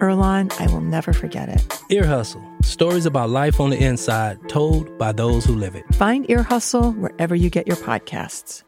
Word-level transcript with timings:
Earlonne, 0.00 0.52
I 0.60 0.66
will 0.72 0.80
never 0.80 1.12
forget 1.12 1.48
it. 1.48 1.80
Ear 1.90 2.06
Hustle 2.06 2.42
stories 2.62 3.06
about 3.06 3.30
life 3.30 3.60
on 3.60 3.70
the 3.70 3.82
inside 3.82 4.38
told 4.48 4.96
by 4.98 5.12
those 5.12 5.44
who 5.44 5.54
live 5.54 5.74
it. 5.74 5.84
Find 5.94 6.28
Ear 6.30 6.42
Hustle 6.42 6.92
wherever 6.92 7.34
you 7.34 7.50
get 7.50 7.66
your 7.66 7.76
podcasts. 7.76 8.62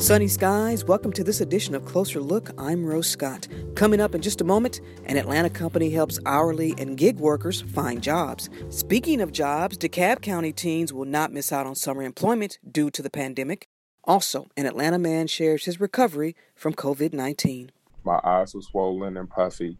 Sunny 0.00 0.28
skies, 0.28 0.84
welcome 0.84 1.12
to 1.12 1.22
this 1.22 1.42
edition 1.42 1.74
of 1.74 1.84
Closer 1.84 2.20
Look. 2.20 2.50
I'm 2.58 2.86
Rose 2.86 3.06
Scott. 3.06 3.46
Coming 3.76 4.00
up 4.00 4.14
in 4.14 4.22
just 4.22 4.40
a 4.40 4.44
moment, 4.44 4.80
an 5.04 5.18
Atlanta 5.18 5.50
company 5.50 5.90
helps 5.90 6.18
hourly 6.24 6.74
and 6.78 6.96
gig 6.96 7.20
workers 7.20 7.60
find 7.60 8.02
jobs. 8.02 8.48
Speaking 8.70 9.20
of 9.20 9.30
jobs, 9.30 9.76
DeKalb 9.76 10.22
County 10.22 10.52
teens 10.52 10.92
will 10.92 11.04
not 11.04 11.32
miss 11.32 11.52
out 11.52 11.66
on 11.66 11.74
summer 11.74 12.02
employment 12.02 12.58
due 12.68 12.90
to 12.90 13.02
the 13.02 13.10
pandemic. 13.10 13.68
Also, 14.10 14.48
an 14.56 14.66
Atlanta 14.66 14.98
man 14.98 15.28
shares 15.28 15.66
his 15.66 15.80
recovery 15.80 16.34
from 16.56 16.74
COVID 16.74 17.12
19. 17.12 17.70
My 18.02 18.18
eyes 18.24 18.52
were 18.56 18.60
swollen 18.60 19.16
and 19.16 19.30
puffy. 19.30 19.78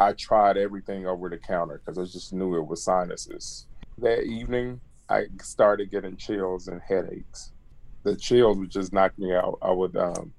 I 0.00 0.12
tried 0.12 0.56
everything 0.56 1.06
over 1.06 1.28
the 1.28 1.36
counter 1.36 1.82
because 1.84 1.98
I 1.98 2.10
just 2.10 2.32
knew 2.32 2.56
it 2.56 2.66
was 2.66 2.82
sinuses. 2.82 3.66
That 3.98 4.22
evening, 4.22 4.80
I 5.10 5.26
started 5.42 5.90
getting 5.90 6.16
chills 6.16 6.68
and 6.68 6.80
headaches. 6.80 7.52
The 8.02 8.16
chills 8.16 8.56
would 8.56 8.70
just 8.70 8.94
knock 8.94 9.12
me 9.18 9.34
out. 9.34 9.58
I 9.60 9.72
would 9.72 9.94
um, 9.94 10.32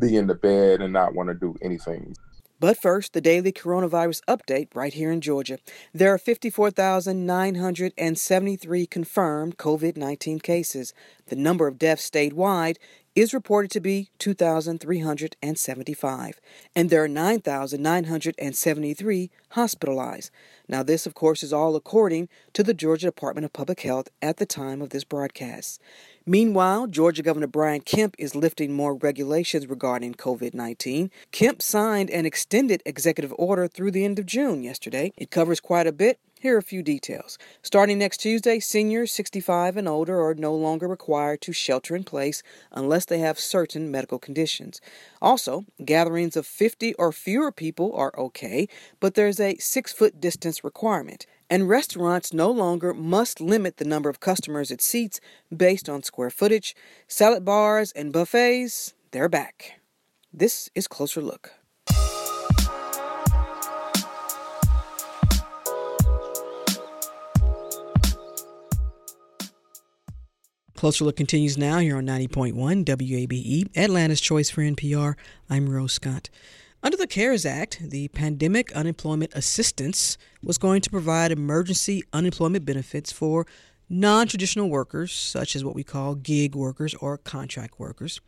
be 0.00 0.16
in 0.16 0.26
the 0.26 0.34
bed 0.34 0.82
and 0.82 0.92
not 0.92 1.14
want 1.14 1.28
to 1.28 1.34
do 1.34 1.54
anything. 1.62 2.16
But 2.62 2.78
first, 2.78 3.12
the 3.12 3.20
daily 3.20 3.50
coronavirus 3.50 4.20
update 4.28 4.68
right 4.72 4.94
here 4.94 5.10
in 5.10 5.20
Georgia. 5.20 5.58
There 5.92 6.14
are 6.14 6.18
54,973 6.18 8.86
confirmed 8.86 9.58
COVID 9.58 9.96
19 9.96 10.38
cases. 10.38 10.94
The 11.26 11.34
number 11.34 11.66
of 11.66 11.76
deaths 11.76 12.08
statewide 12.08 12.76
is 13.14 13.34
reported 13.34 13.70
to 13.70 13.80
be 13.80 14.08
2,375, 14.18 16.40
and 16.74 16.88
there 16.88 17.04
are 17.04 17.08
9,973 17.08 19.30
hospitalized. 19.50 20.30
Now, 20.66 20.82
this, 20.82 21.04
of 21.06 21.12
course, 21.14 21.42
is 21.42 21.52
all 21.52 21.76
according 21.76 22.30
to 22.54 22.62
the 22.62 22.72
Georgia 22.72 23.08
Department 23.08 23.44
of 23.44 23.52
Public 23.52 23.80
Health 23.80 24.08
at 24.22 24.38
the 24.38 24.46
time 24.46 24.80
of 24.80 24.88
this 24.90 25.04
broadcast. 25.04 25.78
Meanwhile, 26.24 26.86
Georgia 26.86 27.22
Governor 27.22 27.48
Brian 27.48 27.82
Kemp 27.82 28.14
is 28.18 28.34
lifting 28.34 28.72
more 28.72 28.94
regulations 28.94 29.66
regarding 29.66 30.14
COVID 30.14 30.54
19. 30.54 31.10
Kemp 31.32 31.60
signed 31.60 32.08
an 32.10 32.24
extended 32.24 32.82
executive 32.86 33.34
order 33.36 33.68
through 33.68 33.90
the 33.90 34.04
end 34.04 34.18
of 34.18 34.24
June 34.26 34.62
yesterday. 34.62 35.12
It 35.18 35.30
covers 35.30 35.60
quite 35.60 35.86
a 35.86 35.92
bit. 35.92 36.18
Here 36.42 36.56
are 36.56 36.58
a 36.58 36.62
few 36.62 36.82
details. 36.82 37.38
Starting 37.62 38.00
next 38.00 38.16
Tuesday, 38.16 38.58
seniors 38.58 39.12
65 39.12 39.76
and 39.76 39.86
older 39.86 40.20
are 40.20 40.34
no 40.34 40.52
longer 40.52 40.88
required 40.88 41.40
to 41.42 41.52
shelter 41.52 41.94
in 41.94 42.02
place 42.02 42.42
unless 42.72 43.04
they 43.04 43.20
have 43.20 43.38
certain 43.38 43.92
medical 43.92 44.18
conditions. 44.18 44.80
Also, 45.20 45.66
gatherings 45.84 46.36
of 46.36 46.44
50 46.44 46.94
or 46.94 47.12
fewer 47.12 47.52
people 47.52 47.94
are 47.94 48.12
okay, 48.18 48.66
but 48.98 49.14
there's 49.14 49.38
a 49.38 49.54
six 49.58 49.92
foot 49.92 50.20
distance 50.20 50.64
requirement 50.64 51.26
and 51.48 51.68
restaurants 51.68 52.32
no 52.32 52.50
longer 52.50 52.92
must 52.92 53.40
limit 53.40 53.76
the 53.76 53.84
number 53.84 54.10
of 54.10 54.18
customers 54.18 54.72
it 54.72 54.82
seats 54.82 55.20
based 55.56 55.88
on 55.88 56.02
square 56.02 56.28
footage. 56.28 56.74
Salad 57.06 57.44
bars 57.44 57.92
and 57.92 58.12
buffets, 58.12 58.94
they're 59.12 59.28
back. 59.28 59.80
This 60.32 60.70
is 60.74 60.88
Closer 60.88 61.22
Look. 61.22 61.61
Closer 70.82 71.04
Look 71.04 71.14
continues 71.14 71.56
now 71.56 71.78
here 71.78 71.96
on 71.96 72.06
90.1 72.06 72.84
WABE, 72.84 73.70
Atlanta's 73.76 74.20
Choice 74.20 74.50
for 74.50 74.62
NPR. 74.62 75.14
I'm 75.48 75.70
Rose 75.70 75.92
Scott. 75.92 76.28
Under 76.82 76.96
the 76.96 77.06
CARES 77.06 77.46
Act, 77.46 77.88
the 77.88 78.08
Pandemic 78.08 78.72
Unemployment 78.72 79.32
Assistance 79.32 80.18
was 80.42 80.58
going 80.58 80.80
to 80.80 80.90
provide 80.90 81.30
emergency 81.30 82.02
unemployment 82.12 82.64
benefits 82.64 83.12
for 83.12 83.46
non 83.88 84.26
traditional 84.26 84.68
workers, 84.68 85.12
such 85.12 85.54
as 85.54 85.64
what 85.64 85.76
we 85.76 85.84
call 85.84 86.16
gig 86.16 86.56
workers 86.56 86.94
or 86.94 87.16
contract 87.16 87.78
workers. 87.78 88.20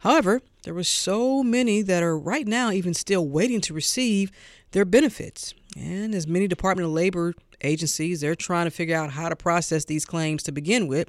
However, 0.00 0.42
there 0.64 0.74
were 0.74 0.84
so 0.84 1.42
many 1.42 1.80
that 1.80 2.02
are 2.02 2.18
right 2.18 2.46
now 2.46 2.72
even 2.72 2.92
still 2.92 3.26
waiting 3.26 3.62
to 3.62 3.72
receive 3.72 4.30
their 4.72 4.84
benefits. 4.84 5.54
And 5.78 6.14
as 6.14 6.26
many 6.26 6.46
Department 6.46 6.84
of 6.84 6.92
Labor 6.92 7.32
agencies, 7.62 8.20
they're 8.20 8.34
trying 8.34 8.66
to 8.66 8.70
figure 8.70 8.96
out 8.96 9.12
how 9.12 9.30
to 9.30 9.36
process 9.36 9.86
these 9.86 10.04
claims 10.04 10.42
to 10.42 10.52
begin 10.52 10.86
with. 10.86 11.08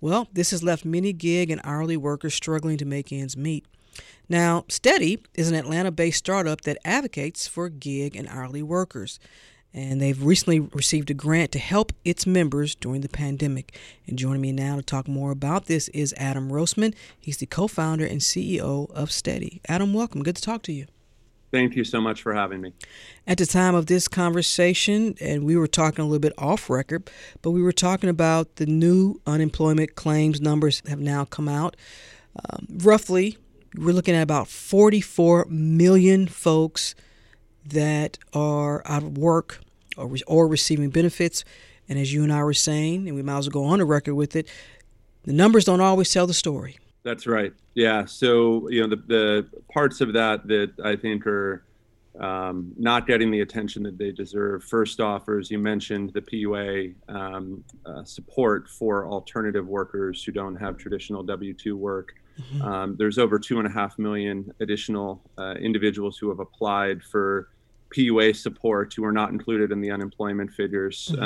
Well, 0.00 0.28
this 0.32 0.50
has 0.52 0.62
left 0.62 0.84
many 0.84 1.12
gig 1.12 1.50
and 1.50 1.60
hourly 1.64 1.96
workers 1.96 2.34
struggling 2.34 2.78
to 2.78 2.84
make 2.84 3.12
ends 3.12 3.36
meet. 3.36 3.64
Now, 4.28 4.64
Steady 4.68 5.18
is 5.34 5.48
an 5.48 5.56
Atlanta 5.56 5.90
based 5.90 6.18
startup 6.18 6.60
that 6.62 6.78
advocates 6.84 7.48
for 7.48 7.68
gig 7.68 8.14
and 8.14 8.28
hourly 8.28 8.62
workers. 8.62 9.18
And 9.74 10.00
they've 10.00 10.22
recently 10.22 10.60
received 10.60 11.10
a 11.10 11.14
grant 11.14 11.52
to 11.52 11.58
help 11.58 11.92
its 12.04 12.26
members 12.26 12.74
during 12.74 13.02
the 13.02 13.08
pandemic. 13.08 13.76
And 14.06 14.18
joining 14.18 14.40
me 14.40 14.52
now 14.52 14.76
to 14.76 14.82
talk 14.82 15.08
more 15.08 15.30
about 15.30 15.66
this 15.66 15.88
is 15.88 16.14
Adam 16.16 16.50
Roseman. 16.50 16.94
He's 17.18 17.36
the 17.36 17.46
co 17.46 17.68
founder 17.68 18.06
and 18.06 18.20
CEO 18.20 18.90
of 18.90 19.10
Steady. 19.10 19.60
Adam, 19.68 19.92
welcome. 19.92 20.22
Good 20.22 20.36
to 20.36 20.42
talk 20.42 20.62
to 20.62 20.72
you. 20.72 20.86
Thank 21.50 21.76
you 21.76 21.84
so 21.84 22.00
much 22.00 22.20
for 22.20 22.34
having 22.34 22.60
me. 22.60 22.74
At 23.26 23.38
the 23.38 23.46
time 23.46 23.74
of 23.74 23.86
this 23.86 24.06
conversation, 24.06 25.14
and 25.20 25.44
we 25.44 25.56
were 25.56 25.66
talking 25.66 26.04
a 26.04 26.06
little 26.06 26.18
bit 26.18 26.34
off 26.36 26.68
record, 26.68 27.10
but 27.40 27.52
we 27.52 27.62
were 27.62 27.72
talking 27.72 28.10
about 28.10 28.56
the 28.56 28.66
new 28.66 29.20
unemployment 29.26 29.94
claims 29.94 30.40
numbers 30.40 30.82
have 30.88 31.00
now 31.00 31.24
come 31.24 31.48
out. 31.48 31.76
Um, 32.50 32.66
roughly 32.78 33.38
we're 33.76 33.92
looking 33.92 34.14
at 34.14 34.22
about 34.22 34.48
44 34.48 35.46
million 35.48 36.26
folks 36.26 36.94
that 37.64 38.18
are 38.32 38.82
out 38.86 39.02
of 39.02 39.18
work 39.18 39.60
or, 39.96 40.10
or 40.26 40.48
receiving 40.48 40.90
benefits. 40.90 41.44
And 41.88 41.98
as 41.98 42.12
you 42.12 42.22
and 42.22 42.32
I 42.32 42.42
were 42.42 42.54
saying, 42.54 43.06
and 43.06 43.16
we 43.16 43.22
might 43.22 43.38
as 43.38 43.46
well 43.46 43.64
go 43.64 43.64
on 43.64 43.78
the 43.78 43.84
record 43.84 44.14
with 44.14 44.36
it, 44.36 44.48
the 45.24 45.32
numbers 45.32 45.64
don't 45.64 45.80
always 45.80 46.10
tell 46.10 46.26
the 46.26 46.34
story. 46.34 46.78
That's 47.08 47.26
right. 47.26 47.54
Yeah. 47.74 48.04
So, 48.04 48.68
you 48.68 48.82
know, 48.82 48.94
the, 48.94 49.02
the 49.06 49.48
parts 49.72 50.02
of 50.02 50.12
that 50.12 50.46
that 50.48 50.72
I 50.84 50.94
think 50.94 51.26
are 51.26 51.64
um, 52.20 52.74
not 52.76 53.06
getting 53.06 53.30
the 53.30 53.40
attention 53.40 53.82
that 53.84 53.96
they 53.96 54.12
deserve. 54.12 54.62
First 54.62 55.00
off, 55.00 55.26
as 55.30 55.50
you 55.50 55.58
mentioned, 55.58 56.12
the 56.12 56.20
PUA 56.20 56.94
um, 57.08 57.64
uh, 57.86 58.04
support 58.04 58.68
for 58.68 59.06
alternative 59.06 59.66
workers 59.66 60.22
who 60.22 60.32
don't 60.32 60.54
have 60.56 60.76
traditional 60.76 61.22
W 61.22 61.54
2 61.54 61.78
work. 61.78 62.12
Mm-hmm. 62.38 62.62
Um, 62.62 62.96
there's 62.98 63.16
over 63.16 63.38
two 63.38 63.58
and 63.58 63.66
a 63.66 63.70
half 63.70 63.98
million 63.98 64.52
additional 64.60 65.22
uh, 65.38 65.54
individuals 65.54 66.18
who 66.18 66.28
have 66.28 66.40
applied 66.40 67.02
for 67.02 67.48
PUA 67.96 68.36
support 68.36 68.92
who 68.92 69.02
are 69.06 69.12
not 69.12 69.30
included 69.30 69.72
in 69.72 69.80
the 69.80 69.90
unemployment 69.90 70.50
figures. 70.50 71.10
Mm-hmm. 71.14 71.24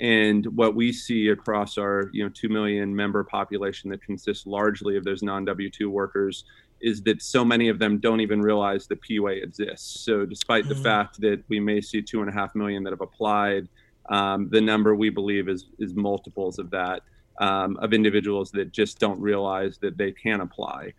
And 0.00 0.44
what 0.56 0.74
we 0.74 0.92
see 0.92 1.28
across 1.28 1.78
our 1.78 2.10
you 2.12 2.24
know 2.24 2.30
two 2.30 2.48
million 2.48 2.94
member 2.94 3.22
population 3.24 3.90
that 3.90 4.02
consists 4.02 4.46
largely 4.46 4.96
of 4.96 5.04
those 5.04 5.22
non 5.22 5.44
W 5.44 5.70
two 5.70 5.90
workers 5.90 6.44
is 6.80 7.02
that 7.02 7.22
so 7.22 7.44
many 7.44 7.68
of 7.68 7.78
them 7.78 7.98
don't 7.98 8.20
even 8.20 8.42
realize 8.42 8.86
the 8.86 8.96
PUA 8.96 9.42
exists. 9.42 10.00
So 10.04 10.26
despite 10.26 10.64
mm-hmm. 10.64 10.74
the 10.74 10.82
fact 10.82 11.20
that 11.20 11.42
we 11.48 11.60
may 11.60 11.80
see 11.80 12.02
two 12.02 12.20
and 12.20 12.28
a 12.28 12.32
half 12.32 12.54
million 12.54 12.82
that 12.84 12.90
have 12.90 13.00
applied, 13.00 13.68
um, 14.10 14.48
the 14.50 14.60
number 14.60 14.94
we 14.94 15.10
believe 15.10 15.48
is 15.48 15.66
is 15.78 15.94
multiples 15.94 16.58
of 16.58 16.70
that 16.70 17.02
um, 17.38 17.76
of 17.78 17.92
individuals 17.92 18.50
that 18.52 18.72
just 18.72 18.98
don't 18.98 19.20
realize 19.20 19.78
that 19.78 19.96
they 19.96 20.12
can 20.12 20.40
apply. 20.40 20.92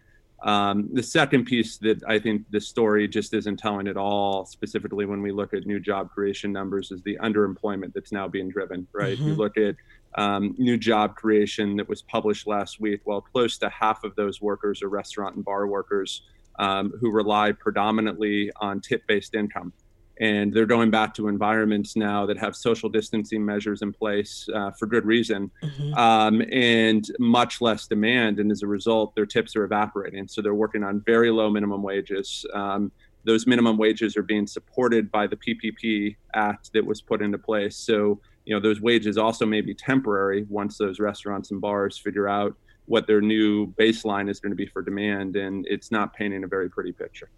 Um, 0.46 0.90
the 0.94 1.02
second 1.02 1.46
piece 1.46 1.78
that 1.80 2.04
I 2.08 2.20
think 2.20 2.46
the 2.52 2.62
story 2.62 3.08
just 3.08 3.34
isn't 3.34 3.58
telling 3.58 3.88
at 3.88 3.98
all, 3.98 4.46
specifically 4.46 5.08
when 5.08 5.24
we 5.24 5.32
look 5.32 5.56
at 5.56 5.66
new 5.66 5.80
job 5.80 6.12
creation 6.12 6.52
numbers, 6.52 6.92
is 6.92 7.02
the 7.02 7.18
underemployment 7.18 7.94
that's 7.94 8.12
now 8.12 8.28
being 8.28 8.50
driven, 8.50 8.88
right? 8.94 9.18
Mm-hmm. 9.18 9.30
You 9.30 9.36
look 9.36 9.58
at 9.58 9.76
um, 10.14 10.54
new 10.60 10.78
job 10.78 11.16
creation 11.16 11.76
that 11.78 11.90
was 11.90 12.04
published 12.04 12.46
last 12.46 12.80
week, 12.80 13.02
well, 13.06 13.22
close 13.22 13.58
to 13.58 13.70
half 13.70 14.04
of 14.04 14.16
those 14.16 14.40
workers 14.40 14.84
are 14.84 14.88
restaurant 14.88 15.36
and 15.36 15.44
bar 15.44 15.66
workers 15.66 16.22
um, 16.60 16.94
who 17.02 17.10
rely 17.12 17.52
predominantly 17.52 18.52
on 18.62 18.82
tip 18.82 19.06
based 19.08 19.34
income. 19.34 19.74
And 20.20 20.54
they're 20.54 20.66
going 20.66 20.90
back 20.92 21.14
to 21.16 21.28
environments 21.28 21.96
now 21.96 22.26
that 22.26 22.38
have 22.38 22.56
social 22.56 22.90
distancing 22.90 23.44
measures 23.44 23.82
in 23.82 23.92
place 23.92 24.48
uh, 24.54 24.72
for 24.72 24.86
good 24.86 25.06
reason. 25.06 25.52
Mm-hmm. 25.62 25.94
um, 25.96 26.42
and 26.52 27.10
much 27.20 27.62
less 27.62 27.88
demand. 27.88 28.40
And 28.40 28.52
as 28.52 28.64
a 28.64 28.68
result 28.68 29.16
their 29.16 29.26
tips 29.26 29.56
are 29.56 29.64
evaporating. 29.64 30.28
So 30.28 30.42
they're 30.42 30.56
working 30.56 30.84
on 30.84 31.02
very 31.02 31.32
low 31.32 31.50
minimum 31.50 31.82
wages. 31.82 32.46
Um, 32.54 32.92
those 33.24 33.48
minimum 33.48 33.78
wages 33.78 34.16
are 34.16 34.24
being 34.24 34.48
supported 34.48 35.12
by 35.12 35.26
the 35.28 35.36
ppp 35.36 36.16
act 36.36 36.72
that 36.74 36.86
was 36.86 37.02
put 37.02 37.22
into 37.22 37.38
place. 37.38 37.76
So 37.76 38.20
you 38.46 38.54
know 38.54 38.62
those 38.62 38.80
wages 38.80 39.18
also 39.18 39.46
may 39.46 39.62
be 39.62 39.74
temporary 39.74 40.46
once 40.50 40.78
those 40.78 41.00
restaurants 41.00 41.52
and 41.52 41.60
bars 41.60 41.98
figure 41.98 42.28
out 42.28 42.56
what 42.86 43.08
their 43.08 43.22
new 43.22 43.68
baseline 43.74 44.30
is 44.30 44.40
going 44.40 44.52
to 44.52 44.56
be 44.56 44.66
for 44.66 44.82
demand 44.82 45.36
and 45.36 45.66
it's 45.68 45.92
not 45.92 46.14
painting 46.14 46.44
a 46.44 46.48
very 46.48 46.70
pretty 46.70 46.92
picture 46.92 47.30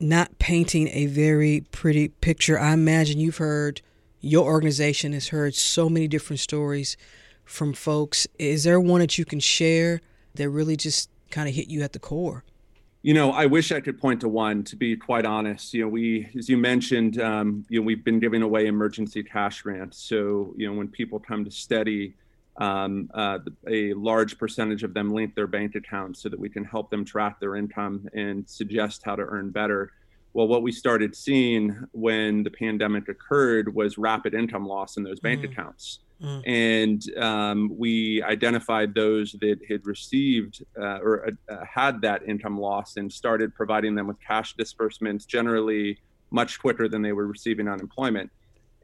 not 0.00 0.38
painting 0.38 0.88
a 0.88 1.06
very 1.06 1.62
pretty 1.72 2.08
picture. 2.08 2.58
I 2.58 2.72
imagine 2.72 3.18
you've 3.18 3.38
heard, 3.38 3.80
your 4.20 4.44
organization 4.44 5.12
has 5.12 5.28
heard 5.28 5.54
so 5.54 5.88
many 5.88 6.08
different 6.08 6.40
stories 6.40 6.96
from 7.44 7.72
folks. 7.72 8.26
Is 8.38 8.64
there 8.64 8.80
one 8.80 9.00
that 9.00 9.18
you 9.18 9.24
can 9.24 9.40
share 9.40 10.00
that 10.34 10.48
really 10.50 10.76
just 10.76 11.10
kind 11.30 11.48
of 11.48 11.54
hit 11.54 11.68
you 11.68 11.82
at 11.82 11.92
the 11.92 11.98
core? 11.98 12.44
You 13.02 13.14
know, 13.14 13.30
I 13.30 13.46
wish 13.46 13.70
I 13.70 13.80
could 13.80 14.00
point 14.00 14.20
to 14.22 14.28
one. 14.28 14.64
To 14.64 14.76
be 14.76 14.96
quite 14.96 15.24
honest, 15.24 15.72
you 15.72 15.82
know, 15.82 15.88
we, 15.88 16.28
as 16.36 16.48
you 16.48 16.58
mentioned, 16.58 17.20
um, 17.20 17.64
you 17.68 17.80
know, 17.80 17.86
we've 17.86 18.04
been 18.04 18.18
giving 18.18 18.42
away 18.42 18.66
emergency 18.66 19.22
cash 19.22 19.62
grants. 19.62 19.98
So, 19.98 20.52
you 20.56 20.68
know, 20.68 20.76
when 20.76 20.88
people 20.88 21.20
come 21.20 21.44
to 21.44 21.50
Steady, 21.50 22.14
um, 22.58 23.10
uh, 23.14 23.38
a 23.68 23.94
large 23.94 24.38
percentage 24.38 24.82
of 24.82 24.92
them 24.92 25.12
link 25.12 25.34
their 25.34 25.46
bank 25.46 25.74
accounts 25.74 26.22
so 26.22 26.28
that 26.28 26.38
we 26.38 26.48
can 26.48 26.64
help 26.64 26.90
them 26.90 27.04
track 27.04 27.40
their 27.40 27.56
income 27.56 28.08
and 28.14 28.48
suggest 28.48 29.02
how 29.04 29.16
to 29.16 29.22
earn 29.22 29.50
better. 29.50 29.92
Well, 30.34 30.48
what 30.48 30.62
we 30.62 30.72
started 30.72 31.16
seeing 31.16 31.86
when 31.92 32.42
the 32.42 32.50
pandemic 32.50 33.08
occurred 33.08 33.74
was 33.74 33.96
rapid 33.96 34.34
income 34.34 34.66
loss 34.66 34.96
in 34.96 35.02
those 35.02 35.20
bank 35.20 35.42
mm. 35.42 35.50
accounts. 35.50 36.00
Mm. 36.22 36.42
And 36.48 37.18
um, 37.18 37.72
we 37.76 38.22
identified 38.22 38.92
those 38.92 39.32
that 39.40 39.60
had 39.68 39.86
received 39.86 40.64
uh, 40.76 40.98
or 40.98 41.30
uh, 41.48 41.64
had 41.64 42.00
that 42.02 42.28
income 42.28 42.58
loss 42.58 42.96
and 42.96 43.12
started 43.12 43.54
providing 43.54 43.94
them 43.94 44.08
with 44.08 44.16
cash 44.20 44.54
disbursements 44.54 45.24
generally 45.26 45.98
much 46.30 46.60
quicker 46.60 46.88
than 46.88 47.02
they 47.02 47.12
were 47.12 47.26
receiving 47.26 47.68
unemployment. 47.68 48.30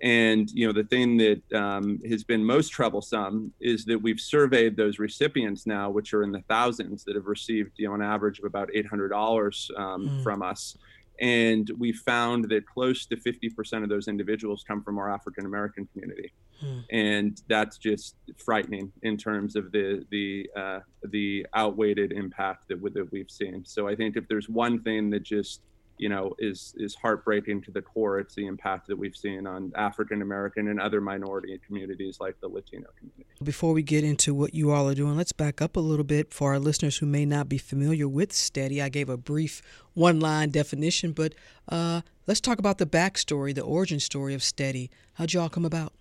And 0.02 0.50
you 0.50 0.67
know 0.67 0.73
the 0.73 0.85
thing 0.85 1.17
that 1.19 1.52
um, 1.52 2.00
has 2.08 2.25
been 2.25 2.44
most 2.44 2.70
troublesome 2.70 3.52
is 3.61 3.85
that 3.87 3.99
we've 3.99 4.20
surveyed 4.20 4.76
those 4.76 4.99
recipients 4.99 5.67
now, 5.67 5.88
which 5.88 6.12
are 6.12 6.23
in 6.23 6.32
the 6.32 6.43
thousands, 6.49 7.05
that 7.05 7.14
have 7.14 7.26
received 7.26 7.73
you 7.76 7.88
know 7.88 7.94
an 7.94 8.02
average 8.02 8.38
of 8.38 8.44
about 8.44 8.69
eight 8.75 8.87
hundred 8.87 9.11
dollars 9.11 9.70
um, 9.76 10.08
mm. 10.08 10.23
from 10.23 10.43
us, 10.43 10.76
and 11.20 11.70
we 11.79 11.93
found 11.93 12.49
that 12.50 12.67
close 12.67 13.06
to 13.06 13.17
fifty 13.17 13.49
percent 13.49 13.85
of 13.85 13.88
those 13.88 14.08
individuals 14.08 14.64
come 14.67 14.82
from 14.82 14.99
our 14.99 15.08
African 15.08 15.46
American 15.46 15.87
community, 15.93 16.32
mm. 16.62 16.85
and 16.91 17.41
that's 17.49 17.79
just 17.79 18.17
frightening 18.37 18.93
in 19.02 19.17
terms 19.17 19.55
of 19.55 19.70
the 19.70 20.05
the 20.11 20.50
uh, 20.56 20.81
the 21.05 21.46
outweighed 21.56 22.12
impact 22.12 22.67
that, 22.69 22.82
that 22.94 23.11
we've 23.12 23.31
seen. 23.31 23.64
So 23.64 23.87
I 23.87 23.94
think 23.94 24.17
if 24.17 24.26
there's 24.26 24.49
one 24.49 24.82
thing 24.82 25.08
that 25.11 25.23
just 25.23 25.61
you 25.99 26.08
know 26.08 26.35
is 26.38 26.75
is 26.76 26.94
heartbreaking 26.94 27.62
to 27.62 27.70
the 27.70 27.82
core. 27.82 28.19
It's 28.19 28.35
the 28.35 28.46
impact 28.46 28.88
that 28.88 28.96
we've 28.96 29.17
seen 29.17 29.46
on 29.46 29.73
african 29.76 30.23
american 30.23 30.69
and 30.69 30.81
other 30.81 31.00
minority 31.00 31.58
communities 31.67 32.19
like 32.20 32.41
the 32.41 32.49
latino 32.49 32.88
community. 32.99 33.26
Before 33.43 33.73
we 33.73 33.82
get 33.82 34.05
into 34.05 34.35
what 34.35 34.55
you 34.55 34.70
all 34.70 34.88
are 34.88 34.94
doing 34.94 35.17
let's 35.17 35.32
back 35.32 35.62
up 35.62 35.76
a 35.76 35.81
little 35.81 36.05
bit 36.05 36.32
for 36.32 36.52
our 36.52 36.58
listeners 36.58 36.99
who 36.99 37.06
may 37.06 37.25
not 37.25 37.49
be 37.49 37.58
familiar 37.58 38.08
with 38.08 38.32
steady. 38.32 38.82
I 38.82 38.88
gave 38.88 39.08
a 39.08 39.17
brief 39.17 39.62
one 39.94 40.20
line 40.20 40.50
definition 40.50 41.12
but 41.12 41.35
uh, 41.69 42.02
let's 42.26 42.41
talk 42.41 42.58
about 42.58 42.79
the 42.79 42.87
backstory 42.87 43.55
the 43.55 43.62
origin 43.62 44.00
story 44.00 44.35
of 44.35 44.43
steady. 44.43 44.91
How'd 45.14 45.32
you 45.32 45.41
all 45.41 45.49
come 45.49 45.64
about? 45.64 45.93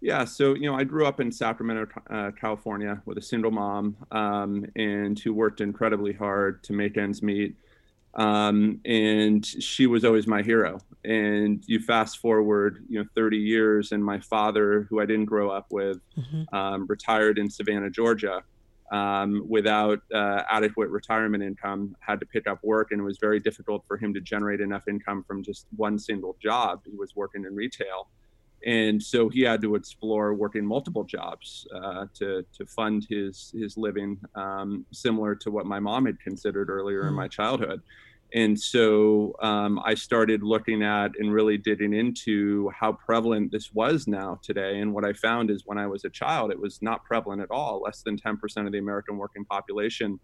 Yeah, 0.00 0.24
so 0.24 0.54
you 0.54 0.70
know, 0.70 0.74
I 0.76 0.84
grew 0.84 1.06
up 1.06 1.20
in 1.20 1.32
Sacramento, 1.32 1.88
uh, 2.10 2.30
California, 2.38 3.00
with 3.06 3.16
a 3.18 3.22
single 3.22 3.50
mom, 3.50 3.96
um, 4.12 4.66
and 4.76 5.18
who 5.18 5.32
worked 5.32 5.60
incredibly 5.60 6.12
hard 6.12 6.62
to 6.64 6.72
make 6.74 6.98
ends 6.98 7.22
meet 7.22 7.56
um, 8.16 8.80
and 8.84 9.44
she 9.44 9.86
was 9.86 10.04
always 10.04 10.26
my 10.26 10.42
hero. 10.42 10.80
And 11.04 11.62
you 11.66 11.80
fast 11.80 12.18
forward, 12.18 12.84
you 12.88 12.98
know, 12.98 13.08
30 13.14 13.36
years, 13.36 13.92
and 13.92 14.04
my 14.04 14.18
father, 14.18 14.86
who 14.88 15.00
I 15.00 15.06
didn't 15.06 15.26
grow 15.26 15.50
up 15.50 15.66
with, 15.70 15.98
mm-hmm. 16.18 16.54
um, 16.54 16.86
retired 16.88 17.38
in 17.38 17.48
Savannah, 17.50 17.90
Georgia, 17.90 18.42
um, 18.90 19.44
without 19.48 20.00
uh, 20.14 20.42
adequate 20.48 20.88
retirement 20.88 21.42
income, 21.42 21.94
had 22.00 22.18
to 22.20 22.26
pick 22.26 22.46
up 22.46 22.58
work, 22.64 22.90
and 22.90 23.00
it 23.00 23.04
was 23.04 23.18
very 23.18 23.38
difficult 23.38 23.84
for 23.86 23.96
him 23.96 24.14
to 24.14 24.20
generate 24.20 24.60
enough 24.60 24.88
income 24.88 25.22
from 25.22 25.42
just 25.42 25.66
one 25.76 25.98
single 25.98 26.36
job. 26.42 26.80
He 26.86 26.96
was 26.96 27.14
working 27.14 27.44
in 27.44 27.54
retail 27.54 28.08
and 28.64 29.02
so 29.02 29.28
he 29.28 29.42
had 29.42 29.60
to 29.62 29.74
explore 29.74 30.34
working 30.34 30.64
multiple 30.64 31.04
jobs 31.04 31.66
uh, 31.74 32.06
to 32.14 32.44
to 32.52 32.66
fund 32.66 33.06
his 33.08 33.52
his 33.56 33.76
living, 33.76 34.18
um, 34.34 34.84
similar 34.92 35.34
to 35.36 35.50
what 35.50 35.66
my 35.66 35.78
mom 35.78 36.06
had 36.06 36.18
considered 36.20 36.68
earlier 36.68 37.02
mm. 37.02 37.08
in 37.08 37.10
hmm. 37.10 37.16
my 37.16 37.28
childhood. 37.28 37.82
And 38.34 38.58
so 38.58 39.34
um, 39.40 39.80
I 39.84 39.94
started 39.94 40.42
looking 40.42 40.82
at 40.82 41.12
and 41.18 41.32
really 41.32 41.56
digging 41.56 41.94
into 41.94 42.70
how 42.70 42.92
prevalent 42.92 43.52
this 43.52 43.72
was 43.72 44.06
now 44.06 44.38
today. 44.42 44.80
And 44.80 44.92
what 44.92 45.04
I 45.04 45.12
found 45.12 45.50
is 45.50 45.62
when 45.64 45.78
I 45.78 45.86
was 45.86 46.04
a 46.04 46.10
child, 46.10 46.50
it 46.50 46.60
was 46.60 46.82
not 46.82 47.04
prevalent 47.04 47.40
at 47.40 47.50
all. 47.50 47.82
Less 47.82 48.02
than 48.02 48.18
10% 48.18 48.66
of 48.66 48.72
the 48.72 48.78
American 48.78 49.16
working 49.16 49.44
population 49.44 50.18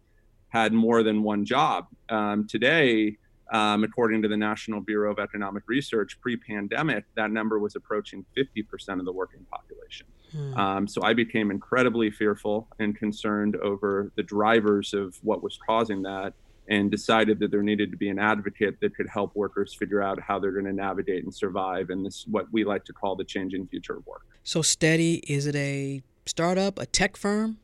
had 0.48 0.72
more 0.72 1.02
than 1.02 1.22
one 1.22 1.44
job. 1.44 1.86
Um, 2.10 2.46
today, 2.46 3.16
um, 3.52 3.84
according 3.84 4.22
to 4.22 4.28
the 4.28 4.36
National 4.36 4.80
Bureau 4.80 5.12
of 5.12 5.18
Economic 5.18 5.62
Research, 5.66 6.18
pre 6.20 6.36
pandemic, 6.36 7.04
that 7.16 7.30
number 7.30 7.58
was 7.58 7.76
approaching 7.76 8.24
50% 8.36 8.98
of 8.98 9.04
the 9.04 9.12
working 9.12 9.46
population. 9.50 10.06
Hmm. 10.32 10.54
Um, 10.58 10.88
so 10.88 11.02
I 11.02 11.12
became 11.14 11.50
incredibly 11.50 12.10
fearful 12.10 12.68
and 12.78 12.96
concerned 12.96 13.56
over 13.56 14.10
the 14.16 14.22
drivers 14.22 14.94
of 14.94 15.16
what 15.22 15.42
was 15.42 15.58
causing 15.66 16.02
that 16.02 16.34
and 16.68 16.90
decided 16.90 17.38
that 17.40 17.50
there 17.50 17.62
needed 17.62 17.90
to 17.90 17.96
be 17.96 18.08
an 18.08 18.18
advocate 18.18 18.80
that 18.80 18.94
could 18.94 19.08
help 19.08 19.34
workers 19.34 19.74
figure 19.74 20.02
out 20.02 20.20
how 20.20 20.38
they're 20.38 20.52
going 20.52 20.64
to 20.64 20.72
navigate 20.72 21.24
and 21.24 21.34
survive 21.34 21.90
in 21.90 22.02
this, 22.02 22.24
what 22.28 22.46
we 22.52 22.64
like 22.64 22.84
to 22.84 22.92
call 22.92 23.16
the 23.16 23.24
changing 23.24 23.66
future 23.66 23.96
of 23.96 24.06
work. 24.06 24.22
So, 24.44 24.62
Steady, 24.62 25.16
is 25.26 25.46
it 25.46 25.56
a 25.56 26.02
startup, 26.24 26.78
a 26.78 26.86
tech 26.86 27.16
firm? 27.16 27.58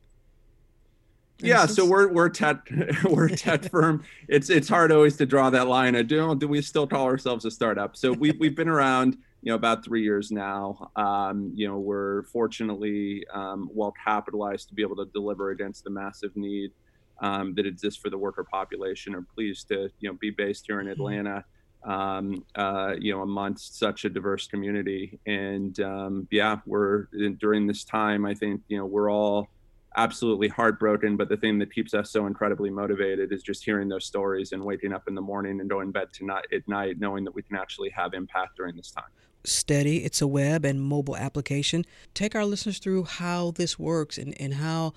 yeah 1.40 1.66
so 1.66 1.84
we're 1.84 2.08
we're 2.08 2.28
tech 2.28 2.68
we're 3.04 3.26
a 3.26 3.36
tech 3.36 3.62
firm. 3.70 4.02
It's 4.28 4.50
it's 4.50 4.68
hard 4.68 4.92
always 4.92 5.16
to 5.18 5.26
draw 5.26 5.50
that 5.50 5.68
line. 5.68 5.94
I 5.96 6.02
do 6.02 6.34
do 6.34 6.48
we 6.48 6.62
still 6.62 6.86
call 6.86 7.04
ourselves 7.04 7.44
a 7.44 7.50
startup? 7.50 7.96
So 7.96 8.12
we, 8.12 8.32
we've 8.32 8.56
been 8.56 8.68
around 8.68 9.16
you 9.42 9.52
know 9.52 9.54
about 9.54 9.84
three 9.84 10.02
years 10.02 10.30
now. 10.30 10.90
Um, 10.96 11.52
you 11.54 11.68
know 11.68 11.78
we're 11.78 12.24
fortunately 12.24 13.24
um, 13.32 13.70
well 13.73 13.94
capitalized 14.04 14.68
to 14.68 14.75
be 14.75 14.82
able 14.82 14.96
to 14.96 15.06
deliver 15.06 15.50
against 15.50 15.84
the 15.84 15.90
massive 15.90 16.37
need 16.37 16.73
um, 17.20 17.54
that 17.54 17.66
exists 17.66 18.00
for 18.00 18.10
the 18.10 18.18
worker 18.18 18.44
population 18.44 19.14
are 19.14 19.26
pleased 19.34 19.68
to 19.68 19.90
you 20.00 20.08
know 20.08 20.16
be 20.20 20.30
based 20.30 20.66
here 20.66 20.80
in 20.80 20.87
mm-hmm. 20.87 20.92
atlanta 20.92 21.44
um, 21.84 22.44
uh, 22.56 22.94
you 22.98 23.12
know 23.12 23.22
amongst 23.22 23.78
such 23.78 24.04
a 24.04 24.08
diverse 24.08 24.46
community 24.46 25.18
and 25.26 25.80
um, 25.80 26.26
yeah 26.30 26.56
we're 26.66 27.06
during 27.38 27.66
this 27.66 27.84
time 27.84 28.25
i 28.25 28.34
think 28.34 28.60
you 28.68 28.76
know 28.76 28.87
we're 28.87 29.10
all 29.10 29.48
absolutely 29.96 30.48
heartbroken. 30.48 31.16
But 31.16 31.28
the 31.28 31.37
thing 31.37 31.58
that 31.58 31.72
keeps 31.72 31.92
us 31.92 32.10
so 32.10 32.26
incredibly 32.26 32.70
motivated 32.70 33.32
is 33.32 33.42
just 33.42 33.64
hearing 33.64 33.88
those 33.88 34.06
stories 34.06 34.52
and 34.52 34.62
waking 34.62 34.92
up 34.92 35.08
in 35.08 35.14
the 35.14 35.20
morning 35.20 35.60
and 35.60 35.68
going 35.68 35.88
to 35.88 35.92
bed 35.92 36.08
tonight 36.12 36.46
at 36.52 36.66
night, 36.68 36.98
knowing 36.98 37.25
that 37.25 37.34
we 37.34 37.42
can 37.42 37.56
actually 37.56 37.90
have 37.90 38.14
impact 38.14 38.56
during 38.56 38.76
this 38.76 38.90
time. 38.90 39.10
Steady, 39.44 40.04
it's 40.04 40.20
a 40.20 40.26
web 40.26 40.64
and 40.64 40.80
mobile 40.80 41.16
application. 41.16 41.84
Take 42.12 42.34
our 42.34 42.44
listeners 42.44 42.78
through 42.78 43.04
how 43.04 43.52
this 43.52 43.78
works 43.78 44.18
and, 44.18 44.38
and 44.40 44.54
how 44.54 44.94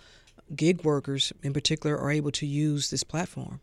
gig 0.56 0.84
workers 0.84 1.34
in 1.44 1.54
particular 1.54 1.98
are 1.98 2.12
able 2.12 2.32
to 2.32 2.46
use 2.46 2.90
this 2.90 3.04
platform. 3.04 3.62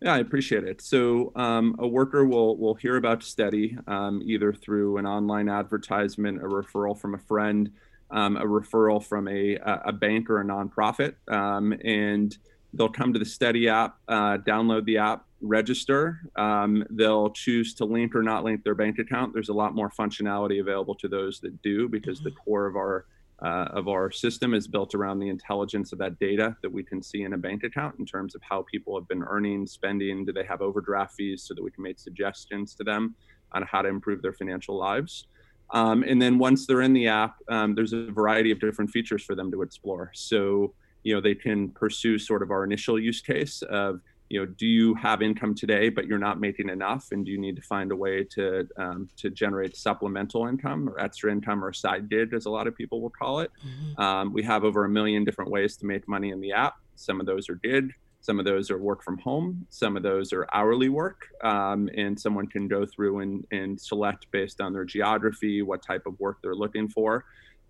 Yeah, 0.00 0.14
I 0.14 0.18
appreciate 0.18 0.64
it. 0.64 0.80
So 0.80 1.32
um, 1.34 1.74
a 1.78 1.86
worker 1.86 2.24
will 2.24 2.56
will 2.56 2.74
hear 2.74 2.96
about 2.96 3.22
Steady 3.22 3.76
um, 3.88 4.22
either 4.24 4.52
through 4.52 4.98
an 4.98 5.06
online 5.06 5.48
advertisement, 5.48 6.38
a 6.38 6.46
referral 6.46 6.96
from 6.96 7.14
a 7.14 7.18
friend, 7.18 7.70
um, 8.10 8.36
a 8.36 8.44
referral 8.44 9.04
from 9.04 9.26
a, 9.26 9.56
a 9.56 9.92
bank 9.92 10.30
or 10.30 10.40
a 10.40 10.44
nonprofit, 10.44 11.14
um, 11.28 11.72
and 11.84 12.38
they'll 12.74 12.88
come 12.88 13.12
to 13.12 13.18
the 13.18 13.24
Steady 13.24 13.68
app, 13.68 13.98
uh, 14.06 14.38
download 14.38 14.84
the 14.84 14.98
app, 14.98 15.24
register. 15.40 16.20
Um, 16.36 16.84
they'll 16.90 17.30
choose 17.30 17.74
to 17.74 17.84
link 17.84 18.14
or 18.14 18.22
not 18.22 18.44
link 18.44 18.62
their 18.62 18.74
bank 18.74 18.98
account. 19.00 19.32
There's 19.32 19.48
a 19.48 19.54
lot 19.54 19.74
more 19.74 19.90
functionality 19.90 20.60
available 20.60 20.94
to 20.96 21.08
those 21.08 21.40
that 21.40 21.60
do 21.62 21.88
because 21.88 22.20
the 22.20 22.30
core 22.30 22.66
of 22.66 22.76
our 22.76 23.06
uh, 23.42 23.68
of 23.70 23.86
our 23.88 24.10
system 24.10 24.52
is 24.52 24.66
built 24.66 24.94
around 24.94 25.20
the 25.20 25.28
intelligence 25.28 25.92
of 25.92 25.98
that 25.98 26.18
data 26.18 26.56
that 26.62 26.72
we 26.72 26.82
can 26.82 27.02
see 27.02 27.22
in 27.22 27.34
a 27.34 27.38
bank 27.38 27.62
account 27.62 27.94
in 27.98 28.04
terms 28.04 28.34
of 28.34 28.42
how 28.42 28.64
people 28.70 28.98
have 28.98 29.06
been 29.06 29.22
earning, 29.22 29.66
spending, 29.66 30.24
do 30.24 30.32
they 30.32 30.44
have 30.44 30.60
overdraft 30.60 31.14
fees 31.14 31.44
so 31.46 31.54
that 31.54 31.62
we 31.62 31.70
can 31.70 31.84
make 31.84 31.98
suggestions 31.98 32.74
to 32.74 32.82
them 32.82 33.14
on 33.52 33.62
how 33.62 33.80
to 33.80 33.88
improve 33.88 34.22
their 34.22 34.32
financial 34.32 34.76
lives. 34.76 35.28
Um, 35.70 36.02
and 36.02 36.20
then 36.20 36.38
once 36.38 36.66
they're 36.66 36.82
in 36.82 36.92
the 36.92 37.06
app, 37.06 37.36
um, 37.48 37.74
there's 37.74 37.92
a 37.92 38.10
variety 38.10 38.50
of 38.50 38.58
different 38.58 38.90
features 38.90 39.22
for 39.22 39.34
them 39.34 39.50
to 39.52 39.62
explore. 39.62 40.10
So, 40.14 40.74
you 41.04 41.14
know, 41.14 41.20
they 41.20 41.34
can 41.34 41.70
pursue 41.70 42.18
sort 42.18 42.42
of 42.42 42.50
our 42.50 42.64
initial 42.64 42.98
use 42.98 43.20
case 43.20 43.62
of 43.62 44.00
you 44.28 44.38
know, 44.38 44.46
do 44.46 44.66
you 44.66 44.94
have 44.94 45.22
income 45.22 45.54
today, 45.54 45.88
but 45.88 46.06
you're 46.06 46.18
not 46.18 46.38
making 46.38 46.68
enough, 46.68 47.12
and 47.12 47.24
do 47.24 47.30
you 47.30 47.38
need 47.38 47.56
to 47.56 47.62
find 47.62 47.92
a 47.92 47.96
way 47.96 48.24
to 48.24 48.68
um, 48.76 49.08
to 49.16 49.30
generate 49.30 49.76
supplemental 49.76 50.46
income 50.46 50.88
or 50.88 51.00
extra 51.00 51.32
income 51.32 51.64
or 51.64 51.72
side 51.72 52.08
gig, 52.10 52.34
as 52.34 52.46
a 52.46 52.50
lot 52.50 52.66
of 52.66 52.76
people 52.76 53.00
will 53.00 53.10
call 53.10 53.40
it? 53.40 53.50
Mm-hmm. 53.66 54.00
Um, 54.00 54.32
we 54.32 54.42
have 54.42 54.64
over 54.64 54.84
a 54.84 54.88
million 54.88 55.24
different 55.24 55.50
ways 55.50 55.76
to 55.78 55.86
make 55.86 56.06
money 56.06 56.30
in 56.30 56.40
the 56.40 56.52
app. 56.52 56.74
Some 56.94 57.20
of 57.20 57.26
those 57.26 57.48
are 57.48 57.54
gig, 57.54 57.94
some 58.20 58.38
of 58.38 58.44
those 58.44 58.70
are 58.70 58.78
work 58.78 59.02
from 59.02 59.18
home, 59.18 59.66
some 59.70 59.96
of 59.96 60.02
those 60.02 60.32
are 60.32 60.46
hourly 60.52 60.88
work, 60.88 61.28
um, 61.42 61.88
and 61.96 62.18
someone 62.18 62.46
can 62.46 62.68
go 62.68 62.84
through 62.84 63.20
and, 63.20 63.46
and 63.50 63.80
select 63.80 64.26
based 64.30 64.60
on 64.60 64.72
their 64.72 64.84
geography 64.84 65.62
what 65.62 65.82
type 65.82 66.04
of 66.06 66.18
work 66.20 66.38
they're 66.42 66.54
looking 66.54 66.88
for. 66.88 67.24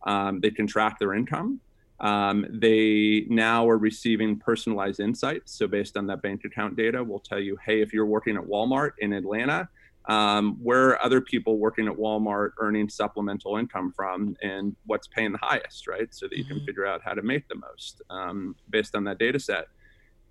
Um, 0.07 0.41
they 0.41 0.51
can 0.51 0.67
track 0.67 0.99
their 0.99 1.15
income. 1.15 1.61
Um, 2.01 2.47
they 2.49 3.27
now 3.29 3.69
are 3.69 3.79
receiving 3.79 4.39
personalized 4.39 5.01
insights. 5.01 5.57
So, 5.57 5.67
based 5.67 5.97
on 5.97 6.07
that 6.07 6.23
bank 6.23 6.45
account 6.45 6.77
data, 6.77 7.03
we'll 7.03 7.19
tell 7.19 7.41
you, 7.41 7.59
hey, 7.65 7.81
if 7.81 7.93
you're 7.93 8.07
working 8.07 8.37
at 8.37 8.43
Walmart 8.43 8.93
in 8.99 9.13
Atlanta, 9.13 9.69
um, 10.09 10.57
where 10.63 10.89
are 10.89 11.05
other 11.05 11.21
people 11.21 11.59
working 11.59 11.87
at 11.87 11.95
Walmart 11.95 12.53
earning 12.59 12.89
supplemental 12.89 13.57
income 13.57 13.93
from 13.95 14.37
and 14.43 14.75
what's 14.87 15.07
paying 15.07 15.33
the 15.33 15.39
highest, 15.39 15.87
right? 15.87 16.13
So 16.15 16.27
that 16.29 16.39
you 16.39 16.45
can 16.45 16.57
mm-hmm. 16.57 16.67
figure 16.67 16.87
out 16.87 17.03
how 17.05 17.13
to 17.13 17.23
make 17.23 17.47
the 17.49 17.57
most 17.57 18.01
um, 18.09 18.57
based 18.71 18.95
on 18.95 19.05
that 19.05 19.19
data 19.19 19.39
set. 19.39 19.67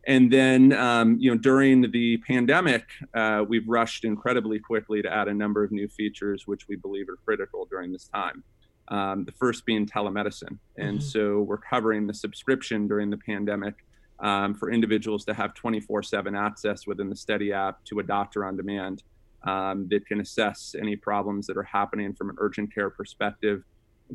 And 0.07 0.31
then, 0.31 0.71
um, 0.71 1.17
you 1.19 1.29
know, 1.29 1.37
during 1.37 1.91
the 1.91 2.17
pandemic, 2.19 2.85
uh, 3.13 3.43
we've 3.47 3.67
rushed 3.67 4.05
incredibly 4.05 4.57
quickly 4.57 5.01
to 5.01 5.13
add 5.13 5.27
a 5.27 5.33
number 5.33 5.63
of 5.63 5.71
new 5.71 5.89
features, 5.89 6.47
which 6.47 6.67
we 6.69 6.77
believe 6.77 7.09
are 7.09 7.17
critical 7.25 7.67
during 7.69 7.91
this 7.91 8.07
time. 8.07 8.43
Um, 8.89 9.25
the 9.25 9.33
first 9.33 9.65
being 9.65 9.85
telemedicine. 9.85 10.59
And 10.77 10.99
mm-hmm. 10.99 11.07
so 11.07 11.41
we're 11.41 11.57
covering 11.57 12.07
the 12.07 12.13
subscription 12.13 12.87
during 12.87 13.09
the 13.09 13.17
pandemic 13.17 13.75
um, 14.19 14.55
for 14.55 14.71
individuals 14.71 15.25
to 15.25 15.33
have 15.33 15.53
24 15.53 16.03
7 16.03 16.35
access 16.35 16.87
within 16.87 17.09
the 17.09 17.15
Steady 17.15 17.53
app 17.53 17.83
to 17.85 17.99
a 17.99 18.03
doctor 18.03 18.45
on 18.45 18.55
demand 18.55 19.03
um, 19.43 19.87
that 19.89 20.05
can 20.05 20.19
assess 20.19 20.75
any 20.79 20.95
problems 20.95 21.47
that 21.47 21.57
are 21.57 21.63
happening 21.63 22.13
from 22.13 22.29
an 22.29 22.35
urgent 22.39 22.73
care 22.73 22.89
perspective, 22.89 23.63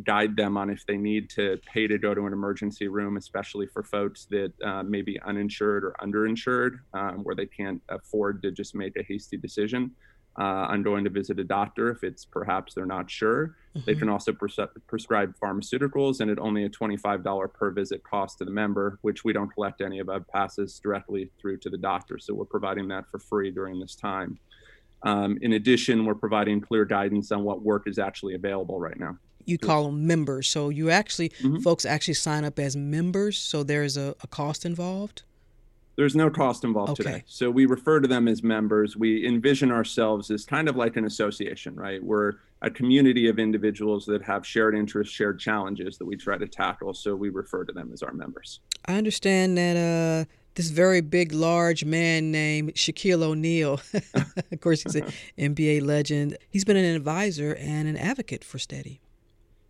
guide 0.05 0.37
them 0.37 0.57
on 0.57 0.71
if 0.71 0.85
they 0.87 0.97
need 0.97 1.31
to 1.31 1.59
pay 1.67 1.87
to 1.87 1.99
go 1.99 2.15
to 2.15 2.27
an 2.27 2.33
emergency 2.33 2.89
room, 2.89 3.17
especially 3.17 3.67
for 3.67 3.83
folks 3.83 4.27
that 4.31 4.53
uh, 4.65 4.83
may 4.83 5.03
be 5.03 5.21
uninsured 5.23 5.85
or 5.85 5.95
underinsured, 6.03 6.79
um, 6.95 7.23
where 7.23 7.35
they 7.35 7.47
can't 7.47 7.81
afford 7.89 8.43
to 8.43 8.51
just 8.51 8.75
make 8.75 8.97
a 8.97 9.03
hasty 9.03 9.37
decision 9.37 9.91
uh, 10.39 10.67
on 10.71 10.83
going 10.83 11.05
to 11.05 11.11
visit 11.11 11.39
a 11.39 11.45
doctor 11.45 11.91
if 11.91 12.03
it's 12.03 12.25
perhaps 12.25 12.75
they're 12.75 12.87
not 12.87 13.11
sure. 13.11 13.57
Mm-hmm. 13.77 13.81
They 13.85 13.95
can 13.95 14.09
also 14.09 14.33
pres- 14.33 14.59
prescribe 14.87 15.35
pharmaceuticals, 15.43 16.21
and 16.21 16.31
at 16.31 16.39
only 16.39 16.65
a 16.65 16.71
$25 16.71 17.53
per 17.53 17.71
visit 17.71 18.03
cost 18.03 18.39
to 18.39 18.45
the 18.45 18.51
member, 18.51 18.99
which 19.03 19.25
we 19.25 19.33
don't 19.33 19.53
collect 19.53 19.81
any 19.81 19.99
of, 19.99 20.09
it 20.09 20.29
passes 20.29 20.79
directly 20.79 21.31
through 21.41 21.59
to 21.59 21.71
the 21.71 21.79
doctor. 21.79 22.19
So 22.19 22.35
we're 22.35 22.45
providing 22.45 22.89
that 22.89 23.05
for 23.11 23.19
free 23.19 23.51
during 23.51 23.79
this 23.79 23.95
time. 23.95 24.39
Um, 25.03 25.39
in 25.43 25.55
addition, 25.55 26.05
we're 26.05 26.15
providing 26.15 26.61
clear 26.61 26.85
guidance 26.85 27.33
on 27.33 27.43
what 27.45 27.63
work 27.63 27.87
is 27.87 27.99
actually 27.99 28.35
available 28.35 28.79
right 28.79 28.99
now. 28.99 29.19
You 29.45 29.59
call 29.59 29.87
them 29.87 30.07
members. 30.07 30.49
So 30.49 30.69
you 30.69 30.91
actually, 30.91 31.31
mm-hmm. 31.31 31.59
folks 31.59 31.85
actually 31.85 32.15
sign 32.15 32.45
up 32.45 32.61
as 32.61 32.77
members. 32.77 33.37
So 33.39 33.65
there's 33.65 33.97
a, 33.97 34.15
a 34.23 34.29
cost 34.29 34.65
involved? 34.65 35.23
There's 35.97 36.17
no 36.17 36.31
cost 36.31 36.65
involved 36.65 36.93
okay. 36.93 37.03
today. 37.03 37.25
So 37.27 37.51
we 37.51 37.67
refer 37.67 38.01
to 38.01 38.09
them 38.09 38.29
as 38.29 38.43
members. 38.43 38.97
We 38.97 39.27
envision 39.27 39.71
ourselves 39.71 40.31
as 40.31 40.45
kind 40.45 40.69
of 40.69 40.77
like 40.77 40.97
an 40.97 41.05
association, 41.05 41.77
right? 41.77 42.03
We're 42.03 42.35
a 42.63 42.71
community 42.71 43.29
of 43.29 43.39
individuals 43.39 44.07
that 44.07 44.23
have 44.23 44.47
shared 44.47 44.75
interests, 44.75 45.13
shared 45.13 45.39
challenges 45.39 45.99
that 45.99 46.07
we 46.07 46.17
try 46.17 46.39
to 46.39 46.47
tackle. 46.47 46.95
So 46.95 47.15
we 47.15 47.29
refer 47.29 47.65
to 47.65 47.73
them 47.73 47.91
as 47.93 48.03
our 48.03 48.13
members. 48.13 48.61
I 48.87 48.95
understand 48.95 49.59
that 49.59 49.77
uh, 49.77 50.31
this 50.55 50.71
very 50.71 51.01
big, 51.01 51.33
large 51.33 51.85
man 51.85 52.31
named 52.31 52.75
Shaquille 52.75 53.23
O'Neal, 53.23 53.81
of 54.15 54.61
course, 54.61 54.83
he's 54.83 54.95
an 54.95 55.13
NBA 55.39 55.85
legend. 55.85 56.39
He's 56.49 56.65
been 56.65 56.77
an 56.77 56.97
advisor 56.97 57.55
and 57.57 57.87
an 57.89 57.97
advocate 57.97 58.45
for 58.45 58.59
Steady 58.59 59.01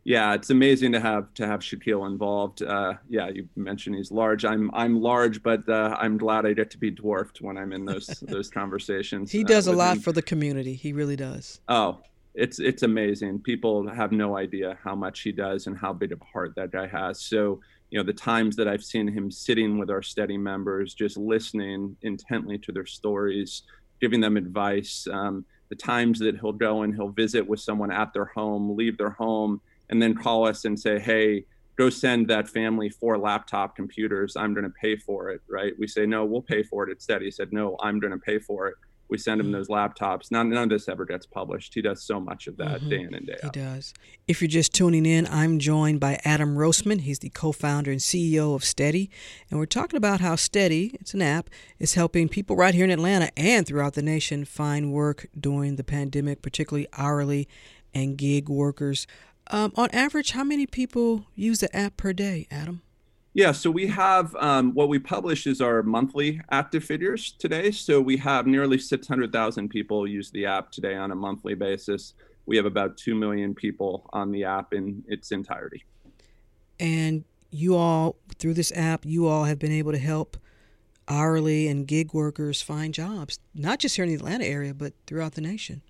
yeah, 0.05 0.35
it's 0.35 0.51
amazing 0.51 0.93
to 0.93 1.01
have 1.01 1.33
to 1.35 1.47
have 1.47 1.61
Shaquille 1.61 2.07
involved. 2.07 2.63
Uh, 2.63 2.95
yeah, 3.09 3.29
you 3.29 3.49
mentioned 3.55 3.95
he's 3.95 4.11
large. 4.11 4.45
I'm 4.45 4.71
I'm 4.75 5.01
large, 5.01 5.43
but 5.43 5.69
uh, 5.69 5.97
I'm 6.01 6.19
glad 6.19 6.45
I 6.45 6.55
get 6.55 6.71
to 6.73 6.79
be 6.79 6.91
dwarfed 6.91 7.41
when 7.41 7.57
I'm 7.57 7.73
in 7.73 7.85
those 7.85 8.07
those 8.23 8.51
conversations. 8.51 9.31
He 9.31 9.45
does 9.45 9.69
uh, 9.69 9.73
a 9.73 9.75
lot 9.75 9.97
him. 9.97 10.03
for 10.03 10.13
the 10.13 10.23
community. 10.23 10.75
He 10.75 10.93
really 10.93 11.15
does. 11.15 11.61
Oh, 11.69 12.01
it's 12.35 12.59
it's 12.59 12.83
amazing. 12.83 13.41
People 13.41 13.89
have 13.89 14.11
no 14.11 14.37
idea 14.37 14.77
how 14.83 14.97
much 14.97 15.21
he 15.21 15.31
does 15.31 15.69
and 15.69 15.79
how 15.79 15.93
big 15.93 16.11
of 16.11 16.21
a 16.21 16.25
heart 16.25 16.55
that 16.57 16.73
guy 16.73 16.89
has. 16.89 17.21
So 17.21 17.61
you 17.91 17.99
know 17.99 18.05
the 18.05 18.13
times 18.13 18.57
that 18.57 18.67
I've 18.67 18.83
seen 18.83 19.07
him 19.07 19.31
sitting 19.31 19.79
with 19.79 19.89
our 19.89 20.03
steady 20.03 20.37
members, 20.37 20.95
just 20.95 21.17
listening 21.17 21.97
intently 22.03 22.59
to 22.59 22.73
their 22.73 22.87
stories, 22.87 23.63
giving 24.01 24.21
them 24.21 24.37
advice. 24.37 25.07
Um, 25.13 25.45
the 25.69 25.77
times 25.77 26.19
that 26.19 26.39
he'll 26.39 26.53
go 26.53 26.83
and 26.83 26.95
he'll 26.95 27.09
visit 27.09 27.47
with 27.47 27.61
someone 27.61 27.91
at 27.91 28.13
their 28.13 28.27
home, 28.27 28.77
leave 28.77 28.99
their 28.99 29.11
home 29.11 29.61
and 29.93 30.01
then 30.01 30.15
call 30.15 30.47
us 30.49 30.65
and 30.65 30.81
say, 30.81 30.99
hey, 30.99 31.45
go 31.77 31.91
send 31.91 32.27
that 32.27 32.49
family 32.49 32.89
four 32.89 33.19
laptop 33.19 33.77
computers. 33.77 34.37
I'm 34.37 34.55
going 34.55 34.65
to 34.65 34.73
pay 34.81 34.97
for 34.97 35.29
it, 35.29 35.43
right? 35.49 35.75
We 35.79 35.87
say, 35.87 36.07
no, 36.07 36.25
we'll 36.25 36.41
pay 36.41 36.63
for 36.63 36.89
it. 36.89 36.91
Instead, 36.91 37.21
he 37.21 37.31
said, 37.31 37.53
no, 37.53 37.77
I'm 37.81 38.01
going 38.01 38.13
to 38.13 38.19
pay 38.19 38.39
for 38.39 38.69
it. 38.69 38.75
We 39.11 39.19
send 39.19 39.39
him 39.39 39.53
those 39.53 39.69
laptops. 39.69 40.31
None, 40.31 40.49
none 40.49 40.63
of 40.63 40.69
this 40.71 40.89
ever 40.89 41.05
gets 41.05 41.27
published. 41.27 41.75
He 41.75 41.83
does 41.83 42.03
so 42.03 42.19
much 42.19 42.47
of 42.47 42.57
that 42.57 42.81
mm-hmm. 42.81 42.89
day 42.89 43.01
in 43.01 43.15
and 43.15 43.27
day 43.27 43.37
out. 43.45 43.55
He 43.55 43.61
does. 43.61 43.93
If 44.27 44.41
you're 44.41 44.49
just 44.49 44.73
tuning 44.73 45.05
in, 45.05 45.27
I'm 45.27 45.59
joined 45.59 46.01
by 46.01 46.19
Adam 46.25 46.57
Roseman. 46.57 47.03
He's 47.03 47.19
the 47.19 47.29
co 47.29 47.53
founder 47.53 47.91
and 47.91 48.01
CEO 48.01 48.55
of 48.55 48.65
Steady. 48.65 49.11
And 49.51 49.61
we're 49.61 49.67
talking 49.67 49.99
about 49.99 50.23
how 50.23 50.37
Steady, 50.37 50.97
it's 50.99 51.13
an 51.13 51.21
app, 51.21 51.51
is 51.79 51.93
helping 51.93 52.31
people 52.31 52.57
right 52.57 52.75
here 52.75 52.85
in 52.85 52.91
Atlanta 52.91 53.31
and 53.37 53.67
throughout 53.67 53.93
the 53.93 54.01
nation 54.01 54.47
find 54.47 54.95
work 54.95 55.27
during 55.39 55.77
the 55.77 55.85
pandemic, 55.85 56.41
particularly 56.41 56.89
hourly 56.97 57.47
and 57.95 58.17
gig 58.17 58.49
workers. 58.49 59.07
Um, 59.49 59.73
on 59.77 59.91
average, 59.93 60.33
how 60.33 60.45
many 60.45 60.67
people 60.67 61.27
use 61.35 61.61
the 61.61 61.75
app 61.75 61.97
per 61.97 62.13
day, 62.13 62.47
Adam? 62.51 62.83
Yeah, 63.35 63.53
so 63.53 63.71
we 63.71 63.87
have 63.87 64.37
um, 64.37 64.75
what 64.75 64.89
we 64.89 64.99
publish 64.99 65.47
is 65.47 65.61
our 65.63 65.83
monthly 65.83 66.41
active 66.51 66.85
figures 66.85 67.33
today. 67.33 67.71
So 67.71 68.01
we 68.01 68.19
have 68.19 68.47
nearly 68.47 68.79
600,000 68.79 69.69
people 69.71 70.07
use 70.07 70.31
the 70.31 70.45
app 70.45 70.71
today 70.71 70.97
on 70.97 71.11
a 71.11 71.15
monthly 71.15 71.55
basis. 71.55 72.13
We 72.45 72.57
have 72.57 72.67
about 72.67 72.99
2 72.99 73.15
million 73.15 73.55
people 73.55 74.09
on 74.13 74.33
the 74.33 74.45
app 74.45 74.75
in 74.75 75.03
its 75.09 75.33
entirety. 75.33 75.85
And 76.79 77.25
you 77.51 77.75
all, 77.75 78.17
through 78.39 78.55
this 78.55 78.73
app, 78.75 79.07
you 79.07 79.27
all 79.29 79.45
have 79.45 79.59
been 79.59 79.73
able 79.73 79.93
to 79.93 79.99
help 79.99 80.37
hourly 81.09 81.69
and 81.69 81.87
gig 81.87 82.13
workers 82.13 82.61
find 82.61 82.93
jobs, 82.93 83.39
not 83.55 83.79
just 83.79 83.97
here 83.97 84.05
in 84.05 84.11
the 84.11 84.17
Atlanta 84.17 84.45
area, 84.45 84.75
but 84.75 84.93
throughout 85.07 85.33
the 85.33 85.41
nation. 85.41 85.83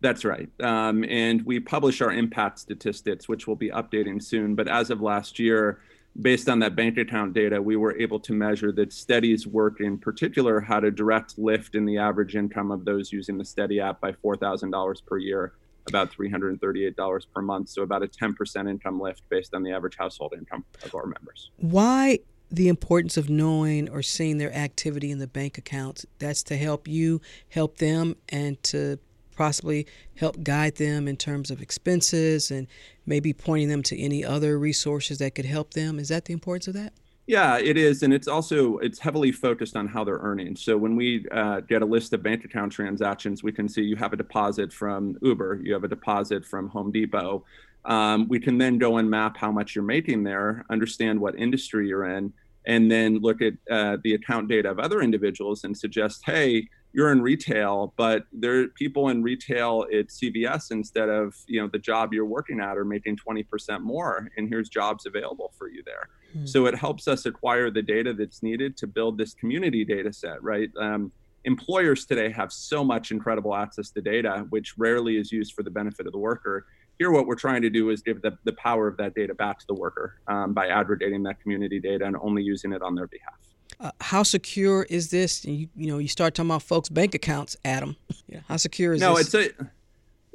That's 0.00 0.24
right. 0.24 0.48
Um, 0.60 1.04
and 1.04 1.42
we 1.46 1.60
publish 1.60 2.00
our 2.00 2.12
impact 2.12 2.58
statistics, 2.58 3.28
which 3.28 3.46
we'll 3.46 3.56
be 3.56 3.70
updating 3.70 4.22
soon. 4.22 4.54
But 4.54 4.68
as 4.68 4.90
of 4.90 5.00
last 5.00 5.38
year, 5.38 5.80
based 6.20 6.48
on 6.48 6.58
that 6.60 6.76
bank 6.76 6.98
account 6.98 7.34
data, 7.34 7.60
we 7.60 7.76
were 7.76 7.96
able 7.98 8.20
to 8.20 8.32
measure 8.32 8.72
that 8.72 8.92
Steady's 8.92 9.46
work 9.46 9.80
in 9.80 9.98
particular 9.98 10.60
had 10.60 10.84
a 10.84 10.90
direct 10.90 11.38
lift 11.38 11.74
in 11.74 11.84
the 11.84 11.98
average 11.98 12.36
income 12.36 12.70
of 12.70 12.84
those 12.84 13.12
using 13.12 13.38
the 13.38 13.44
Steady 13.44 13.80
app 13.80 14.00
by 14.00 14.12
$4,000 14.12 15.06
per 15.06 15.18
year, 15.18 15.52
about 15.88 16.10
$338 16.12 17.26
per 17.34 17.42
month. 17.42 17.68
So 17.68 17.82
about 17.82 18.02
a 18.02 18.06
10% 18.08 18.68
income 18.68 19.00
lift 19.00 19.22
based 19.28 19.54
on 19.54 19.62
the 19.62 19.72
average 19.72 19.96
household 19.96 20.34
income 20.36 20.64
of 20.84 20.94
our 20.94 21.06
members. 21.06 21.50
Why 21.56 22.20
the 22.50 22.68
importance 22.68 23.16
of 23.16 23.28
knowing 23.28 23.88
or 23.88 24.02
seeing 24.02 24.38
their 24.38 24.54
activity 24.54 25.10
in 25.10 25.18
the 25.18 25.26
bank 25.26 25.58
accounts? 25.58 26.06
That's 26.18 26.42
to 26.44 26.56
help 26.56 26.86
you 26.86 27.20
help 27.48 27.78
them 27.78 28.16
and 28.28 28.62
to 28.64 28.98
possibly 29.36 29.86
help 30.16 30.42
guide 30.42 30.76
them 30.76 31.06
in 31.06 31.16
terms 31.16 31.50
of 31.50 31.62
expenses 31.62 32.50
and 32.50 32.66
maybe 33.04 33.32
pointing 33.32 33.68
them 33.68 33.82
to 33.84 34.00
any 34.00 34.24
other 34.24 34.58
resources 34.58 35.18
that 35.18 35.34
could 35.34 35.44
help 35.44 35.74
them. 35.74 35.98
Is 35.98 36.08
that 36.08 36.24
the 36.24 36.32
importance 36.32 36.66
of 36.66 36.74
that? 36.74 36.92
Yeah, 37.26 37.58
it 37.58 37.76
is, 37.76 38.04
and 38.04 38.14
it's 38.14 38.28
also 38.28 38.78
it's 38.78 39.00
heavily 39.00 39.32
focused 39.32 39.76
on 39.76 39.88
how 39.88 40.04
they're 40.04 40.18
earning. 40.18 40.54
So 40.54 40.76
when 40.76 40.94
we 40.94 41.26
uh, 41.32 41.60
get 41.60 41.82
a 41.82 41.84
list 41.84 42.12
of 42.12 42.22
bank 42.22 42.44
account 42.44 42.70
transactions, 42.72 43.42
we 43.42 43.50
can 43.50 43.68
see 43.68 43.82
you 43.82 43.96
have 43.96 44.12
a 44.12 44.16
deposit 44.16 44.72
from 44.72 45.18
Uber, 45.22 45.60
you 45.62 45.72
have 45.72 45.82
a 45.82 45.88
deposit 45.88 46.44
from 46.44 46.68
Home 46.68 46.92
Depot. 46.92 47.44
Um, 47.84 48.28
we 48.28 48.38
can 48.38 48.58
then 48.58 48.78
go 48.78 48.98
and 48.98 49.10
map 49.10 49.36
how 49.36 49.50
much 49.50 49.74
you're 49.74 49.84
making 49.84 50.22
there, 50.22 50.64
understand 50.70 51.20
what 51.20 51.36
industry 51.36 51.88
you're 51.88 52.06
in, 52.06 52.32
and 52.64 52.90
then 52.90 53.18
look 53.18 53.42
at 53.42 53.54
uh, 53.70 53.96
the 54.04 54.14
account 54.14 54.48
data 54.48 54.70
of 54.70 54.78
other 54.78 55.00
individuals 55.00 55.64
and 55.64 55.76
suggest, 55.76 56.22
hey, 56.26 56.68
you're 56.96 57.12
in 57.12 57.20
retail, 57.20 57.92
but 57.98 58.24
there 58.32 58.58
are 58.58 58.68
people 58.68 59.10
in 59.10 59.22
retail 59.22 59.84
at 59.92 60.06
CVS 60.06 60.70
instead 60.70 61.10
of 61.10 61.34
you 61.46 61.60
know 61.60 61.68
the 61.70 61.78
job 61.78 62.14
you're 62.14 62.24
working 62.24 62.58
at 62.58 62.78
are 62.78 62.86
making 62.86 63.18
20% 63.18 63.82
more, 63.82 64.30
and 64.38 64.48
here's 64.48 64.70
jobs 64.70 65.04
available 65.04 65.52
for 65.58 65.68
you 65.68 65.82
there. 65.84 66.08
Hmm. 66.32 66.46
So 66.46 66.64
it 66.64 66.74
helps 66.74 67.06
us 67.06 67.26
acquire 67.26 67.70
the 67.70 67.82
data 67.82 68.14
that's 68.14 68.42
needed 68.42 68.78
to 68.78 68.86
build 68.86 69.18
this 69.18 69.34
community 69.34 69.84
data 69.84 70.10
set, 70.10 70.42
right? 70.42 70.70
Um, 70.80 71.12
employers 71.44 72.06
today 72.06 72.30
have 72.32 72.50
so 72.50 72.82
much 72.82 73.10
incredible 73.10 73.54
access 73.54 73.90
to 73.90 74.00
data, 74.00 74.46
which 74.48 74.78
rarely 74.78 75.18
is 75.18 75.30
used 75.30 75.52
for 75.52 75.62
the 75.62 75.70
benefit 75.70 76.06
of 76.06 76.12
the 76.12 76.18
worker. 76.18 76.64
Here, 76.98 77.10
what 77.10 77.26
we're 77.26 77.34
trying 77.34 77.60
to 77.60 77.68
do 77.68 77.90
is 77.90 78.00
give 78.00 78.22
the, 78.22 78.38
the 78.44 78.54
power 78.54 78.88
of 78.88 78.96
that 78.96 79.14
data 79.14 79.34
back 79.34 79.58
to 79.58 79.66
the 79.66 79.74
worker 79.74 80.14
um, 80.28 80.54
by 80.54 80.68
aggregating 80.68 81.22
that 81.24 81.42
community 81.42 81.78
data 81.78 82.06
and 82.06 82.16
only 82.22 82.42
using 82.42 82.72
it 82.72 82.80
on 82.80 82.94
their 82.94 83.06
behalf. 83.06 83.45
Uh, 83.78 83.90
how 84.00 84.22
secure 84.22 84.84
is 84.84 85.10
this? 85.10 85.44
You, 85.44 85.68
you 85.76 85.88
know, 85.88 85.98
you 85.98 86.08
start 86.08 86.34
talking 86.34 86.50
about 86.50 86.62
folks' 86.62 86.88
bank 86.88 87.14
accounts, 87.14 87.56
Adam. 87.64 87.96
Yeah, 88.26 88.40
how 88.48 88.56
secure 88.56 88.94
is 88.94 89.00
no, 89.00 89.16
this? 89.16 89.32
No, 89.32 89.40
it's 89.40 89.58
a 89.60 89.70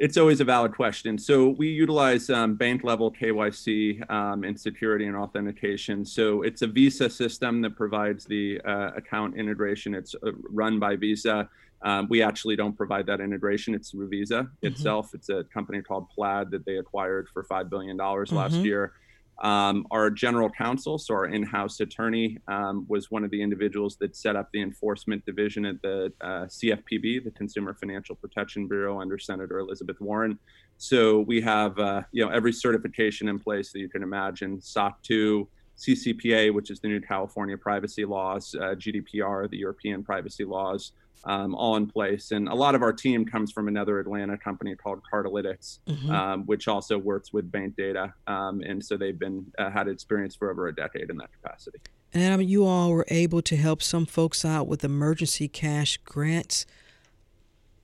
it's 0.02 0.18
always 0.18 0.42
a 0.42 0.44
valid 0.44 0.74
question. 0.74 1.16
So 1.20 1.50
we 1.50 1.68
utilize 1.68 2.32
um, 2.32 2.56
bank 2.56 2.84
level 2.84 3.12
KYC 3.12 4.10
um, 4.10 4.44
and 4.44 4.60
security 4.60 5.06
and 5.06 5.16
authentication. 5.16 6.04
So 6.06 6.42
it's 6.42 6.64
a 6.64 6.68
Visa 6.68 7.08
system 7.08 7.62
that 7.62 7.76
provides 7.76 8.26
the 8.26 8.60
uh, 8.66 8.94
account 8.96 9.38
integration. 9.38 9.94
It's 9.94 10.16
uh, 10.16 10.32
run 10.50 10.80
by 10.80 10.96
Visa. 10.96 11.48
Um, 11.84 12.08
we 12.10 12.24
actually 12.24 12.56
don't 12.56 12.76
provide 12.76 13.06
that 13.06 13.22
integration. 13.22 13.76
It's 13.76 13.92
through 13.92 14.10
Visa 14.10 14.44
mm-hmm. 14.44 14.68
itself. 14.68 15.14
It's 15.14 15.30
a 15.30 15.44
company 15.44 15.84
called 15.84 16.10
Plaid 16.10 16.50
that 16.50 16.66
they 16.66 16.78
acquired 16.78 17.30
for 17.30 17.44
$5 17.44 17.70
billion 17.70 17.96
mm-hmm. 17.96 18.36
last 18.36 18.56
year. 18.56 18.94
Um, 19.42 19.88
our 19.90 20.12
general 20.12 20.50
counsel, 20.50 21.00
so 21.00 21.16
our 21.16 21.26
in 21.26 21.42
house 21.42 21.80
attorney, 21.80 22.38
um, 22.48 22.86
was 22.88 23.10
one 23.10 23.24
of 23.24 23.32
the 23.32 23.42
individuals 23.42 23.98
that 23.98 24.16
set 24.16 24.36
up 24.36 24.50
the 24.54 24.62
enforcement 24.62 25.26
division 25.26 25.66
at 25.66 25.82
the 25.82 26.14
uh, 26.22 26.46
CFPB, 26.46 27.24
the 27.24 27.32
Consumer 27.32 27.74
Financial 27.74 28.16
Protection 28.16 28.68
Bureau, 28.68 29.02
under 29.02 29.18
Senator 29.18 29.58
Elizabeth 29.58 30.00
Warren. 30.00 30.38
So 30.78 31.22
we 31.22 31.42
have 31.42 31.78
uh, 31.80 32.04
you 32.12 32.24
know 32.24 32.32
every 32.32 32.54
certification 32.54 33.28
in 33.30 33.40
place 33.40 33.72
that 33.72 33.80
you 33.80 33.90
can 33.90 34.04
imagine 34.04 34.62
SOC 34.62 35.02
2, 35.02 35.48
CCPA, 35.82 36.54
which 36.54 36.70
is 36.70 36.80
the 36.80 36.88
new 36.88 37.02
California 37.02 37.58
privacy 37.58 38.06
laws, 38.06 38.56
uh, 38.56 38.76
GDPR, 38.76 39.50
the 39.50 39.58
European 39.58 40.04
privacy 40.04 40.46
laws, 40.46 40.92
um, 41.24 41.56
all 41.56 41.76
in 41.76 41.88
place. 41.88 42.32
And 42.32 42.48
a 42.48 42.54
lot 42.54 42.76
of 42.76 42.84
our 42.84 42.94
team 42.94 43.26
comes 43.26 43.52
from 43.52 43.68
another 43.68 44.00
Atlanta 44.00 44.38
company 44.38 44.76
called 44.76 45.02
Cardlytics, 45.12 45.80
mm-hmm. 45.88 46.12
um, 46.12 46.46
which 46.46 46.68
also 46.68 46.98
works 46.98 47.34
with 47.34 47.52
bank 47.52 47.76
data. 47.76 48.14
Um, 48.28 48.62
and 48.62 48.84
so 48.84 48.96
they've 48.96 49.18
been 49.18 49.46
uh, 49.58 49.72
had 49.72 49.88
experience 49.88 50.36
for 50.36 50.52
over 50.52 50.68
a 50.68 50.76
decade 50.76 51.10
in 51.10 51.18
that 51.18 51.30
capacity. 51.34 51.80
And 52.14 52.24
Adam, 52.24 52.42
you 52.42 52.66
all 52.66 52.92
were 52.92 53.06
able 53.08 53.42
to 53.44 53.56
help 53.56 53.82
some 53.82 54.06
folks 54.06 54.46
out 54.46 54.68
with 54.68 54.84
emergency 54.84 55.48
cash 55.48 55.98
grants. 55.98 56.66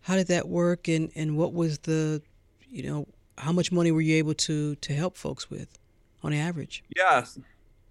How 0.01 0.15
did 0.15 0.27
that 0.27 0.47
work, 0.47 0.87
and, 0.87 1.11
and 1.15 1.35
what 1.35 1.53
was 1.53 1.79
the, 1.79 2.21
you 2.69 2.83
know, 2.83 3.07
how 3.37 3.51
much 3.51 3.71
money 3.71 3.91
were 3.91 4.01
you 4.01 4.15
able 4.15 4.33
to 4.33 4.75
to 4.75 4.93
help 4.93 5.17
folks 5.17 5.49
with, 5.49 5.77
on 6.23 6.33
average? 6.33 6.83
Yes. 6.95 7.39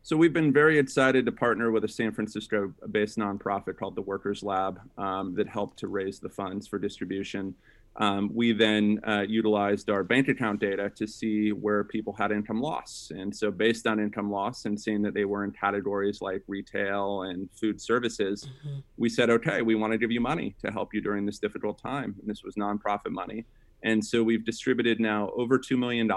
So 0.06 0.16
we've 0.16 0.32
been 0.32 0.52
very 0.52 0.78
excited 0.78 1.26
to 1.26 1.32
partner 1.32 1.72
with 1.72 1.82
a 1.82 1.88
San 1.88 2.12
Francisco-based 2.12 3.18
nonprofit 3.18 3.76
called 3.76 3.96
the 3.96 4.02
Workers 4.02 4.44
Lab 4.44 4.78
um, 4.96 5.34
that 5.34 5.48
helped 5.48 5.80
to 5.80 5.88
raise 5.88 6.20
the 6.20 6.28
funds 6.28 6.68
for 6.68 6.78
distribution. 6.78 7.52
Um, 7.96 8.30
we 8.32 8.52
then 8.52 9.00
uh, 9.04 9.24
utilized 9.26 9.90
our 9.90 10.04
bank 10.04 10.28
account 10.28 10.60
data 10.60 10.92
to 10.94 11.08
see 11.08 11.50
where 11.50 11.82
people 11.82 12.12
had 12.12 12.30
income 12.30 12.60
loss. 12.60 13.10
And 13.16 13.34
so, 13.34 13.50
based 13.50 13.88
on 13.88 13.98
income 13.98 14.30
loss 14.30 14.64
and 14.64 14.80
seeing 14.80 15.02
that 15.02 15.12
they 15.12 15.24
were 15.24 15.42
in 15.42 15.50
categories 15.50 16.22
like 16.22 16.44
retail 16.46 17.22
and 17.22 17.48
food 17.60 17.80
services, 17.80 18.44
mm-hmm. 18.44 18.78
we 18.98 19.08
said, 19.08 19.28
okay, 19.28 19.60
we 19.60 19.74
want 19.74 19.92
to 19.92 19.98
give 19.98 20.12
you 20.12 20.20
money 20.20 20.54
to 20.64 20.70
help 20.70 20.94
you 20.94 21.00
during 21.00 21.26
this 21.26 21.40
difficult 21.40 21.82
time. 21.82 22.14
And 22.20 22.30
this 22.30 22.44
was 22.44 22.54
nonprofit 22.54 23.10
money. 23.10 23.44
And 23.82 24.04
so, 24.04 24.22
we've 24.22 24.44
distributed 24.44 25.00
now 25.00 25.30
over 25.34 25.58
$2 25.58 25.76
million 25.76 26.08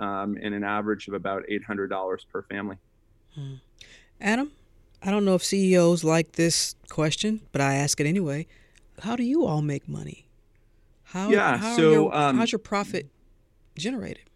um, 0.00 0.36
in 0.38 0.54
an 0.54 0.64
average 0.64 1.06
of 1.06 1.14
about 1.14 1.44
$800 1.48 2.18
per 2.32 2.42
family. 2.42 2.78
Adam, 4.20 4.52
I 5.02 5.10
don't 5.10 5.24
know 5.24 5.34
if 5.34 5.44
CEOs 5.44 6.04
like 6.04 6.32
this 6.32 6.74
question, 6.88 7.40
but 7.52 7.60
I 7.60 7.74
ask 7.74 8.00
it 8.00 8.06
anyway. 8.06 8.46
How 9.00 9.16
do 9.16 9.22
you 9.22 9.46
all 9.46 9.62
make 9.62 9.88
money? 9.88 10.26
How, 11.04 11.30
yeah, 11.30 11.56
how 11.56 11.76
so 11.76 11.90
your, 11.90 12.14
um, 12.14 12.36
how's 12.36 12.52
your 12.52 12.58
profit 12.58 13.08
generated? 13.76 14.28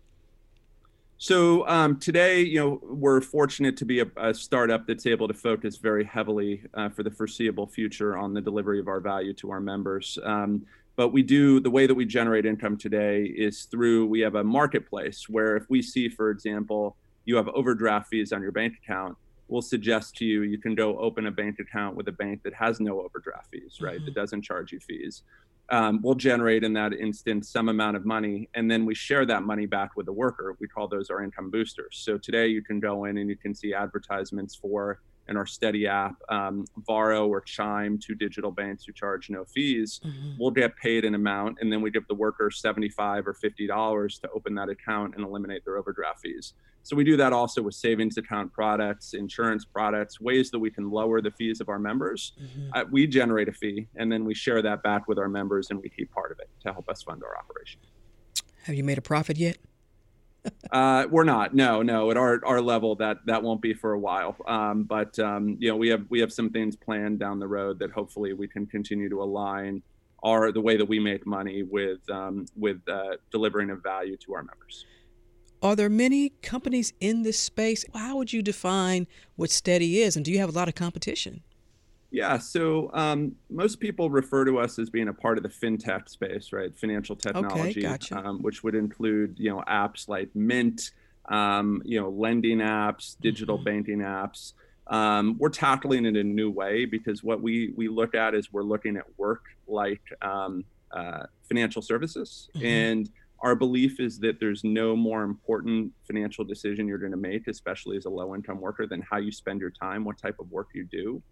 So 1.19 1.69
um, 1.69 1.99
today, 1.99 2.41
you 2.41 2.59
know, 2.59 2.81
we're 2.83 3.21
fortunate 3.21 3.77
to 3.77 3.85
be 3.85 4.01
a, 4.01 4.07
a, 4.17 4.35
startup 4.35 4.89
that's 4.89 5.07
able 5.07 5.29
to 5.29 5.35
focus 5.35 5.77
very 5.77 6.03
heavily 6.03 6.65
uh, 6.75 6.89
for 6.89 7.05
the 7.05 7.13
foreseeable 7.13 7.69
future 7.69 8.17
on 8.17 8.35
the 8.35 8.41
delivery 8.41 8.81
of 8.81 8.89
our 8.89 8.99
value 8.99 9.33
to 9.35 9.53
our 9.53 9.61
members. 9.61 10.19
Um, 10.25 10.67
but 10.97 11.11
we 11.11 11.23
do 11.23 11.61
the 11.61 11.71
way 11.71 11.87
that 11.87 11.95
we 11.95 12.05
generate 12.07 12.45
income 12.45 12.77
today 12.77 13.23
is 13.23 13.67
through 13.67 14.07
we 14.07 14.19
have 14.19 14.35
a 14.35 14.43
marketplace 14.43 15.29
where 15.29 15.57
if 15.57 15.71
we 15.71 15.81
see, 15.81 16.09
for 16.09 16.31
example, 16.31 16.97
you 17.25 17.37
have 17.37 17.49
overdraft 17.49 18.09
fees 18.09 18.33
on 18.33 18.43
your 18.43 18.53
bank 18.53 18.75
account, 18.83 19.17
we'll 19.49 19.63
suggest 19.63 20.17
to 20.17 20.25
you 20.25 20.43
you 20.43 20.59
can 20.59 20.75
go 20.75 20.99
open 20.99 21.27
a 21.27 21.31
bank 21.31 21.59
account 21.59 21.97
with 21.97 22.09
a 22.09 22.13
bank 22.13 22.43
that 22.43 22.55
has 22.55 22.81
no 22.81 23.01
overdraft 23.01 23.49
fees, 23.51 23.79
right? 23.81 23.97
Mm-hmm. 23.97 24.07
That 24.07 24.15
doesn't 24.15 24.43
charge 24.43 24.73
you 24.73 24.81
fees. 24.81 25.23
Um, 25.71 26.01
we'll 26.03 26.17
generate 26.17 26.65
in 26.65 26.73
that 26.75 26.93
instance 26.93 27.49
some 27.49 27.69
amount 27.69 27.97
of 27.97 28.05
money, 28.05 28.49
and 28.55 28.71
then 28.71 28.85
we 28.85 28.95
share 28.95 29.25
that 29.27 29.43
money 29.43 29.67
back 29.67 29.97
with 29.97 30.07
the 30.07 30.13
worker. 30.13 30.57
We 30.59 30.69
call 30.69 30.89
those 30.89 31.09
our 31.09 31.23
income 31.23 31.51
boosters. 31.51 31.99
So 32.05 32.19
today 32.19 32.49
you 32.49 32.63
can 32.63 32.81
go 32.81 33.05
in 33.05 33.19
and 33.19 33.29
you 33.31 33.37
can 33.37 33.55
see 33.55 33.73
advertisements 33.73 34.55
for 34.55 35.01
in 35.29 35.37
our 35.37 35.47
Steady 35.47 35.87
app, 35.87 36.15
um, 36.29 36.65
Varo 36.87 37.29
or 37.29 37.41
Chime, 37.41 37.99
two 37.99 38.15
digital 38.15 38.51
banks 38.51 38.85
who 38.85 38.93
charge 38.93 39.31
no 39.31 39.45
fees, 39.45 40.01
mm-hmm. 40.05 40.33
we'll 40.39 40.51
get 40.51 40.77
paid 40.77 41.05
an 41.05 41.15
amount, 41.15 41.59
and 41.61 41.73
then 41.73 41.81
we 41.81 41.91
give 41.91 42.07
the 42.09 42.15
worker 42.15 42.51
seventy-five 42.51 43.27
or 43.27 43.35
fifty 43.35 43.67
dollars 43.67 44.19
to 44.19 44.29
open 44.31 44.55
that 44.57 44.69
account 44.69 45.15
and 45.15 45.25
eliminate 45.25 45.65
their 45.65 45.77
overdraft 45.77 46.21
fees. 46.21 46.55
So 46.85 46.97
we 46.97 47.05
do 47.05 47.17
that 47.17 47.33
also 47.33 47.63
with 47.63 47.75
savings 47.75 48.19
account 48.19 48.53
products, 48.53 49.15
insurance 49.15 49.65
products, 49.65 50.21
ways 50.21 50.51
that 50.51 50.59
we 50.59 50.69
can 50.69 50.91
lower 50.91 51.21
the 51.21 51.31
fees 51.31 51.61
of 51.61 51.69
our 51.69 51.79
members. 51.79 52.33
Mm-hmm. 52.43 52.71
Uh, 52.75 52.85
we 52.91 53.07
generate 53.07 53.49
a 53.49 53.53
fee, 53.53 53.87
and 53.95 54.11
then 54.11 54.25
we 54.25 54.35
share 54.35 54.61
that 54.63 54.83
back 54.83 55.07
with 55.07 55.19
our 55.19 55.29
members, 55.29 55.71
and 55.71 55.81
we 55.81 55.89
keep 55.89 56.11
part 56.11 56.33
of 56.33 56.41
it 56.41 56.51
to 56.65 56.73
help 56.73 56.89
us 56.89 57.03
fund 57.03 57.23
our 57.23 57.39
operation. 57.39 57.81
Have 58.65 58.75
you 58.75 58.83
made 58.83 58.99
a 58.99 59.03
profit 59.03 59.39
yet? 59.39 59.59
Uh, 60.71 61.07
we're 61.11 61.25
not. 61.25 61.55
No, 61.55 61.83
no. 61.83 62.11
At 62.11 62.17
our 62.17 62.41
our 62.45 62.61
level, 62.61 62.97
that 62.97 63.19
that 63.27 63.43
won't 63.43 63.63
be 63.63 63.75
for 63.75 63.93
a 63.93 63.99
while. 63.99 64.37
Um, 64.47 64.85
but 64.85 65.19
um, 65.19 65.57
you 65.59 65.69
know, 65.69 65.77
we 65.77 65.89
have 65.89 66.05
we 66.09 66.21
have 66.21 66.33
some 66.33 66.51
things 66.51 66.77
planned 66.77 67.19
down 67.19 67.39
the 67.39 67.49
road 67.49 67.79
that 67.79 67.91
hopefully 67.91 68.33
we 68.33 68.49
can 68.49 68.67
continue 68.67 69.09
to 69.09 69.23
align 69.23 69.83
our 70.23 70.53
the 70.53 70.61
way 70.61 70.77
that 70.77 70.87
we 70.87 70.99
make 70.99 71.27
money 71.27 71.63
with 71.63 71.99
um, 72.11 72.47
with 72.57 72.81
uh, 72.89 73.17
delivering 73.31 73.71
a 73.71 73.77
value 73.77 74.17
to 74.19 74.35
our 74.35 74.43
members. 74.43 74.87
Are 75.63 75.77
there 75.77 75.89
many 75.89 76.31
companies 76.43 76.93
in 76.99 77.23
this 77.23 77.39
space? 77.39 77.85
How 77.95 78.17
would 78.17 78.33
you 78.33 78.43
define 78.43 79.07
what 79.37 79.51
Steady 79.51 80.01
is, 80.01 80.17
and 80.17 80.25
do 80.25 80.33
you 80.33 80.39
have 80.39 80.49
a 80.49 80.53
lot 80.53 80.69
of 80.69 80.75
competition? 80.75 81.43
Yeah, 82.13 82.37
so 82.37 82.91
um, 82.93 83.35
most 83.49 83.81
people 83.81 84.11
refer 84.11 84.45
to 84.45 84.59
us 84.59 84.79
as 84.79 84.91
being 84.91 85.09
a 85.09 85.15
part 85.15 85.39
of 85.39 85.43
the 85.43 85.49
fintech 85.49 86.11
space, 86.11 86.53
right? 86.53 86.77
Financial 86.77 87.17
technology, 87.17 87.71
okay, 87.71 87.81
gotcha. 87.81 88.19
um, 88.19 88.43
which 88.43 88.63
would 88.63 88.75
include 88.75 89.37
you 89.39 89.49
know 89.49 89.65
apps 89.67 90.09
like 90.09 90.29
Mint, 90.35 90.91
um, 91.31 91.81
you 91.87 91.99
know 91.99 92.11
lending 92.11 92.59
apps, 92.59 93.17
digital 93.21 93.57
mm-hmm. 93.57 93.65
banking 93.65 93.99
apps. 94.01 94.53
Um, 94.89 95.37
we're 95.39 95.49
tackling 95.49 96.05
it 96.05 96.11
in 96.11 96.17
a 96.17 96.23
new 96.23 96.51
way 96.51 96.85
because 96.85 97.25
what 97.25 97.41
we 97.41 97.73
we 97.77 97.89
look 97.89 98.15
at 98.15 98.35
is 98.35 98.53
we're 98.53 98.63
looking 98.63 98.99
at 98.99 99.07
work 99.17 99.45
like 99.67 100.03
um, 100.21 100.67
uh, 100.91 101.23
financial 101.49 101.81
services, 101.81 102.51
mm-hmm. 102.55 102.67
and 102.67 103.11
our 103.41 103.57
belief 103.57 104.01
is 104.01 104.19
that 104.19 104.39
there's 104.39 104.65
no 104.65 104.95
more 104.95 105.23
important 105.23 105.93
financial 106.07 106.45
decision 106.45 106.87
you're 106.87 106.99
going 106.99 107.11
to 107.11 107.17
make, 107.17 107.49
especially 107.49 107.97
as 107.97 108.05
a 108.05 108.11
low 108.11 108.35
income 108.35 108.61
worker, 108.61 108.87
than 108.87 109.01
how 109.01 109.17
you 109.17 109.33
spend 109.33 109.61
your 109.61 109.71
time, 109.71 110.05
what 110.05 110.19
type 110.19 110.39
of 110.39 110.51
work 110.53 110.69
you 110.75 110.85
do. 110.85 111.23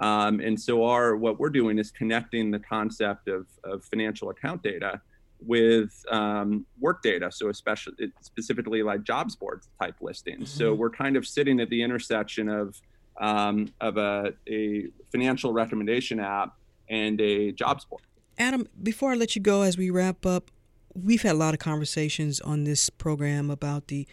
Um, 0.00 0.40
and 0.40 0.58
so 0.58 0.84
our 0.84 1.14
what 1.14 1.38
we're 1.38 1.50
doing 1.50 1.78
is 1.78 1.90
connecting 1.90 2.50
the 2.50 2.58
concept 2.58 3.28
of, 3.28 3.46
of 3.64 3.84
financial 3.84 4.30
account 4.30 4.62
data 4.62 5.00
with 5.46 6.04
um, 6.10 6.66
work 6.80 7.02
data, 7.02 7.30
so 7.30 7.48
especially 7.48 8.12
specifically 8.20 8.82
like 8.82 9.04
jobs 9.04 9.36
board 9.36 9.62
type 9.80 9.96
listings. 10.00 10.50
Mm-hmm. 10.50 10.58
So 10.58 10.74
we're 10.74 10.90
kind 10.90 11.16
of 11.16 11.26
sitting 11.26 11.60
at 11.60 11.70
the 11.70 11.82
intersection 11.82 12.48
of 12.48 12.80
um, 13.18 13.72
of 13.80 13.98
a, 13.98 14.32
a 14.48 14.86
financial 15.12 15.52
recommendation 15.52 16.18
app 16.18 16.56
and 16.88 17.20
a 17.20 17.52
jobs 17.52 17.84
board. 17.84 18.02
Adam, 18.38 18.66
before 18.82 19.12
I 19.12 19.14
let 19.14 19.36
you 19.36 19.42
go, 19.42 19.62
as 19.62 19.76
we 19.76 19.90
wrap 19.90 20.24
up, 20.24 20.50
we've 20.94 21.22
had 21.22 21.32
a 21.32 21.38
lot 21.38 21.52
of 21.52 21.60
conversations 21.60 22.40
on 22.40 22.64
this 22.64 22.88
program 22.88 23.50
about 23.50 23.88
the 23.88 24.06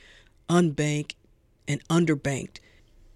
unbanked 0.50 1.16
and 1.68 1.86
underbanked. 1.88 2.60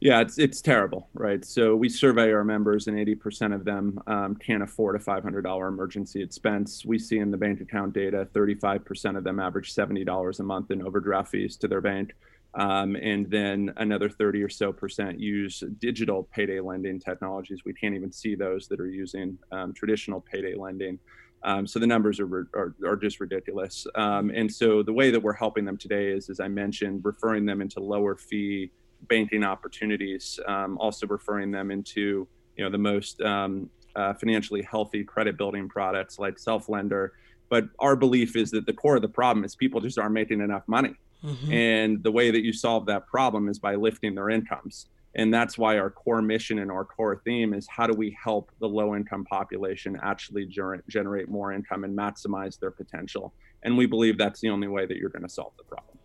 Yeah, 0.01 0.19
it's 0.21 0.39
it's 0.39 0.61
terrible, 0.61 1.09
right? 1.13 1.45
So 1.45 1.75
we 1.75 1.87
survey 1.87 2.33
our 2.33 2.43
members, 2.43 2.87
and 2.87 2.97
80% 2.97 3.53
of 3.53 3.63
them 3.65 3.99
um, 4.07 4.35
can't 4.35 4.63
afford 4.63 4.95
a 4.95 4.99
$500 4.99 5.67
emergency 5.67 6.23
expense. 6.23 6.83
We 6.83 6.97
see 6.97 7.19
in 7.19 7.29
the 7.29 7.37
bank 7.37 7.61
account 7.61 7.93
data, 7.93 8.27
35% 8.33 9.15
of 9.15 9.23
them 9.23 9.39
average 9.39 9.75
$70 9.75 10.39
a 10.39 10.43
month 10.43 10.71
in 10.71 10.81
overdraft 10.81 11.29
fees 11.29 11.55
to 11.57 11.67
their 11.67 11.81
bank, 11.81 12.15
um, 12.55 12.95
and 12.95 13.29
then 13.29 13.71
another 13.77 14.09
30 14.09 14.41
or 14.41 14.49
so 14.49 14.73
percent 14.73 15.19
use 15.19 15.63
digital 15.77 16.23
payday 16.33 16.59
lending 16.61 16.99
technologies. 16.99 17.61
We 17.63 17.73
can't 17.73 17.93
even 17.93 18.11
see 18.11 18.33
those 18.33 18.67
that 18.69 18.79
are 18.79 18.89
using 18.89 19.37
um, 19.51 19.71
traditional 19.71 20.19
payday 20.19 20.55
lending. 20.55 20.97
Um, 21.43 21.67
so 21.67 21.77
the 21.77 21.87
numbers 21.87 22.19
are, 22.19 22.47
are, 22.55 22.75
are 22.85 22.95
just 22.95 23.19
ridiculous. 23.19 23.85
Um, 23.93 24.31
and 24.31 24.51
so 24.51 24.81
the 24.81 24.93
way 24.93 25.11
that 25.11 25.21
we're 25.21 25.33
helping 25.33 25.65
them 25.65 25.77
today 25.77 26.07
is, 26.07 26.29
as 26.31 26.39
I 26.39 26.47
mentioned, 26.47 27.01
referring 27.03 27.45
them 27.45 27.61
into 27.61 27.79
lower 27.79 28.15
fee 28.15 28.71
banking 29.07 29.43
opportunities, 29.43 30.39
um, 30.47 30.77
also 30.77 31.07
referring 31.07 31.51
them 31.51 31.71
into 31.71 32.27
you 32.57 32.63
know 32.63 32.69
the 32.69 32.77
most 32.77 33.21
um, 33.21 33.69
uh, 33.95 34.13
financially 34.13 34.61
healthy 34.61 35.03
credit 35.03 35.37
building 35.37 35.67
products 35.67 36.19
like 36.19 36.39
self 36.39 36.69
lender. 36.69 37.13
But 37.49 37.65
our 37.79 37.95
belief 37.95 38.35
is 38.35 38.51
that 38.51 38.65
the 38.65 38.73
core 38.73 38.95
of 38.95 39.01
the 39.01 39.09
problem 39.09 39.43
is 39.43 39.55
people 39.55 39.81
just 39.81 39.97
aren't 39.97 40.13
making 40.13 40.39
enough 40.39 40.63
money, 40.67 40.95
mm-hmm. 41.23 41.51
and 41.51 42.03
the 42.03 42.11
way 42.11 42.31
that 42.31 42.43
you 42.43 42.53
solve 42.53 42.85
that 42.85 43.07
problem 43.07 43.49
is 43.49 43.59
by 43.59 43.75
lifting 43.75 44.15
their 44.15 44.29
incomes. 44.29 44.87
And 45.15 45.33
that's 45.33 45.57
why 45.57 45.77
our 45.77 45.89
core 45.89 46.21
mission 46.21 46.59
and 46.59 46.71
our 46.71 46.85
core 46.85 47.21
theme 47.25 47.53
is 47.53 47.67
how 47.67 47.85
do 47.85 47.93
we 47.93 48.17
help 48.23 48.51
the 48.59 48.67
low 48.67 48.95
income 48.95 49.25
population 49.25 49.99
actually 50.01 50.45
ger- 50.45 50.83
generate 50.87 51.27
more 51.27 51.51
income 51.51 51.83
and 51.83 51.97
maximize 51.97 52.57
their 52.57 52.71
potential? 52.71 53.33
And 53.63 53.77
we 53.77 53.85
believe 53.85 54.17
that's 54.17 54.39
the 54.39 54.49
only 54.49 54.69
way 54.69 54.85
that 54.85 54.97
you're 54.97 55.09
going 55.09 55.23
to 55.23 55.29
solve 55.29 55.51
the 55.57 55.65
problem. 55.65 55.97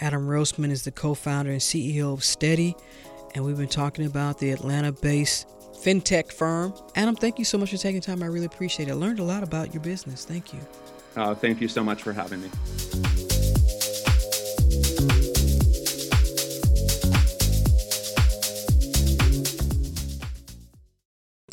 Adam 0.00 0.26
Roseman 0.26 0.70
is 0.70 0.84
the 0.84 0.90
co 0.90 1.14
founder 1.14 1.50
and 1.50 1.60
CEO 1.60 2.12
of 2.12 2.24
Steady, 2.24 2.76
and 3.34 3.44
we've 3.44 3.56
been 3.56 3.68
talking 3.68 4.06
about 4.06 4.38
the 4.38 4.50
Atlanta 4.50 4.92
based 4.92 5.46
fintech 5.72 6.32
firm. 6.32 6.74
Adam, 6.96 7.14
thank 7.14 7.38
you 7.38 7.44
so 7.44 7.58
much 7.58 7.70
for 7.70 7.76
taking 7.76 8.00
time. 8.00 8.22
I 8.22 8.26
really 8.26 8.46
appreciate 8.46 8.88
it. 8.88 8.92
I 8.92 8.94
learned 8.94 9.18
a 9.18 9.24
lot 9.24 9.42
about 9.42 9.72
your 9.72 9.82
business. 9.82 10.24
Thank 10.24 10.52
you. 10.52 10.60
Uh, 11.16 11.34
thank 11.34 11.60
you 11.60 11.68
so 11.68 11.82
much 11.82 12.02
for 12.02 12.12
having 12.12 12.42
me. 12.42 13.17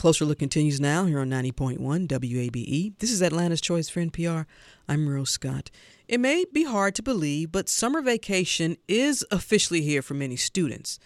Closer 0.05 0.25
Look 0.25 0.37
continues 0.37 0.79
now 0.79 1.05
here 1.05 1.17
on 1.17 1.31
90.1 1.31 1.79
WABE. 1.79 2.93
This 2.99 3.11
is 3.11 3.23
Atlanta's 3.23 3.59
Choice 3.59 3.89
for 3.89 4.01
NPR. 4.01 4.45
I'm 4.87 5.09
Rose 5.09 5.31
Scott. 5.31 5.71
It 6.07 6.19
may 6.19 6.45
be 6.53 6.63
hard 6.63 6.93
to 6.93 7.01
believe, 7.01 7.51
but 7.51 7.67
summer 7.67 8.03
vacation 8.03 8.77
is 8.87 9.25
officially 9.31 9.81
here 9.81 10.03
for 10.03 10.13
many 10.13 10.35
students. 10.35 10.99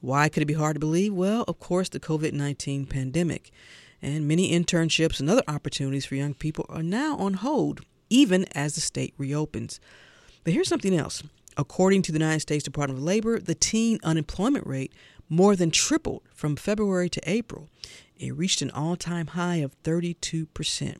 Why 0.00 0.28
could 0.28 0.44
it 0.44 0.46
be 0.46 0.54
hard 0.54 0.76
to 0.76 0.78
believe? 0.78 1.12
Well, 1.12 1.44
of 1.48 1.58
course, 1.58 1.88
the 1.88 1.98
COVID 1.98 2.32
19 2.32 2.86
pandemic. 2.86 3.50
And 4.00 4.28
many 4.28 4.52
internships 4.52 5.18
and 5.18 5.28
other 5.28 5.42
opportunities 5.48 6.06
for 6.06 6.14
young 6.14 6.34
people 6.34 6.64
are 6.68 6.84
now 6.84 7.16
on 7.16 7.34
hold, 7.34 7.80
even 8.08 8.44
as 8.54 8.76
the 8.76 8.80
state 8.80 9.14
reopens. 9.18 9.80
But 10.44 10.52
here's 10.52 10.68
something 10.68 10.94
else. 10.94 11.24
According 11.56 12.02
to 12.02 12.12
the 12.12 12.18
United 12.18 12.40
States 12.40 12.62
Department 12.62 12.98
of 12.98 13.04
Labor, 13.04 13.40
the 13.40 13.54
teen 13.56 13.98
unemployment 14.04 14.64
rate 14.64 14.92
more 15.28 15.56
than 15.56 15.70
tripled 15.70 16.22
from 16.32 16.56
February 16.56 17.08
to 17.10 17.20
April. 17.28 17.68
It 18.16 18.34
reached 18.34 18.62
an 18.62 18.70
all 18.70 18.96
time 18.96 19.28
high 19.28 19.56
of 19.56 19.80
32%. 19.82 20.96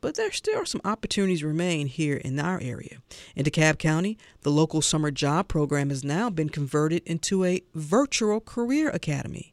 But 0.00 0.16
there 0.16 0.32
still 0.32 0.58
are 0.58 0.66
some 0.66 0.80
opportunities 0.84 1.44
remain 1.44 1.86
here 1.86 2.16
in 2.16 2.38
our 2.40 2.60
area. 2.60 2.98
In 3.36 3.44
DeKalb 3.44 3.78
County, 3.78 4.18
the 4.40 4.50
local 4.50 4.82
summer 4.82 5.12
job 5.12 5.46
program 5.46 5.90
has 5.90 6.02
now 6.02 6.28
been 6.28 6.48
converted 6.48 7.02
into 7.06 7.44
a 7.44 7.62
virtual 7.74 8.40
career 8.40 8.90
academy. 8.90 9.52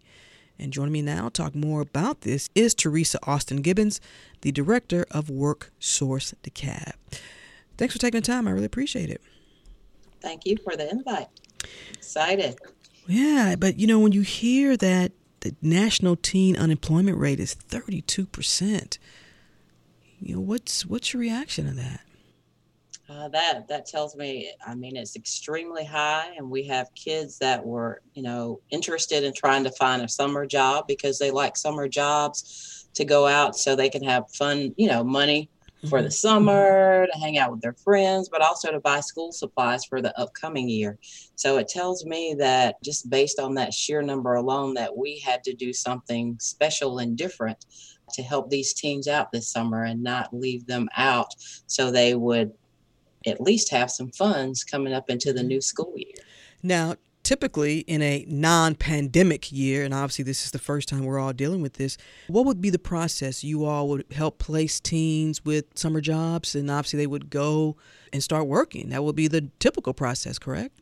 And 0.58 0.74
joining 0.74 0.92
me 0.92 1.02
now 1.04 1.26
to 1.26 1.30
talk 1.30 1.56
more 1.56 1.82
about 1.82 2.22
this 2.22 2.50
is 2.56 2.74
Teresa 2.74 3.20
Austin 3.24 3.62
Gibbons, 3.62 4.02
the 4.42 4.52
director 4.52 5.06
of 5.12 5.30
Work 5.30 5.72
Source 5.80 6.34
DeKalb. 6.44 6.94
Thanks 7.78 7.94
for 7.94 8.00
taking 8.00 8.20
the 8.20 8.26
time. 8.26 8.48
I 8.48 8.52
really 8.52 8.66
appreciate 8.66 9.10
it. 9.10 9.22
Thank 10.20 10.46
you 10.46 10.58
for 10.58 10.76
the 10.76 10.90
invite. 10.90 11.28
Excited. 11.94 12.58
Yeah, 13.10 13.56
but 13.58 13.80
you 13.80 13.88
know, 13.88 13.98
when 13.98 14.12
you 14.12 14.22
hear 14.22 14.78
that 14.78 15.12
the 15.40 15.56
national 15.64 16.16
teen 16.16 16.56
unemployment 16.56 17.18
rate 17.18 17.40
is 17.40 17.56
32%, 17.56 18.98
you 20.20 20.36
know, 20.36 20.42
what's 20.42 20.86
what's 20.86 21.12
your 21.12 21.22
reaction 21.22 21.66
to 21.66 21.72
that? 21.74 22.02
Uh, 23.10 23.28
that 23.30 23.68
that 23.68 23.88
tells 23.88 24.16
me, 24.16 24.52
I 24.66 24.76
mean, 24.76 24.96
it's 24.96 25.16
extremely 25.16 25.84
high, 25.84 26.36
and 26.38 26.52
we 26.52 26.68
have 26.68 26.94
kids 26.94 27.40
that 27.40 27.66
were, 27.66 28.04
you 28.14 28.22
know, 28.22 28.62
interested 28.70 29.24
in 29.24 29.34
trying 29.34 29.64
to 29.64 29.72
find 29.72 30.04
a 30.04 30.08
summer 30.08 30.46
job 30.46 30.86
because 30.88 31.18
they 31.18 31.32
like 31.32 31.58
summer 31.58 31.88
jobs 31.88 32.88
to 32.94 33.06
go 33.06 33.26
out 33.26 33.56
so 33.56 33.76
they 33.76 33.90
can 33.90 34.04
have 34.04 34.30
fun, 34.30 34.76
you 34.78 34.88
know, 34.88 35.04
money 35.04 35.50
for 35.88 36.02
the 36.02 36.08
mm-hmm. 36.08 36.14
summer 36.14 37.08
to 37.08 37.20
hang 37.20 37.38
out 37.38 37.52
with 37.52 37.62
their 37.62 37.74
friends, 37.74 38.28
but 38.30 38.42
also 38.42 38.72
to 38.72 38.80
buy 38.80 39.00
school 39.00 39.32
supplies 39.32 39.86
for 39.86 40.02
the 40.02 40.18
upcoming 40.20 40.68
year. 40.68 40.98
So 41.36 41.58
it 41.58 41.70
tells 41.70 42.06
me 42.06 42.36
that 42.40 42.82
just 42.84 43.10
based 43.10 43.40
on 43.40 43.54
that 43.56 43.74
sheer 43.74 44.02
number 44.02 44.34
alone, 44.36 44.74
that 44.74 44.96
we 44.96 45.20
had 45.20 45.44
to 45.46 45.54
do 45.54 45.72
something 45.72 46.38
special 46.40 47.00
and 47.00 47.18
different 47.18 47.66
to 48.14 48.24
help 48.24 48.50
these 48.50 48.74
teens 48.74 49.08
out 49.08 49.32
this 49.32 49.48
summer 49.48 49.84
and 49.84 50.04
not 50.04 50.34
leave 50.34 50.66
them 50.66 50.90
out 50.98 51.34
so 51.68 51.92
they 51.92 52.16
would 52.16 52.52
at 53.26 53.40
least 53.40 53.72
have 53.72 53.92
some 53.92 54.12
funds 54.12 54.64
coming 54.64 54.94
up 54.94 55.10
into 55.10 55.32
the 55.32 55.44
new 55.44 55.62
school 55.62 55.94
year. 55.96 56.24
Now, 56.64 56.96
typically 57.30 57.82
in 57.82 58.02
a 58.02 58.26
non 58.28 58.74
pandemic 58.74 59.52
year, 59.52 59.84
and 59.84 59.94
obviously 59.94 60.24
this 60.24 60.46
is 60.46 60.50
the 60.50 60.58
first 60.58 60.90
time 60.90 61.06
we're 61.06 61.20
all 61.20 61.32
dealing 61.32 61.62
with 61.62 61.74
this, 61.74 61.96
what 62.28 62.44
would 62.44 62.60
be 62.60 62.72
the 62.72 62.80
process? 62.80 63.44
You 63.44 63.66
all 63.66 63.88
would 63.90 64.04
help 64.12 64.40
place 64.40 64.80
teens 64.80 65.46
with 65.46 65.66
summer 65.76 66.02
jobs, 66.02 66.56
and 66.56 66.72
obviously 66.72 66.98
they 66.98 67.06
would 67.06 67.30
go 67.30 67.78
and 68.12 68.24
start 68.24 68.48
working. 68.48 68.90
That 68.90 69.04
would 69.04 69.16
be 69.16 69.28
the 69.28 69.48
typical 69.60 69.94
process, 69.94 70.40
correct? 70.40 70.80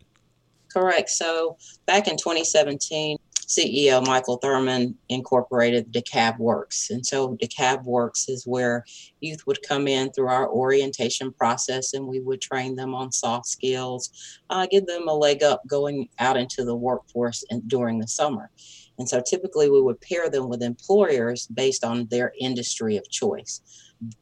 Correct. 0.72 1.10
So 1.10 1.58
back 1.86 2.08
in 2.08 2.16
2017, 2.16 3.18
CEO 3.48 4.06
Michael 4.06 4.40
Thurmond 4.40 4.96
incorporated 5.08 5.94
DeKalb 5.94 6.38
Works. 6.38 6.90
And 6.90 7.06
so 7.06 7.38
DeKalb 7.38 7.86
Works 7.86 8.28
is 8.28 8.46
where 8.46 8.84
youth 9.22 9.48
would 9.48 9.64
come 9.64 9.88
in 9.88 10.12
through 10.12 10.28
our 10.28 10.50
orientation 10.50 11.32
process 11.32 11.94
and 11.94 12.06
we 12.06 12.20
would 12.20 12.42
train 12.42 12.76
them 12.76 12.94
on 12.94 13.12
soft 13.12 13.46
skills, 13.46 14.40
uh, 14.50 14.68
give 14.70 14.86
them 14.86 15.08
a 15.08 15.14
leg 15.14 15.44
up 15.44 15.62
going 15.66 16.10
out 16.20 16.36
into 16.36 16.66
the 16.66 16.76
workforce 16.76 17.46
and 17.50 17.66
during 17.70 18.00
the 18.00 18.08
summer. 18.08 18.52
And 19.00 19.08
so 19.08 19.22
typically 19.22 19.70
we 19.70 19.82
would 19.82 20.02
pair 20.02 20.30
them 20.30 20.50
with 20.50 20.62
employers 20.62 21.48
based 21.48 21.86
on 21.86 22.08
their 22.08 22.34
industry 22.40 22.98
of 22.98 23.10
choice. 23.10 23.62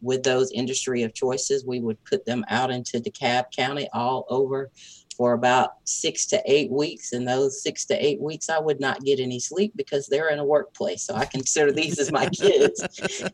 With 0.01 0.23
those 0.23 0.51
industry 0.51 1.03
of 1.03 1.13
choices, 1.13 1.65
we 1.65 1.79
would 1.79 2.01
put 2.05 2.25
them 2.25 2.45
out 2.49 2.71
into 2.71 2.99
DeKalb 2.99 3.45
County 3.55 3.89
all 3.91 4.25
over 4.29 4.71
for 5.15 5.33
about 5.33 5.71
six 5.85 6.25
to 6.27 6.41
eight 6.45 6.69
weeks. 6.71 7.13
And 7.13 7.27
those 7.27 7.61
six 7.63 7.85
to 7.85 8.05
eight 8.05 8.19
weeks, 8.19 8.49
I 8.49 8.59
would 8.59 8.79
not 8.79 9.01
get 9.01 9.19
any 9.19 9.39
sleep 9.39 9.73
because 9.75 10.07
they're 10.07 10.29
in 10.29 10.39
a 10.39 10.45
workplace. 10.45 11.03
So 11.03 11.15
I 11.15 11.25
consider 11.25 11.71
these 11.71 11.99
as 11.99 12.11
my 12.11 12.27
kids. 12.29 12.81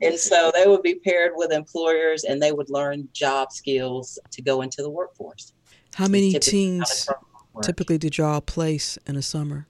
and 0.02 0.18
so 0.18 0.52
they 0.54 0.68
would 0.68 0.84
be 0.84 0.96
paired 0.96 1.34
with 1.36 1.52
employers 1.52 2.24
and 2.24 2.42
they 2.42 2.52
would 2.52 2.70
learn 2.70 3.10
job 3.14 3.52
skills 3.52 4.20
to 4.32 4.42
go 4.42 4.62
into 4.62 4.82
the 4.82 4.90
workforce. 4.90 5.54
How 5.96 6.08
many 6.08 6.34
teens 6.40 7.10
typically 7.62 7.98
did 7.98 8.18
y'all 8.18 8.42
place 8.42 8.98
in 9.08 9.16
a 9.16 9.22
summer? 9.22 9.68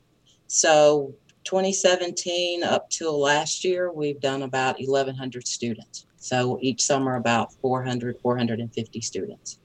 So 0.48 1.16
2017 1.46 2.64
up 2.64 2.90
till 2.90 3.20
last 3.20 3.64
year, 3.64 3.92
we've 3.92 4.20
done 4.20 4.44
about 4.44 4.76
1,100 4.80 5.48
students. 5.48 6.06
So 6.18 6.60
each 6.62 6.84
summer, 6.84 7.16
about 7.16 7.54
400, 7.54 8.20
450 8.22 9.02
students. 9.02 9.60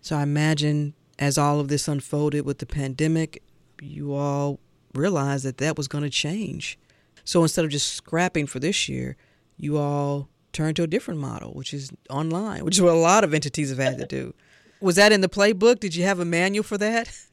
So 0.00 0.16
I 0.16 0.22
imagine 0.22 0.94
as 1.22 1.38
all 1.38 1.60
of 1.60 1.68
this 1.68 1.86
unfolded 1.86 2.44
with 2.44 2.58
the 2.58 2.66
pandemic, 2.66 3.42
you 3.80 4.12
all 4.12 4.58
realized 4.92 5.44
that 5.44 5.58
that 5.58 5.76
was 5.76 5.86
going 5.86 6.02
to 6.02 6.10
change. 6.10 6.76
So 7.24 7.42
instead 7.42 7.64
of 7.64 7.70
just 7.70 7.94
scrapping 7.94 8.48
for 8.48 8.58
this 8.58 8.88
year, 8.88 9.16
you 9.56 9.78
all 9.78 10.28
turned 10.52 10.74
to 10.76 10.82
a 10.82 10.88
different 10.88 11.20
model, 11.20 11.52
which 11.52 11.72
is 11.72 11.92
online, 12.10 12.64
which 12.64 12.74
is 12.74 12.82
what 12.82 12.92
a 12.92 12.98
lot 12.98 13.22
of 13.22 13.32
entities 13.32 13.70
have 13.70 13.78
had 13.78 13.98
to 13.98 14.06
do. 14.06 14.34
Was 14.80 14.96
that 14.96 15.12
in 15.12 15.20
the 15.20 15.28
playbook? 15.28 15.78
Did 15.78 15.94
you 15.94 16.02
have 16.02 16.18
a 16.18 16.24
manual 16.24 16.64
for 16.64 16.76
that? 16.78 17.16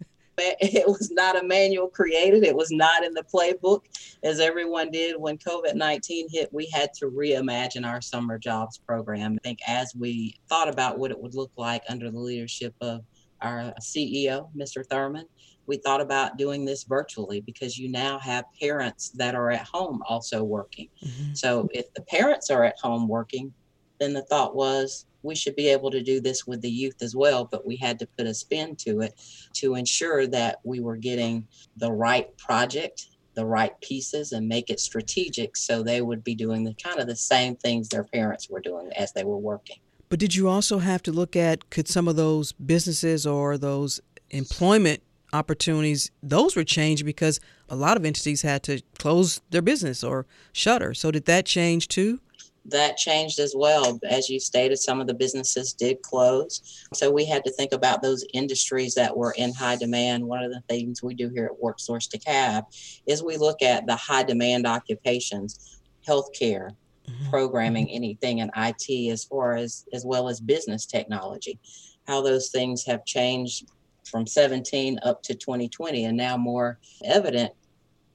It 0.62 0.88
was 0.88 1.12
not 1.12 1.38
a 1.38 1.46
manual 1.46 1.90
created. 1.90 2.46
It 2.46 2.56
was 2.56 2.72
not 2.72 3.04
in 3.04 3.14
the 3.14 3.24
playbook. 3.24 3.82
As 4.24 4.40
everyone 4.40 4.90
did 4.90 5.20
when 5.20 5.38
COVID 5.38 5.76
19 5.76 6.30
hit, 6.32 6.48
we 6.54 6.70
had 6.70 6.94
to 6.94 7.08
reimagine 7.08 7.86
our 7.86 8.00
summer 8.00 8.40
jobs 8.40 8.78
program. 8.78 9.34
I 9.34 9.44
think 9.46 9.60
as 9.68 9.94
we 9.94 10.40
thought 10.48 10.70
about 10.70 10.98
what 10.98 11.12
it 11.12 11.20
would 11.20 11.36
look 11.36 11.52
like 11.58 11.84
under 11.90 12.10
the 12.10 12.20
leadership 12.20 12.74
of 12.80 13.02
our 13.42 13.74
CEO, 13.82 14.50
Mr. 14.56 14.86
Thurmond, 14.86 15.26
we 15.68 15.78
thought 15.78 16.02
about 16.02 16.38
doing 16.38 16.66
this 16.66 16.84
virtually 16.84 17.42
because 17.42 17.78
you 17.78 17.90
now 17.90 18.18
have 18.20 18.46
parents 18.60 19.10
that 19.12 19.36
are 19.36 19.52
at 19.52 19.68
home 19.68 20.02
also 20.08 20.44
working. 20.44 20.90
Mm-hmm. 21.06 21.34
So 21.34 21.70
if 21.72 21.94
the 21.94 22.02
parents 22.02 22.50
are 22.50 22.64
at 22.64 22.80
home 22.82 23.08
working, 23.08 23.54
then 24.00 24.14
the 24.14 24.24
thought 24.24 24.56
was 24.56 25.06
we 25.22 25.36
should 25.36 25.56
be 25.56 25.68
able 25.68 25.92
to 25.92 26.02
do 26.02 26.20
this 26.20 26.48
with 26.48 26.62
the 26.62 26.72
youth 26.72 27.02
as 27.02 27.16
well, 27.16 27.46
but 27.46 27.68
we 27.68 27.76
had 27.76 28.00
to 28.00 28.08
put 28.18 28.26
a 28.26 28.34
spin 28.34 28.76
to 28.78 29.02
it 29.02 29.14
to 29.54 29.76
ensure 29.76 30.26
that 30.28 30.60
we 30.64 30.80
were 30.80 30.96
getting 30.96 31.46
the 31.78 31.92
right 31.92 32.36
project, 32.38 33.08
the 33.36 33.46
right 33.46 33.80
pieces, 33.82 34.32
and 34.32 34.48
make 34.48 34.70
it 34.70 34.80
strategic 34.80 35.56
so 35.56 35.84
they 35.84 36.02
would 36.02 36.24
be 36.24 36.36
doing 36.36 36.64
the 36.64 36.74
kind 36.76 37.00
of 37.00 37.08
the 37.08 37.16
same 37.16 37.56
things 37.58 37.90
their 37.90 38.06
parents 38.06 38.50
were 38.50 38.62
doing 38.62 38.90
as 38.96 39.12
they 39.12 39.24
were 39.24 39.38
working. 39.38 39.78
But 40.10 40.20
did 40.20 40.36
you 40.36 40.50
also 40.50 40.80
have 40.80 41.04
to 41.04 41.12
look 41.12 41.36
at 41.36 41.70
could 41.70 41.88
some 41.88 42.08
of 42.08 42.16
those 42.16 42.52
businesses 42.54 43.28
or 43.28 43.58
those 43.58 44.02
employment 44.32 45.02
opportunities 45.34 46.12
those 46.24 46.56
were 46.56 46.64
changed 46.64 47.06
because 47.06 47.40
a 47.70 47.76
lot 47.76 47.98
of 47.98 48.06
entities 48.06 48.42
had 48.42 48.64
to 48.64 48.82
close 48.98 49.42
their 49.52 49.62
business 49.62 50.04
or 50.04 50.26
shutter. 50.52 50.94
So 50.94 51.12
did 51.12 51.26
that 51.26 51.46
change 51.46 51.88
too? 51.88 52.20
That 52.66 52.98
changed 52.98 53.40
as 53.40 53.54
well. 53.56 54.00
As 54.08 54.30
you 54.30 54.40
stated, 54.40 54.78
some 54.78 55.00
of 55.00 55.08
the 55.08 55.14
businesses 55.14 55.74
did 55.74 56.02
close. 56.02 56.86
So 56.94 57.10
we 57.10 57.26
had 57.26 57.44
to 57.46 57.52
think 57.52 57.72
about 57.72 58.02
those 58.02 58.26
industries 58.34 58.94
that 58.96 59.16
were 59.16 59.34
in 59.38 59.54
high 59.54 59.78
demand. 59.78 60.26
One 60.26 60.44
of 60.44 60.52
the 60.52 60.62
things 60.68 61.02
we 61.02 61.16
do 61.16 61.30
here 61.30 61.46
at 61.46 61.62
WorkSource 61.62 62.10
DeKalb 62.10 62.64
is 63.08 63.24
we 63.24 63.38
look 63.38 63.62
at 63.62 63.88
the 63.88 63.96
high 63.96 64.24
demand 64.24 64.68
occupations, 64.68 65.80
healthcare, 66.08 66.72
mm-hmm. 67.10 67.30
programming, 67.30 67.88
mm-hmm. 67.88 67.96
anything 67.96 68.40
in 68.40 68.52
IT 68.56 69.12
as 69.12 69.24
far 69.24 69.56
as 69.56 69.86
as 69.94 70.06
well 70.06 70.30
as 70.30 70.40
business 70.40 70.86
technology, 70.86 71.60
how 72.08 72.22
those 72.22 72.50
things 72.50 72.86
have 72.86 73.06
changed 73.06 73.70
from 74.10 74.26
17 74.26 75.00
up 75.04 75.22
to 75.24 75.36
2020 75.36 76.06
and 76.06 76.18
now 76.18 76.36
more 76.36 76.80
evident 77.04 77.52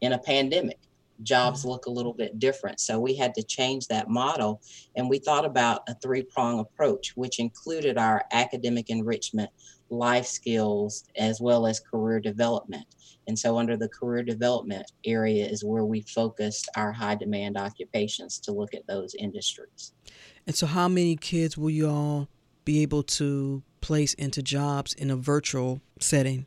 in 0.01 0.13
a 0.13 0.19
pandemic 0.19 0.79
jobs 1.23 1.65
look 1.65 1.87
a 1.87 1.91
little 1.91 2.13
bit 2.13 2.39
different. 2.39 2.81
So 2.81 2.99
we 2.99 3.15
had 3.15 3.35
to 3.35 3.43
change 3.43 3.87
that 3.89 4.09
model. 4.09 4.61
And 4.97 5.09
we 5.09 5.19
thought 5.19 5.45
about 5.45 5.83
a 5.89 5.95
three 5.95 6.23
prong 6.23 6.59
approach, 6.61 7.13
which 7.17 7.39
included 7.39 7.99
our 7.99 8.25
academic 8.33 8.91
enrichment, 8.91 9.51
life 9.91 10.27
skills, 10.27 11.05
as 11.17 11.41
well 11.41 11.67
as 11.67 11.81
career 11.81 12.21
development. 12.21 12.87
And 13.27 13.39
so, 13.39 13.59
under 13.59 13.77
the 13.77 13.89
career 13.89 14.23
development 14.23 14.91
area, 15.05 15.47
is 15.47 15.65
where 15.65 15.85
we 15.85 16.03
focused 16.03 16.69
our 16.77 16.93
high 16.93 17.15
demand 17.15 17.57
occupations 17.57 18.39
to 18.41 18.53
look 18.53 18.75
at 18.75 18.87
those 18.87 19.15
industries. 19.15 19.93
And 20.47 20.55
so, 20.55 20.67
how 20.67 20.89
many 20.89 21.17
kids 21.17 21.57
will 21.57 21.71
you 21.71 21.89
all 21.89 22.29
be 22.65 22.83
able 22.83 23.03
to 23.03 23.63
place 23.81 24.15
into 24.15 24.43
jobs 24.43 24.93
in 24.95 25.11
a 25.11 25.17
virtual 25.17 25.81
setting? 26.01 26.47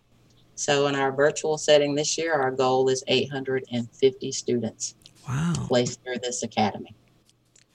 So 0.58 0.88
in 0.88 0.96
our 0.96 1.12
virtual 1.12 1.60
setting 1.60 1.94
this 1.94 2.18
year, 2.18 2.34
our 2.34 2.50
goal 2.50 2.90
is 2.90 3.04
850 3.08 4.32
students 4.32 4.96
wow. 5.30 5.54
placed 5.56 6.04
through 6.04 6.18
this 6.24 6.42
academy. 6.42 6.96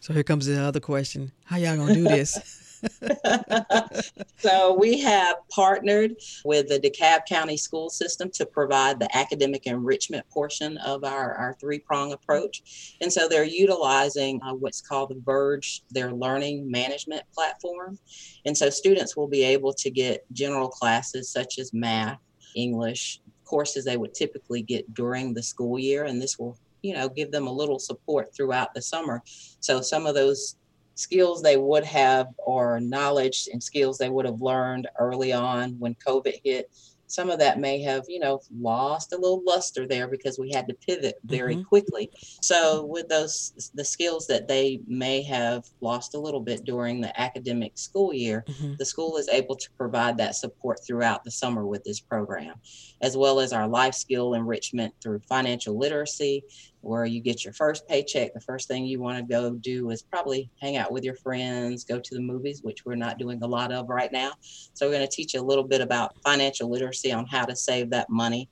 So 0.01 0.13
here 0.13 0.25
comes 0.25 0.47
the 0.47 0.61
other 0.61 0.81
question. 0.81 1.31
How 1.45 1.59
y'all 1.59 1.77
gonna 1.77 1.95
do 1.95 2.03
this? 2.03 2.59
so 4.39 4.75
we 4.75 5.01
have 5.01 5.37
partnered 5.51 6.17
with 6.45 6.69
the 6.69 6.81
DeKalb 6.81 7.27
County 7.27 7.57
School 7.57 7.91
System 7.91 8.31
to 8.31 8.47
provide 8.47 8.99
the 8.99 9.15
academic 9.17 9.67
enrichment 9.67 10.29
portion 10.31 10.79
of 10.79 11.05
our, 11.05 11.35
our 11.35 11.55
three-prong 11.61 12.13
approach. 12.13 12.97
And 13.01 13.13
so 13.13 13.29
they're 13.29 13.45
utilizing 13.45 14.41
uh, 14.43 14.55
what's 14.55 14.81
called 14.81 15.11
the 15.11 15.21
Verge, 15.25 15.83
their 15.91 16.13
learning 16.13 16.71
management 16.71 17.23
platform. 17.35 17.99
And 18.45 18.57
so 18.57 18.71
students 18.71 19.17
will 19.17 19.29
be 19.29 19.45
able 19.45 19.73
to 19.75 19.91
get 19.91 20.25
general 20.33 20.69
classes 20.69 21.31
such 21.31 21.59
as 21.59 21.73
math, 21.73 22.19
English 22.55 23.21
courses 23.53 23.85
they 23.85 23.99
would 23.99 24.15
typically 24.15 24.63
get 24.63 24.95
during 24.95 25.35
the 25.35 25.43
school 25.43 25.79
year, 25.79 26.05
and 26.05 26.21
this 26.21 26.39
will, 26.39 26.57
you 26.81 26.95
know, 26.95 27.07
give 27.07 27.31
them 27.31 27.47
a 27.47 27.53
little 27.53 27.79
support 27.79 28.35
throughout 28.35 28.73
the 28.73 28.81
summer. 28.81 29.23
So 29.61 29.83
some 29.83 30.07
of 30.07 30.15
those 30.15 30.57
skills 30.95 31.43
they 31.43 31.57
would 31.57 31.85
have 31.85 32.29
or 32.39 32.81
knowledge 32.81 33.49
and 33.53 33.63
skills 33.63 33.99
they 33.99 34.09
would 34.09 34.27
have 34.27 34.41
learned 34.41 34.89
early 34.99 35.33
on 35.33 35.79
when 35.79 35.95
COVID 35.95 36.41
hit 36.45 36.71
some 37.13 37.29
of 37.29 37.39
that 37.39 37.61
may 37.61 37.83
have, 37.83 38.07
you 38.09 38.19
know, 38.19 38.41
lost 38.59 39.13
a 39.13 39.17
little 39.17 39.43
luster 39.45 39.87
there 39.87 40.09
because 40.09 40.39
we 40.39 40.51
had 40.51 40.67
to 40.67 40.75
pivot 40.75 41.17
very 41.25 41.57
mm-hmm. 41.57 41.65
quickly. 41.65 42.11
So 42.41 42.87
with 42.87 43.07
those 43.09 43.71
the 43.75 43.85
skills 43.85 44.27
that 44.29 44.49
they 44.49 44.81
may 44.87 45.21
have 45.25 45.69
lost 45.83 46.15
a 46.15 46.19
little 46.19 46.41
bit 46.41 46.65
during 46.65 47.03
the 47.03 47.21
academic 47.21 47.77
school 47.77 48.15
year, 48.15 48.45
mm-hmm. 48.49 48.77
the 48.79 48.87
school 48.87 49.19
is 49.19 49.29
able 49.29 49.57
to 49.57 49.71
provide 49.77 50.17
that 50.17 50.37
support 50.37 50.79
throughout 50.87 51.23
the 51.23 51.31
summer 51.31 51.67
with 51.67 51.85
this 51.85 52.01
program, 52.01 52.55
as 53.03 53.15
well 53.15 53.41
as 53.41 53.53
our 53.53 53.69
life 53.69 53.95
skill 53.95 54.33
enrichment 54.33 54.95
through 55.03 55.21
financial 55.29 55.77
literacy, 55.77 56.43
where 56.83 57.07
you 57.07 57.21
get 57.21 57.45
your 57.45 57.55
first 57.55 57.89
paycheck, 57.89 58.35
the 58.35 58.41
first 58.41 58.69
thing 58.69 58.85
you 58.85 59.01
want 59.01 59.17
to 59.17 59.25
go 59.25 59.51
do 59.55 59.91
is 59.91 60.03
probably 60.03 60.51
hang 60.61 60.77
out 60.77 60.93
with 60.93 61.05
your 61.05 61.15
friends, 61.15 61.85
go 61.85 61.99
to 61.99 62.15
the 62.15 62.21
movies, 62.21 62.63
which 62.63 62.85
we're 62.85 62.95
not 62.95 63.19
doing 63.19 63.43
a 63.43 63.47
lot 63.47 63.73
of 63.73 63.89
right 63.89 64.13
now. 64.13 64.33
So 64.75 64.87
we're 64.87 64.93
going 64.93 65.07
to 65.07 65.17
teach 65.17 65.35
you 65.35 65.41
a 65.41 65.43
little 65.43 65.65
bit 65.65 65.81
about 65.81 66.17
financial 66.23 66.71
literacy 66.71 67.13
on 67.13 67.27
how 67.27 67.45
to 67.45 67.57
save 67.57 67.91
that 67.91 68.11
money, 68.11 68.49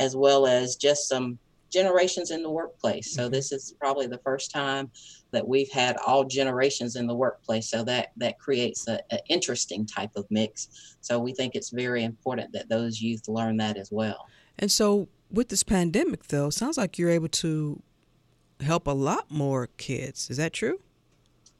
as 0.00 0.16
well 0.16 0.46
as 0.46 0.76
just 0.76 1.08
some 1.08 1.38
generations 1.70 2.30
in 2.30 2.42
the 2.42 2.50
workplace. 2.50 3.12
So 3.12 3.24
mm-hmm. 3.24 3.32
this 3.32 3.52
is 3.52 3.74
probably 3.78 4.06
the 4.06 4.18
first 4.18 4.50
time 4.50 4.90
that 5.32 5.46
we've 5.46 5.70
had 5.70 5.96
all 6.06 6.24
generations 6.24 6.96
in 6.96 7.06
the 7.06 7.14
workplace. 7.14 7.68
So 7.68 7.82
that 7.84 8.12
that 8.16 8.38
creates 8.38 8.86
an 8.86 9.00
interesting 9.28 9.84
type 9.84 10.12
of 10.16 10.24
mix. 10.30 10.96
So 11.00 11.18
we 11.18 11.34
think 11.34 11.54
it's 11.54 11.70
very 11.70 12.04
important 12.04 12.52
that 12.52 12.68
those 12.68 13.00
youth 13.00 13.28
learn 13.28 13.56
that 13.58 13.76
as 13.76 13.90
well. 13.90 14.26
And 14.60 14.70
so 14.70 15.08
with 15.34 15.48
this 15.48 15.62
pandemic, 15.62 16.28
though, 16.28 16.50
sounds 16.50 16.78
like 16.78 16.98
you're 16.98 17.10
able 17.10 17.28
to 17.28 17.82
help 18.60 18.86
a 18.86 18.92
lot 18.92 19.30
more 19.30 19.68
kids. 19.76 20.30
Is 20.30 20.36
that 20.36 20.52
true? 20.52 20.80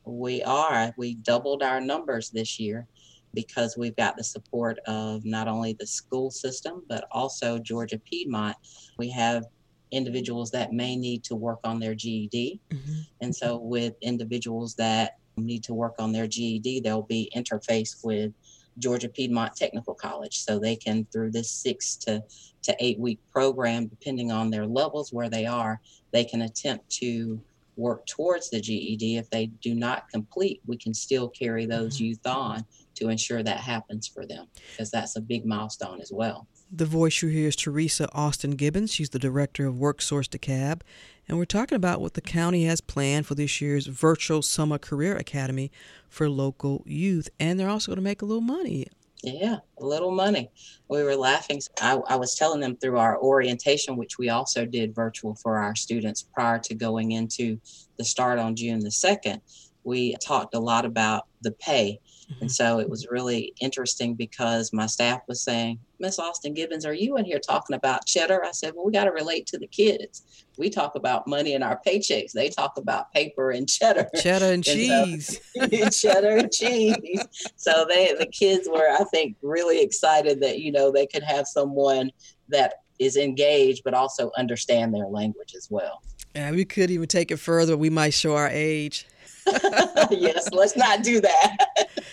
We 0.04 0.42
are. 0.42 0.94
We 0.96 1.14
doubled 1.16 1.62
our 1.62 1.80
numbers 1.80 2.30
this 2.30 2.58
year 2.60 2.87
because 3.32 3.76
we've 3.76 3.96
got 3.96 4.16
the 4.16 4.24
support 4.24 4.78
of 4.87 5.24
not 5.24 5.48
only 5.48 5.72
the 5.72 5.87
school 5.87 6.30
system, 6.30 6.84
but 6.88 7.06
also 7.10 7.58
Georgia 7.58 7.98
Piedmont. 7.98 8.56
We 8.98 9.10
have 9.10 9.44
individuals 9.90 10.50
that 10.50 10.72
may 10.72 10.96
need 10.96 11.24
to 11.24 11.34
work 11.34 11.60
on 11.64 11.78
their 11.80 11.94
GED. 11.94 12.60
Mm-hmm. 12.70 13.00
And 13.20 13.34
so, 13.34 13.56
with 13.56 13.94
individuals 14.02 14.74
that 14.76 15.18
need 15.37 15.64
to 15.64 15.74
work 15.74 15.94
on 15.98 16.12
their 16.12 16.26
GED, 16.26 16.80
they'll 16.80 17.02
be 17.02 17.30
interfaced 17.37 18.04
with 18.04 18.32
Georgia 18.78 19.08
Piedmont 19.08 19.56
Technical 19.56 19.94
College. 19.94 20.38
So 20.38 20.58
they 20.58 20.76
can, 20.76 21.06
through 21.12 21.30
this 21.30 21.50
six 21.50 21.96
to, 21.96 22.22
to 22.62 22.76
eight 22.80 22.98
week 22.98 23.20
program, 23.32 23.87
depending 23.87 24.32
on 24.32 24.50
their 24.50 24.66
levels 24.66 25.12
where 25.12 25.28
they 25.28 25.46
are, 25.46 25.80
they 26.12 26.24
can 26.24 26.42
attempt 26.42 26.90
to 26.90 27.40
work 27.76 28.06
towards 28.06 28.50
the 28.50 28.60
GED. 28.60 29.16
If 29.16 29.30
they 29.30 29.46
do 29.46 29.74
not 29.74 30.08
complete, 30.08 30.60
we 30.66 30.76
can 30.76 30.94
still 30.94 31.28
carry 31.28 31.66
those 31.66 31.96
mm-hmm. 31.96 32.04
youth 32.04 32.26
on 32.26 32.64
to 32.96 33.08
ensure 33.08 33.42
that 33.42 33.58
happens 33.58 34.06
for 34.06 34.24
them 34.26 34.46
because 34.70 34.90
that's 34.90 35.16
a 35.16 35.20
big 35.20 35.44
milestone 35.44 36.00
as 36.00 36.12
well. 36.12 36.46
The 36.76 36.87
voice 36.87 37.22
you 37.22 37.28
hear 37.28 37.46
is 37.46 37.54
Teresa 37.54 38.08
Austin 38.12 38.56
Gibbons. 38.56 38.92
She's 38.92 39.10
the 39.10 39.20
director 39.20 39.64
of 39.64 39.76
WorkSource 39.76 40.26
DeKalb. 40.26 40.80
And 41.28 41.38
we're 41.38 41.44
talking 41.44 41.76
about 41.76 42.00
what 42.00 42.14
the 42.14 42.20
county 42.20 42.64
has 42.64 42.80
planned 42.80 43.26
for 43.26 43.37
this 43.37 43.60
year's 43.60 43.87
virtual 43.87 44.42
summer 44.42 44.76
career 44.76 45.14
academy 45.14 45.70
for 46.08 46.28
local 46.28 46.82
youth. 46.84 47.28
And 47.38 47.60
they're 47.60 47.68
also 47.68 47.92
going 47.92 47.98
to 47.98 48.02
make 48.02 48.22
a 48.22 48.24
little 48.24 48.40
money. 48.40 48.88
Yeah, 49.22 49.58
a 49.78 49.87
little 49.87 50.10
money. 50.10 50.50
We 50.88 51.04
were 51.04 51.14
laughing. 51.14 51.62
I, 51.80 52.00
I, 52.08 52.16
was 52.16 52.34
telling 52.34 52.58
them 52.58 52.74
through 52.74 52.98
our 52.98 53.22
orientation, 53.22 53.96
which 53.96 54.18
we 54.18 54.30
also 54.30 54.66
did 54.66 54.96
virtual 54.96 55.37
for 55.37 55.58
our 55.58 55.76
students 55.76 56.22
prior 56.22 56.58
to 56.58 56.74
going 56.74 57.12
into 57.12 57.56
the 57.98 58.04
start 58.04 58.40
on 58.40 58.56
June 58.56 58.80
the 58.80 58.88
2nd. 58.88 59.40
We 59.84 60.16
talked 60.16 60.56
a 60.56 60.58
lot 60.60 60.84
about 60.84 61.28
the 61.40 61.52
pay 61.52 62.00
and 62.28 62.37
mm-hmm. 62.38 62.48
so 62.48 62.78
it 62.78 62.88
was 62.88 63.06
really 63.10 63.52
interesting 63.60 64.14
because 64.14 64.72
my 64.72 64.87
staff 64.87 65.20
was 65.28 65.42
saying, 65.42 65.78
Miss 65.98 66.18
Austin 66.18 66.54
Gibbons, 66.54 66.87
are 66.87 66.94
you 66.94 67.16
in 67.16 67.24
here 67.24 67.38
talking 67.38 67.76
about 67.76 68.06
cheddar? 68.06 68.44
I 68.44 68.52
said, 68.52 68.72
Well, 68.74 68.87
we 68.87 68.92
got 68.92 69.04
to 69.04 69.12
relate 69.12 69.46
to 69.48 69.58
the 69.58 69.66
kids. 69.66 70.44
We 70.56 70.70
talk 70.70 70.94
about 70.94 71.26
money 71.26 71.54
and 71.54 71.64
our 71.64 71.80
paychecks. 71.87 72.32
They 72.32 72.48
talk 72.48 72.76
about 72.76 73.12
paper 73.12 73.50
and 73.50 73.68
cheddar. 73.68 74.08
Cheddar 74.16 74.46
and, 74.46 74.54
and 74.54 74.64
cheese. 74.64 75.40
So, 75.54 75.68
cheddar 75.90 76.37
and 76.38 76.52
cheese. 76.52 77.26
So 77.56 77.87
they 77.88 78.14
the 78.18 78.26
kids 78.26 78.68
were, 78.70 78.88
I 78.88 79.04
think, 79.04 79.37
really 79.42 79.82
excited 79.82 80.40
that, 80.40 80.60
you 80.60 80.72
know, 80.72 80.90
they 80.90 81.06
could 81.06 81.22
have 81.22 81.46
someone 81.46 82.10
that 82.48 82.74
is 82.98 83.16
engaged 83.16 83.82
but 83.84 83.94
also 83.94 84.30
understand 84.37 84.94
their 84.94 85.06
language 85.06 85.54
as 85.56 85.68
well. 85.70 86.02
Yeah, 86.34 86.50
we 86.50 86.64
could 86.64 86.90
even 86.90 87.06
take 87.06 87.30
it 87.30 87.37
further. 87.37 87.76
We 87.76 87.90
might 87.90 88.14
show 88.14 88.34
our 88.37 88.48
age. 88.48 89.06
yes, 90.11 90.50
let's 90.52 90.76
not 90.76 91.02
do 91.02 91.20
that. 91.20 91.57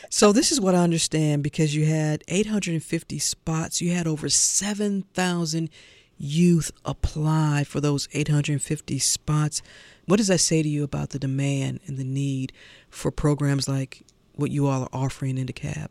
so 0.09 0.31
this 0.31 0.51
is 0.51 0.59
what 0.59 0.75
I 0.75 0.79
understand 0.79 1.43
because 1.43 1.75
you 1.75 1.85
had 1.85 2.23
850 2.27 3.19
spots. 3.19 3.81
You 3.81 3.91
had 3.93 4.07
over 4.07 4.29
7,000 4.29 5.69
youth 6.17 6.71
apply 6.85 7.63
for 7.63 7.81
those 7.81 8.07
850 8.13 8.99
spots. 8.99 9.61
What 10.05 10.17
does 10.17 10.27
that 10.27 10.39
say 10.39 10.61
to 10.61 10.69
you 10.69 10.83
about 10.83 11.09
the 11.09 11.19
demand 11.19 11.79
and 11.87 11.97
the 11.97 12.03
need 12.03 12.53
for 12.89 13.11
programs 13.11 13.67
like 13.67 14.03
what 14.35 14.51
you 14.51 14.67
all 14.67 14.83
are 14.83 14.89
offering 14.93 15.37
in 15.37 15.47
the 15.47 15.53
DeKalb? 15.53 15.87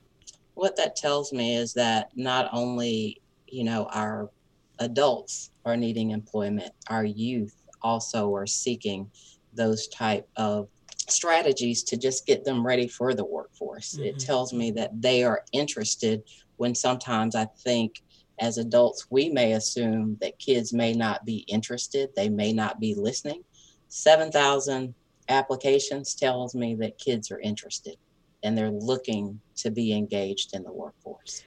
What 0.54 0.76
that 0.76 0.94
tells 0.94 1.32
me 1.32 1.56
is 1.56 1.74
that 1.74 2.10
not 2.14 2.48
only, 2.52 3.20
you 3.46 3.64
know, 3.64 3.88
our 3.92 4.30
adults 4.78 5.50
are 5.64 5.76
needing 5.76 6.10
employment, 6.10 6.72
our 6.88 7.04
youth 7.04 7.54
also 7.82 8.34
are 8.34 8.46
seeking 8.46 9.10
those 9.52 9.88
type 9.88 10.28
of 10.36 10.68
strategies 11.12 11.82
to 11.84 11.96
just 11.96 12.26
get 12.26 12.44
them 12.44 12.66
ready 12.66 12.88
for 12.88 13.14
the 13.14 13.24
workforce. 13.24 13.94
Mm-hmm. 13.94 14.04
It 14.04 14.18
tells 14.18 14.52
me 14.52 14.70
that 14.72 15.00
they 15.00 15.24
are 15.24 15.44
interested 15.52 16.22
when 16.56 16.74
sometimes 16.74 17.34
I 17.34 17.46
think 17.64 18.02
as 18.40 18.56
adults, 18.56 19.06
we 19.10 19.28
may 19.28 19.52
assume 19.52 20.16
that 20.20 20.38
kids 20.38 20.72
may 20.72 20.94
not 20.94 21.24
be 21.26 21.44
interested, 21.46 22.08
they 22.16 22.28
may 22.28 22.52
not 22.52 22.80
be 22.80 22.94
listening. 22.94 23.42
7,000 23.88 24.94
applications 25.28 26.14
tells 26.14 26.54
me 26.54 26.74
that 26.76 26.98
kids 26.98 27.30
are 27.30 27.40
interested 27.40 27.96
and 28.42 28.56
they're 28.56 28.70
looking 28.70 29.40
to 29.56 29.70
be 29.70 29.92
engaged 29.92 30.54
in 30.54 30.62
the 30.62 30.72
workforce. 30.72 31.44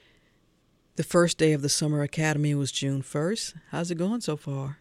The 0.94 1.02
first 1.02 1.38
day 1.38 1.52
of 1.52 1.62
the 1.62 1.68
Summer 1.68 2.02
Academy 2.02 2.54
was 2.54 2.70
June 2.70 3.02
1st. 3.02 3.54
How's 3.70 3.90
it 3.90 3.96
going 3.96 4.20
so 4.20 4.36
far? 4.36 4.78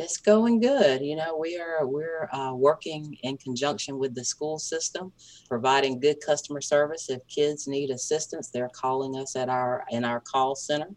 It's 0.00 0.16
going 0.16 0.60
good. 0.60 1.02
You 1.02 1.16
know, 1.16 1.36
we 1.36 1.58
are 1.58 1.86
we're 1.86 2.28
uh, 2.32 2.54
working 2.54 3.16
in 3.22 3.36
conjunction 3.36 3.98
with 3.98 4.14
the 4.14 4.24
school 4.24 4.58
system, 4.58 5.12
providing 5.46 6.00
good 6.00 6.16
customer 6.24 6.62
service. 6.62 7.10
If 7.10 7.20
kids 7.28 7.68
need 7.68 7.90
assistance, 7.90 8.48
they're 8.48 8.70
calling 8.70 9.14
us 9.16 9.36
at 9.36 9.50
our 9.50 9.84
in 9.90 10.04
our 10.04 10.20
call 10.20 10.54
center, 10.54 10.88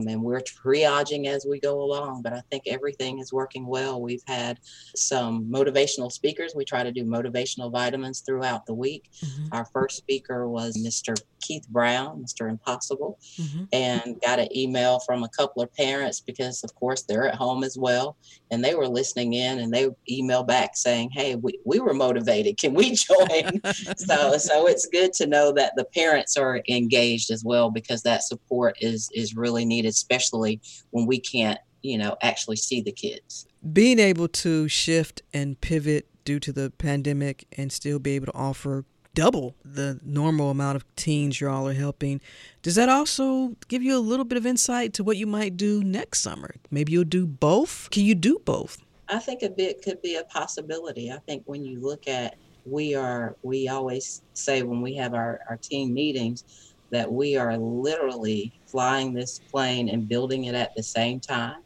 and 0.00 0.22
we're 0.22 0.40
triaging 0.40 1.26
as 1.26 1.46
we 1.48 1.60
go 1.60 1.82
along. 1.82 2.22
But 2.22 2.32
I 2.32 2.42
think 2.50 2.64
everything 2.66 3.18
is 3.18 3.32
working 3.32 3.66
well. 3.66 4.00
We've 4.00 4.22
had 4.26 4.58
some 4.94 5.44
motivational 5.50 6.12
speakers. 6.12 6.54
We 6.54 6.64
try 6.64 6.82
to 6.82 6.92
do 6.92 7.04
motivational 7.04 7.72
vitamins 7.72 8.20
throughout 8.20 8.66
the 8.66 8.74
week. 8.74 9.10
Mm-hmm. 9.24 9.46
Our 9.52 9.64
first 9.66 9.96
speaker 9.96 10.48
was 10.48 10.76
Mr. 10.76 11.20
Keith 11.40 11.68
Brown, 11.68 12.24
Mr. 12.24 12.48
Impossible, 12.48 13.18
mm-hmm. 13.38 13.64
and 13.72 14.20
got 14.20 14.38
an 14.38 14.54
email 14.56 14.98
from 15.00 15.22
a 15.22 15.28
couple 15.28 15.62
of 15.62 15.72
parents 15.74 16.20
because, 16.20 16.64
of 16.64 16.74
course, 16.74 17.02
they're 17.02 17.28
at 17.28 17.34
home 17.34 17.62
as 17.62 17.78
well. 17.78 18.16
And 18.50 18.64
they 18.64 18.74
were 18.74 18.88
listening 18.88 19.34
in 19.34 19.60
and 19.60 19.72
they 19.72 19.88
emailed 20.10 20.48
back 20.48 20.76
saying, 20.76 21.10
Hey, 21.12 21.36
we, 21.36 21.58
we 21.64 21.80
were 21.80 21.94
motivated. 21.94 22.58
Can 22.58 22.74
we 22.74 22.90
join? 22.94 23.60
so, 23.96 24.36
so 24.38 24.66
it's 24.66 24.86
good 24.86 25.12
to 25.14 25.26
know 25.26 25.52
that 25.52 25.72
the 25.76 25.84
parents 25.84 26.36
are 26.36 26.62
engaged 26.68 27.30
as 27.30 27.44
well 27.44 27.70
because 27.70 28.02
that 28.02 28.22
support 28.22 28.76
is, 28.80 29.08
is 29.14 29.36
really 29.36 29.64
needed, 29.64 29.85
especially 29.86 30.60
when 30.90 31.06
we 31.06 31.18
can't, 31.18 31.58
you 31.82 31.98
know, 31.98 32.16
actually 32.22 32.56
see 32.56 32.80
the 32.80 32.92
kids. 32.92 33.46
Being 33.72 33.98
able 33.98 34.28
to 34.28 34.68
shift 34.68 35.22
and 35.32 35.60
pivot 35.60 36.08
due 36.24 36.40
to 36.40 36.52
the 36.52 36.70
pandemic 36.78 37.46
and 37.56 37.72
still 37.72 37.98
be 37.98 38.12
able 38.12 38.26
to 38.26 38.34
offer 38.34 38.84
double 39.14 39.56
the 39.64 39.98
normal 40.04 40.50
amount 40.50 40.76
of 40.76 40.84
teens 40.94 41.40
you 41.40 41.48
all 41.48 41.66
are 41.66 41.72
helping. 41.72 42.20
Does 42.62 42.74
that 42.74 42.90
also 42.90 43.56
give 43.66 43.82
you 43.82 43.96
a 43.96 43.98
little 43.98 44.26
bit 44.26 44.36
of 44.36 44.44
insight 44.44 44.92
to 44.94 45.04
what 45.04 45.16
you 45.16 45.26
might 45.26 45.56
do 45.56 45.82
next 45.82 46.20
summer? 46.20 46.54
Maybe 46.70 46.92
you'll 46.92 47.04
do 47.04 47.26
both. 47.26 47.88
Can 47.90 48.04
you 48.04 48.14
do 48.14 48.38
both? 48.44 48.78
I 49.08 49.18
think 49.18 49.42
a 49.42 49.48
bit 49.48 49.82
could 49.82 50.02
be 50.02 50.16
a 50.16 50.24
possibility. 50.24 51.10
I 51.10 51.18
think 51.26 51.44
when 51.46 51.64
you 51.64 51.80
look 51.80 52.06
at 52.06 52.36
we 52.66 52.94
are 52.94 53.36
we 53.42 53.68
always 53.68 54.22
say 54.34 54.62
when 54.62 54.82
we 54.82 54.94
have 54.96 55.14
our, 55.14 55.40
our 55.48 55.56
team 55.56 55.94
meetings 55.94 56.74
that 56.90 57.10
we 57.10 57.36
are 57.36 57.56
literally 57.56 58.52
flying 58.66 59.12
this 59.12 59.40
plane 59.50 59.88
and 59.88 60.08
building 60.08 60.44
it 60.44 60.54
at 60.54 60.74
the 60.76 60.82
same 60.82 61.20
time. 61.20 61.62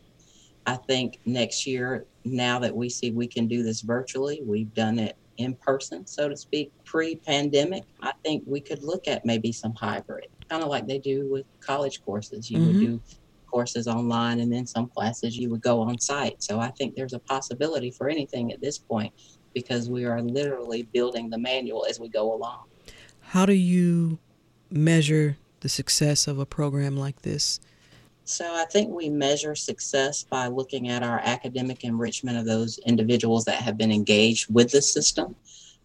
I 0.66 0.76
think 0.76 1.20
next 1.24 1.66
year, 1.66 2.06
now 2.24 2.58
that 2.58 2.74
we 2.74 2.88
see 2.88 3.10
we 3.10 3.26
can 3.26 3.46
do 3.46 3.62
this 3.62 3.80
virtually, 3.80 4.42
we've 4.44 4.72
done 4.74 4.98
it 4.98 5.16
in 5.38 5.54
person, 5.54 6.06
so 6.06 6.28
to 6.28 6.36
speak, 6.36 6.70
pre 6.84 7.16
pandemic, 7.16 7.84
I 8.02 8.12
think 8.22 8.44
we 8.46 8.60
could 8.60 8.82
look 8.82 9.08
at 9.08 9.24
maybe 9.24 9.52
some 9.52 9.74
hybrid, 9.74 10.26
kind 10.48 10.62
of 10.62 10.68
like 10.68 10.86
they 10.86 10.98
do 10.98 11.30
with 11.30 11.46
college 11.60 12.04
courses. 12.04 12.50
You 12.50 12.58
mm-hmm. 12.58 12.66
would 12.66 12.80
do 12.80 13.00
courses 13.50 13.88
online 13.88 14.40
and 14.40 14.52
then 14.52 14.66
some 14.66 14.86
classes 14.86 15.36
you 15.36 15.50
would 15.50 15.62
go 15.62 15.80
on 15.80 15.98
site. 15.98 16.42
So 16.42 16.60
I 16.60 16.70
think 16.70 16.94
there's 16.94 17.14
a 17.14 17.18
possibility 17.18 17.90
for 17.90 18.08
anything 18.08 18.52
at 18.52 18.60
this 18.60 18.78
point 18.78 19.12
because 19.54 19.90
we 19.90 20.04
are 20.04 20.22
literally 20.22 20.84
building 20.84 21.30
the 21.30 21.38
manual 21.38 21.84
as 21.88 21.98
we 21.98 22.08
go 22.08 22.32
along. 22.32 22.64
How 23.20 23.46
do 23.46 23.52
you 23.52 24.18
measure 24.70 25.36
the 25.60 25.68
success 25.68 26.26
of 26.26 26.38
a 26.38 26.46
program 26.46 26.96
like 26.96 27.22
this? 27.22 27.60
So 28.24 28.54
I 28.54 28.64
think 28.66 28.90
we 28.90 29.08
measure 29.08 29.54
success 29.54 30.22
by 30.22 30.46
looking 30.46 30.88
at 30.88 31.02
our 31.02 31.20
academic 31.24 31.84
enrichment 31.84 32.38
of 32.38 32.46
those 32.46 32.78
individuals 32.86 33.44
that 33.46 33.56
have 33.56 33.76
been 33.76 33.90
engaged 33.90 34.52
with 34.52 34.70
the 34.70 34.80
system, 34.80 35.34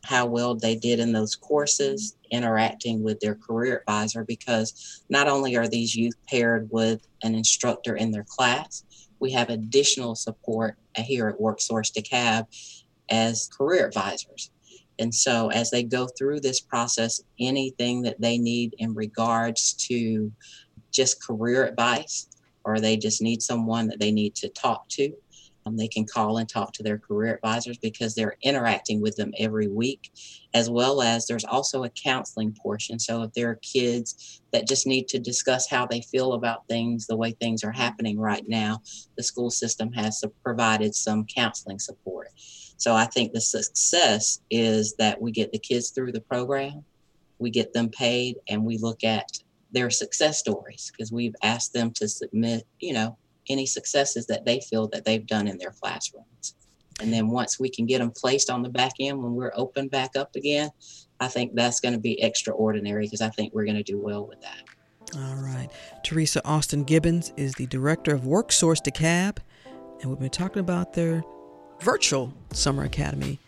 how 0.04 0.28
well 0.28 0.54
they 0.54 0.76
did 0.76 1.00
in 1.00 1.12
those 1.12 1.36
courses, 1.36 2.16
interacting 2.30 3.02
with 3.02 3.20
their 3.20 3.36
career 3.36 3.80
advisor, 3.80 4.24
because 4.24 5.04
not 5.10 5.28
only 5.28 5.56
are 5.56 5.68
these 5.68 5.96
youth 5.96 6.16
paired 6.28 6.70
with 6.72 7.08
an 7.24 7.34
instructor 7.34 7.96
in 7.96 8.12
their 8.12 8.26
class, 8.30 8.84
we 9.20 9.32
have 9.32 9.50
additional 9.50 10.14
support 10.14 10.78
here 10.96 11.28
at 11.28 11.40
WorkSource 11.40 11.92
DeKalb 11.92 12.46
as 13.10 13.48
career 13.48 13.88
advisors. 13.88 14.52
And 15.00 15.14
so, 15.14 15.50
as 15.52 15.72
they 15.72 15.84
go 15.84 16.08
through 16.18 16.40
this 16.40 16.62
process, 16.62 17.22
anything 17.40 18.02
that 18.04 18.20
they 18.22 18.38
need 18.38 18.76
in 18.78 18.94
regards 18.94 19.74
to 19.88 20.32
just 20.92 21.26
career 21.26 21.66
advice, 21.66 22.28
or 22.64 22.80
they 22.80 22.98
just 22.98 23.22
need 23.22 23.42
someone 23.42 23.88
that 23.88 24.00
they 24.00 24.12
need 24.12 24.36
to 24.36 24.50
talk 24.50 24.88
to. 24.90 25.14
Um, 25.68 25.78
they 25.78 25.88
can 25.88 26.06
call 26.06 26.38
and 26.38 26.48
talk 26.48 26.74
to 26.74 26.84
their 26.84 27.00
career 27.00 27.34
advisors 27.36 27.78
because 27.80 28.14
they're 28.14 28.38
interacting 28.44 29.02
with 29.02 29.16
them 29.16 29.34
every 29.40 29.68
week, 29.68 30.12
as 30.54 30.70
well 30.70 31.02
as 31.02 31.26
there's 31.26 31.46
also 31.46 31.84
a 31.84 31.90
counseling 31.90 32.56
portion. 32.62 33.00
So 33.00 33.24
if 33.24 33.34
there 33.34 33.50
are 33.50 33.60
kids 33.64 34.42
that 34.54 34.68
just 34.68 34.86
need 34.86 35.08
to 35.08 35.20
discuss 35.20 35.68
how 35.68 35.88
they 35.88 36.02
feel 36.02 36.34
about 36.34 36.68
things, 36.68 37.08
the 37.08 37.18
way 37.18 37.32
things 37.32 37.64
are 37.64 37.72
happening 37.72 38.20
right 38.20 38.44
now, 38.48 38.82
the 39.18 39.24
school 39.24 39.50
system 39.50 39.92
has 39.94 40.24
provided 40.44 40.94
some 40.94 41.26
counseling 41.26 41.80
support. 41.80 42.28
So 42.78 42.96
I 42.96 43.06
think 43.06 43.32
the 43.32 43.42
success 43.42 44.42
is 44.50 44.96
that 44.98 45.22
we 45.22 45.32
get 45.32 45.52
the 45.52 45.60
kids 45.60 45.90
through 45.90 46.12
the 46.12 46.22
program, 46.22 46.84
we 47.40 47.50
get 47.50 47.74
them 47.74 47.90
paid, 47.90 48.38
and 48.50 48.64
we 48.64 48.78
look 48.78 49.04
at 49.04 49.30
their 49.72 49.90
success 49.90 50.40
stories 50.40 50.92
because 50.92 51.12
we've 51.12 51.36
asked 51.44 51.74
them 51.74 51.92
to 51.92 52.08
submit, 52.08 52.66
you 52.80 52.94
know, 52.94 53.18
any 53.50 53.66
successes 53.66 54.26
that 54.28 54.46
they 54.46 54.60
feel 54.60 54.88
that 54.88 55.06
they've 55.06 55.28
done 55.28 55.48
in 55.48 55.58
their 55.58 55.72
classrooms. 55.72 56.56
And 57.02 57.12
then 57.12 57.30
once 57.30 57.60
we 57.60 57.70
can 57.70 57.86
get 57.86 58.00
them 58.00 58.12
placed 58.12 58.50
on 58.50 58.62
the 58.62 58.70
back 58.70 58.94
end 59.00 59.22
when 59.22 59.36
we're 59.36 59.52
open 59.56 59.90
back 59.90 60.16
up 60.16 60.36
again, 60.36 60.70
I 61.20 61.28
think 61.28 61.54
that's 61.54 61.80
going 61.80 61.94
to 61.94 62.00
be 62.00 62.22
extraordinary 62.22 63.06
because 63.06 63.22
I 63.22 63.30
think 63.30 63.54
we're 63.54 63.66
going 63.66 63.78
to 63.78 63.84
do 63.84 64.00
well 64.00 64.26
with 64.26 64.42
that. 64.42 64.64
All 65.16 65.36
right. 65.36 65.70
Teresa 66.04 66.42
Austin 66.46 66.84
Gibbons 66.84 67.32
is 67.38 67.54
the 67.56 67.68
director 67.68 68.14
of 68.14 68.22
WorkSource 68.22 68.82
DeKalb, 68.82 69.38
and 70.02 70.10
we've 70.10 70.20
been 70.20 70.30
talking 70.30 70.62
about 70.62 70.94
their 70.94 71.24
virtual 71.82 72.34
summer 72.52 72.84
academy 72.84 73.40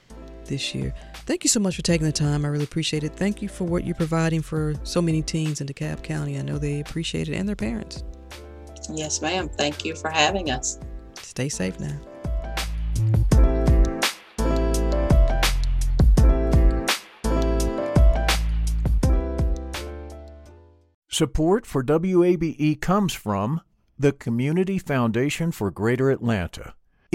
this 0.45 0.73
year. 0.73 0.93
Thank 1.25 1.43
you 1.43 1.49
so 1.49 1.59
much 1.59 1.75
for 1.75 1.81
taking 1.81 2.05
the 2.05 2.13
time. 2.13 2.45
I 2.45 2.47
really 2.47 2.63
appreciate 2.63 3.03
it. 3.03 3.13
Thank 3.13 3.41
you 3.41 3.49
for 3.49 3.65
what 3.65 3.85
you're 3.85 3.95
providing 3.95 4.41
for 4.41 4.75
so 4.83 5.01
many 5.01 5.21
teens 5.21 5.59
in 5.59 5.67
DeKalb 5.67 6.03
County. 6.03 6.37
I 6.37 6.41
know 6.41 6.57
they 6.57 6.79
appreciate 6.79 7.27
it 7.27 7.35
and 7.35 7.47
their 7.47 7.55
parents. 7.55 8.03
Yes, 8.89 9.21
ma'am. 9.21 9.49
Thank 9.49 9.83
you 9.83 9.95
for 9.95 10.09
having 10.09 10.49
us. 10.49 10.79
Stay 11.15 11.49
safe 11.49 11.79
now. 11.79 11.99
Support 21.09 21.65
for 21.65 21.83
WABE 21.83 22.79
comes 22.79 23.13
from 23.13 23.61
the 23.97 24.11
Community 24.11 24.77
Foundation 24.77 25.51
for 25.51 25.71
Greater 25.71 26.11
Atlanta. 26.11 26.75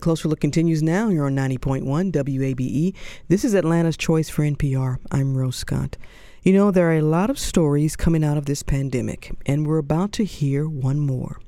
Closer 0.00 0.28
Look 0.28 0.40
continues 0.40 0.82
now. 0.82 1.08
You're 1.08 1.26
on 1.26 1.34
90.1 1.34 2.12
WABE. 2.12 2.94
This 3.28 3.44
is 3.44 3.54
Atlanta's 3.54 3.96
Choice 3.96 4.28
for 4.28 4.42
NPR. 4.42 4.98
I'm 5.10 5.34
Rose 5.34 5.56
Scott. 5.56 5.96
You 6.42 6.52
know, 6.52 6.70
there 6.70 6.90
are 6.90 6.98
a 6.98 7.02
lot 7.02 7.30
of 7.30 7.38
stories 7.38 7.96
coming 7.96 8.22
out 8.22 8.36
of 8.36 8.44
this 8.44 8.62
pandemic, 8.62 9.34
and 9.46 9.66
we're 9.66 9.78
about 9.78 10.12
to 10.12 10.24
hear 10.24 10.68
one 10.68 11.00
more. 11.00 11.40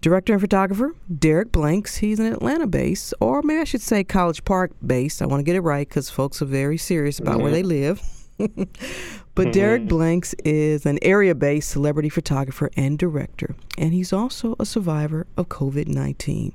Director 0.00 0.32
and 0.34 0.40
photographer 0.40 0.94
Derek 1.18 1.50
Blanks, 1.50 1.96
he's 1.96 2.20
an 2.20 2.32
Atlanta 2.32 2.68
base, 2.68 3.12
or 3.20 3.42
maybe 3.42 3.60
I 3.60 3.64
should 3.64 3.82
say 3.82 4.04
College 4.04 4.44
Park 4.44 4.70
base. 4.86 5.20
I 5.20 5.26
want 5.26 5.40
to 5.40 5.44
get 5.44 5.56
it 5.56 5.60
right 5.60 5.86
because 5.86 6.08
folks 6.08 6.40
are 6.40 6.46
very 6.46 6.78
serious 6.78 7.18
about 7.18 7.34
mm-hmm. 7.34 7.42
where 7.42 7.52
they 7.52 7.64
live. 7.64 8.00
but 8.38 8.48
mm-hmm. 8.48 9.50
Derek 9.50 9.88
Blanks 9.88 10.34
is 10.44 10.86
an 10.86 11.00
area 11.02 11.34
based 11.34 11.68
celebrity 11.68 12.08
photographer 12.08 12.70
and 12.76 12.98
director, 13.00 13.56
and 13.76 13.92
he's 13.92 14.12
also 14.12 14.54
a 14.60 14.64
survivor 14.64 15.26
of 15.36 15.48
COVID 15.48 15.88
19 15.88 16.52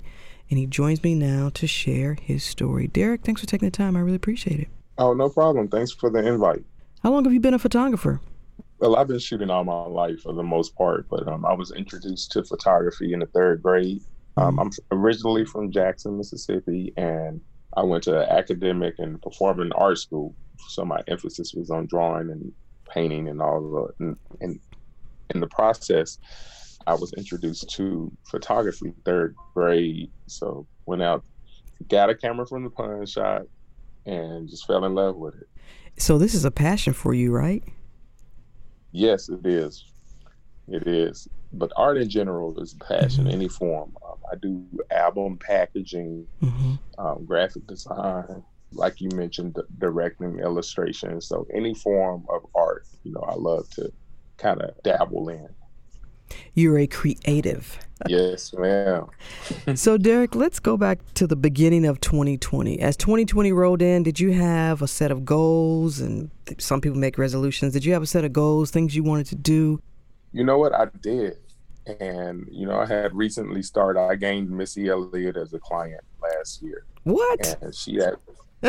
and 0.49 0.59
he 0.59 0.65
joins 0.65 1.03
me 1.03 1.15
now 1.15 1.49
to 1.55 1.67
share 1.67 2.15
his 2.15 2.43
story. 2.43 2.87
Derek, 2.87 3.21
thanks 3.23 3.41
for 3.41 3.47
taking 3.47 3.67
the 3.67 3.71
time. 3.71 3.95
I 3.95 3.99
really 3.99 4.15
appreciate 4.15 4.59
it. 4.59 4.67
Oh, 4.97 5.13
no 5.13 5.29
problem. 5.29 5.67
Thanks 5.67 5.91
for 5.91 6.09
the 6.09 6.25
invite. 6.25 6.63
How 7.03 7.11
long 7.11 7.23
have 7.23 7.33
you 7.33 7.39
been 7.39 7.53
a 7.53 7.59
photographer? 7.59 8.21
Well, 8.79 8.95
I've 8.95 9.07
been 9.07 9.19
shooting 9.19 9.49
all 9.49 9.63
my 9.63 9.85
life 9.85 10.21
for 10.21 10.33
the 10.33 10.43
most 10.43 10.75
part, 10.75 11.07
but 11.09 11.27
um, 11.27 11.45
I 11.45 11.53
was 11.53 11.71
introduced 11.71 12.31
to 12.31 12.43
photography 12.43 13.13
in 13.13 13.19
the 13.19 13.25
third 13.27 13.61
grade. 13.61 14.01
Um, 14.37 14.59
I'm 14.59 14.71
originally 14.91 15.45
from 15.45 15.71
Jackson, 15.71 16.17
Mississippi, 16.17 16.93
and 16.97 17.39
I 17.77 17.83
went 17.83 18.03
to 18.03 18.31
academic 18.31 18.95
and 18.99 19.21
performing 19.21 19.71
art 19.73 19.97
school. 19.97 20.35
So 20.67 20.83
my 20.83 21.01
emphasis 21.07 21.53
was 21.53 21.69
on 21.69 21.85
drawing 21.85 22.29
and 22.29 22.51
painting 22.89 23.27
and 23.29 23.41
all 23.41 23.61
the, 23.61 24.05
and, 24.05 24.17
and 24.41 24.59
in 25.33 25.39
the 25.39 25.47
process, 25.47 26.19
I 26.87 26.93
was 26.93 27.13
introduced 27.13 27.69
to 27.75 28.11
photography 28.29 28.93
third 29.03 29.35
grade. 29.53 30.11
So 30.27 30.67
went 30.85 31.01
out, 31.01 31.23
got 31.87 32.09
a 32.09 32.15
camera 32.15 32.45
from 32.45 32.63
the 32.63 32.69
pawn 32.69 33.05
shop, 33.05 33.47
and 34.05 34.47
just 34.47 34.67
fell 34.67 34.85
in 34.85 34.93
love 34.95 35.15
with 35.15 35.35
it. 35.35 35.47
So 35.97 36.17
this 36.17 36.33
is 36.33 36.45
a 36.45 36.51
passion 36.51 36.93
for 36.93 37.13
you, 37.13 37.31
right? 37.31 37.63
Yes, 38.91 39.29
it 39.29 39.45
is. 39.45 39.85
It 40.67 40.87
is. 40.87 41.27
But 41.53 41.71
art 41.75 41.97
in 41.97 42.09
general 42.09 42.59
is 42.59 42.73
a 42.73 42.83
passion, 42.83 43.25
mm-hmm. 43.25 43.33
any 43.33 43.47
form. 43.47 43.95
Um, 44.05 44.17
I 44.31 44.35
do 44.35 44.65
album 44.91 45.37
packaging, 45.37 46.27
mm-hmm. 46.41 46.73
um, 46.97 47.25
graphic 47.25 47.65
design, 47.67 48.43
like 48.71 48.99
you 48.99 49.09
mentioned, 49.13 49.57
directing, 49.77 50.39
illustration. 50.39 51.21
So 51.21 51.47
any 51.53 51.73
form 51.73 52.25
of 52.29 52.45
art, 52.55 52.87
you 53.03 53.11
know, 53.13 53.21
I 53.21 53.35
love 53.35 53.69
to 53.71 53.91
kind 54.37 54.61
of 54.61 54.71
dabble 54.83 55.29
in. 55.29 55.47
You're 56.53 56.79
a 56.79 56.87
creative. 56.87 57.79
yes, 58.07 58.53
ma'am. 58.53 59.07
so, 59.75 59.97
Derek, 59.97 60.35
let's 60.35 60.59
go 60.59 60.77
back 60.77 60.99
to 61.15 61.27
the 61.27 61.35
beginning 61.35 61.85
of 61.85 62.01
2020. 62.01 62.79
As 62.79 62.97
2020 62.97 63.51
rolled 63.51 63.81
in, 63.81 64.03
did 64.03 64.19
you 64.19 64.33
have 64.33 64.81
a 64.81 64.87
set 64.87 65.11
of 65.11 65.25
goals? 65.25 65.99
And 65.99 66.29
some 66.57 66.81
people 66.81 66.97
make 66.97 67.17
resolutions. 67.17 67.73
Did 67.73 67.85
you 67.85 67.93
have 67.93 68.03
a 68.03 68.07
set 68.07 68.25
of 68.25 68.33
goals, 68.33 68.71
things 68.71 68.95
you 68.95 69.03
wanted 69.03 69.27
to 69.27 69.35
do? 69.35 69.81
You 70.33 70.43
know 70.43 70.57
what? 70.57 70.73
I 70.73 70.87
did. 71.01 71.37
And, 71.99 72.47
you 72.51 72.65
know, 72.65 72.79
I 72.79 72.85
had 72.85 73.15
recently 73.15 73.61
started, 73.61 73.99
I 73.99 74.15
gained 74.15 74.49
Missy 74.49 74.89
Elliott 74.89 75.37
as 75.37 75.53
a 75.53 75.59
client 75.59 76.01
last 76.21 76.61
year. 76.61 76.85
What? 77.03 77.57
And 77.61 77.73
she 77.73 77.95
had, 77.95 78.15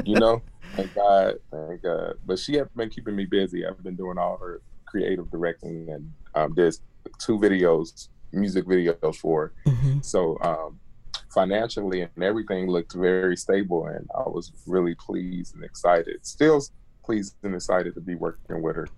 you 0.04 0.20
know, 0.20 0.42
thank 0.76 0.94
God, 0.94 1.34
thank 1.50 1.82
God. 1.82 2.14
But 2.26 2.38
she 2.38 2.54
had 2.56 2.72
been 2.74 2.90
keeping 2.90 3.16
me 3.16 3.24
busy. 3.24 3.66
I've 3.66 3.82
been 3.82 3.96
doing 3.96 4.18
all 4.18 4.36
her 4.36 4.60
creative 4.84 5.30
directing 5.30 5.88
and 5.90 6.12
um, 6.34 6.54
did 6.54 6.78
two 7.18 7.38
videos, 7.38 8.08
music 8.32 8.64
videos 8.66 9.16
for. 9.16 9.52
Mm-hmm. 9.66 10.00
So 10.02 10.38
um, 10.42 10.80
financially 11.32 12.02
and 12.02 12.22
everything 12.22 12.68
looked 12.68 12.94
very 12.94 13.36
stable, 13.36 13.86
and 13.86 14.08
I 14.14 14.28
was 14.28 14.52
really 14.66 14.94
pleased 14.94 15.54
and 15.54 15.64
excited. 15.64 16.24
Still 16.26 16.62
pleased 17.04 17.36
and 17.42 17.54
excited 17.54 17.94
to 17.94 18.00
be 18.00 18.14
working 18.14 18.62
with 18.62 18.76
her. 18.76 18.88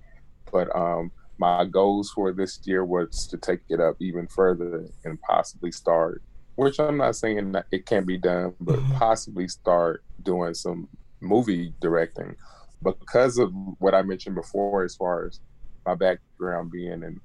But 0.51 0.75
um, 0.75 1.11
my 1.39 1.65
goals 1.65 2.11
for 2.11 2.33
this 2.33 2.59
year 2.65 2.85
was 2.85 3.27
to 3.29 3.37
take 3.37 3.61
it 3.69 3.81
up 3.81 3.97
even 4.01 4.27
further 4.27 4.87
and 5.05 5.21
possibly 5.21 5.73
start. 5.73 6.23
Which 6.57 6.81
I'm 6.81 6.97
not 6.97 7.15
saying 7.15 7.53
that 7.53 7.67
it 7.71 7.87
can't 7.87 8.07
be 8.07 8.19
done, 8.19 8.55
but 8.61 8.81
mm-hmm. 8.81 8.95
possibly 8.95 9.47
start 9.47 10.03
doing 10.25 10.55
some 10.55 10.89
movie 11.21 11.73
directing 11.81 12.35
because 12.83 13.39
of 13.39 13.53
what 13.79 13.95
I 13.95 14.03
mentioned 14.03 14.35
before, 14.35 14.85
as 14.85 14.97
far 14.97 15.27
as 15.27 15.41
my 15.87 15.95
background 15.95 16.71
being 16.71 17.03
in 17.03 17.21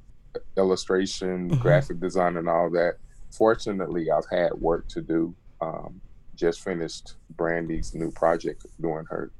illustration, 0.57 1.49
mm-hmm. 1.49 1.61
graphic 1.61 1.99
design, 1.99 2.38
and 2.38 2.49
all 2.49 2.69
that. 2.71 2.95
Fortunately, 3.31 4.11
I've 4.11 4.29
had 4.29 4.53
work 4.53 4.88
to 4.89 5.01
do. 5.01 5.36
Um, 5.61 6.01
just 6.36 6.61
finished 6.61 7.13
Brandy's 7.36 7.93
new 7.93 8.11
project 8.11 8.65
doing 8.81 9.05
her 9.09 9.31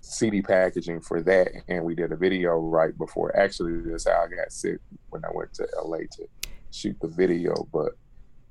CD 0.00 0.42
packaging 0.42 1.00
for 1.00 1.22
that, 1.22 1.48
and 1.68 1.84
we 1.84 1.94
did 1.94 2.12
a 2.12 2.16
video 2.16 2.58
right 2.58 2.96
before. 2.96 3.36
Actually, 3.36 3.80
that's 3.90 4.06
how 4.06 4.24
I 4.24 4.28
got 4.28 4.52
sick 4.52 4.78
when 5.10 5.24
I 5.24 5.28
went 5.32 5.54
to 5.54 5.66
LA 5.82 5.98
to 5.98 6.28
shoot 6.70 6.96
the 7.00 7.08
video. 7.08 7.66
But 7.72 7.92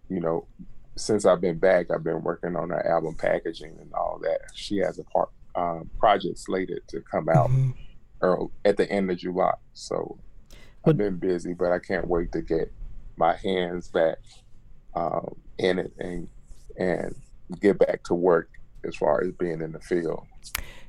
you 0.10 0.20
know, 0.20 0.48
since 0.96 1.26
I've 1.26 1.42
been 1.42 1.60
back, 1.60 1.92
I've 1.92 2.04
been 2.04 2.24
working 2.24 2.56
on 2.56 2.70
her 2.70 2.88
album 2.88 3.16
packaging 3.16 3.78
and 3.80 3.94
all 3.94 4.20
that. 4.24 4.42
She 4.54 4.78
has 4.78 5.00
a 5.00 5.04
part 5.04 5.30
um, 5.56 5.90
project 6.00 6.40
slated 6.40 6.88
to 6.88 7.02
come 7.02 7.30
out 7.30 7.50
mm-hmm. 7.50 7.72
early, 8.22 8.50
at 8.66 8.78
the 8.78 8.90
end 8.92 9.12
of 9.12 9.18
July. 9.18 9.54
So 9.74 10.18
I've 10.86 10.98
been 10.98 11.18
busy, 11.18 11.54
but 11.54 11.72
I 11.72 11.80
can't 11.80 12.08
wait 12.08 12.32
to 12.34 12.42
get 12.42 12.72
my 13.18 13.36
hands 13.36 13.88
back 13.90 14.18
um, 14.96 15.36
in 15.58 15.80
it 15.80 15.94
and 16.00 16.28
and 16.78 17.16
get 17.62 17.78
back 17.80 18.04
to 18.04 18.14
work 18.14 18.50
as 18.84 18.96
far 18.96 19.22
as 19.24 19.32
being 19.34 19.62
in 19.62 19.72
the 19.72 19.80
field. 19.80 20.26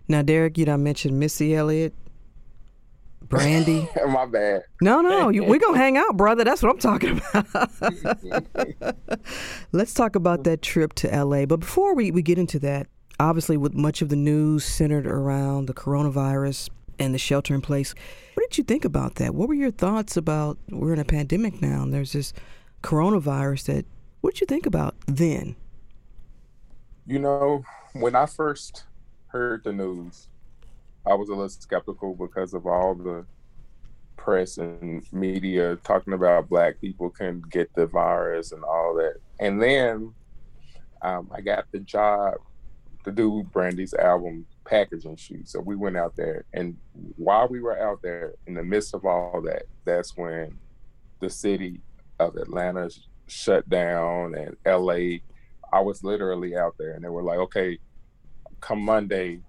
Now, 0.08 0.22
Derek, 0.22 0.58
you 0.58 0.64
done 0.64 0.82
mentioned 0.82 1.18
Missy 1.18 1.54
Elliott, 1.54 1.94
Brandy. 3.28 3.88
My 4.08 4.26
bad. 4.26 4.62
No, 4.80 5.00
no, 5.00 5.26
we're 5.28 5.58
gonna 5.58 5.78
hang 5.78 5.96
out, 5.96 6.16
brother. 6.16 6.44
That's 6.44 6.62
what 6.62 6.70
I'm 6.70 6.78
talking 6.78 7.22
about. 7.32 7.70
Let's 9.72 9.94
talk 9.94 10.16
about 10.16 10.44
that 10.44 10.62
trip 10.62 10.94
to 10.94 11.24
LA. 11.24 11.46
But 11.46 11.60
before 11.60 11.94
we, 11.94 12.10
we 12.10 12.22
get 12.22 12.38
into 12.38 12.58
that, 12.60 12.86
obviously, 13.18 13.56
with 13.56 13.74
much 13.74 14.02
of 14.02 14.08
the 14.08 14.16
news 14.16 14.64
centered 14.64 15.06
around 15.06 15.66
the 15.66 15.74
coronavirus 15.74 16.68
and 16.98 17.14
the 17.14 17.18
shelter 17.18 17.54
in 17.54 17.60
place. 17.60 17.94
What 18.34 18.50
did 18.50 18.58
you 18.58 18.64
think 18.64 18.84
about 18.84 19.16
that? 19.16 19.34
What 19.34 19.48
were 19.48 19.54
your 19.54 19.70
thoughts 19.70 20.16
about 20.16 20.58
we're 20.70 20.92
in 20.92 20.98
a 20.98 21.04
pandemic 21.04 21.60
now 21.60 21.82
and 21.82 21.92
there's 21.92 22.12
this 22.12 22.32
coronavirus 22.82 23.64
that 23.64 23.86
what 24.20 24.34
did 24.34 24.42
you 24.42 24.46
think 24.46 24.66
about 24.66 24.94
then? 25.06 25.56
You 27.06 27.18
know, 27.18 27.64
when 27.92 28.14
I 28.14 28.26
first 28.26 28.84
heard 29.28 29.64
the 29.64 29.72
news, 29.72 30.28
I 31.06 31.14
was 31.14 31.28
a 31.28 31.32
little 31.32 31.48
skeptical 31.48 32.14
because 32.14 32.54
of 32.54 32.66
all 32.66 32.94
the 32.94 33.26
press 34.16 34.56
and 34.56 35.04
media 35.12 35.76
talking 35.84 36.14
about 36.14 36.48
black 36.48 36.80
people 36.80 37.10
can 37.10 37.42
get 37.50 37.72
the 37.74 37.86
virus 37.86 38.52
and 38.52 38.64
all 38.64 38.94
that. 38.94 39.16
And 39.38 39.60
then 39.60 40.14
um, 41.02 41.30
I 41.34 41.42
got 41.42 41.70
the 41.70 41.80
job 41.80 42.34
to 43.04 43.12
do 43.12 43.42
Brandy's 43.52 43.92
album 43.92 44.46
packaging 44.64 45.16
shoot. 45.16 45.48
So 45.48 45.60
we 45.60 45.76
went 45.76 45.96
out 45.96 46.16
there, 46.16 46.44
and 46.52 46.76
while 47.16 47.48
we 47.48 47.60
were 47.60 47.78
out 47.78 48.02
there, 48.02 48.34
in 48.46 48.54
the 48.54 48.62
midst 48.62 48.94
of 48.94 49.04
all 49.04 49.40
that, 49.42 49.64
that's 49.84 50.16
when 50.16 50.58
the 51.20 51.30
city 51.30 51.80
of 52.18 52.36
Atlanta 52.36 52.90
shut 53.26 53.68
down 53.68 54.34
and 54.34 54.56
LA. 54.66 55.18
I 55.72 55.80
was 55.80 56.04
literally 56.04 56.56
out 56.56 56.76
there, 56.78 56.92
and 56.92 57.04
they 57.04 57.08
were 57.08 57.22
like, 57.22 57.38
"Okay, 57.38 57.78
come 58.60 58.80
Monday, 58.80 59.40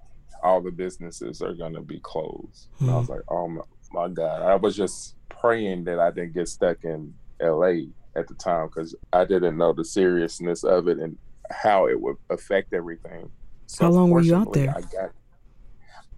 all 0.42 0.62
the 0.62 0.72
businesses 0.72 1.42
are 1.42 1.54
gonna 1.54 1.82
be 1.82 2.00
closed." 2.00 2.70
Mm-hmm. 2.76 2.86
And 2.86 2.94
I 2.94 2.98
was 2.98 3.08
hmm. 3.08 3.14
like, 3.14 3.22
"Oh 3.30 3.48
my, 3.48 3.62
my 3.92 4.08
God!" 4.10 4.42
I 4.42 4.56
was 4.56 4.76
just 4.76 5.16
praying 5.30 5.84
that 5.86 6.00
I 6.00 6.12
didn't 6.12 6.34
get 6.34 6.48
stuck 6.48 6.84
in 6.84 7.14
LA 7.42 7.92
at 8.16 8.28
the 8.28 8.34
time 8.34 8.68
because 8.68 8.96
I 9.12 9.26
didn't 9.26 9.58
know 9.58 9.74
the 9.74 9.86
seriousness 9.86 10.64
of 10.64 10.88
it 10.88 11.00
and 11.00 11.18
how 11.52 11.88
it 11.88 12.00
would 12.00 12.16
affect 12.30 12.74
everything. 12.74 13.30
So 13.68 13.86
How 13.86 13.92
long 13.92 14.10
were 14.10 14.22
you 14.22 14.36
out 14.36 14.54
there? 14.54 14.74
I 14.76 14.82
got. 14.82 15.12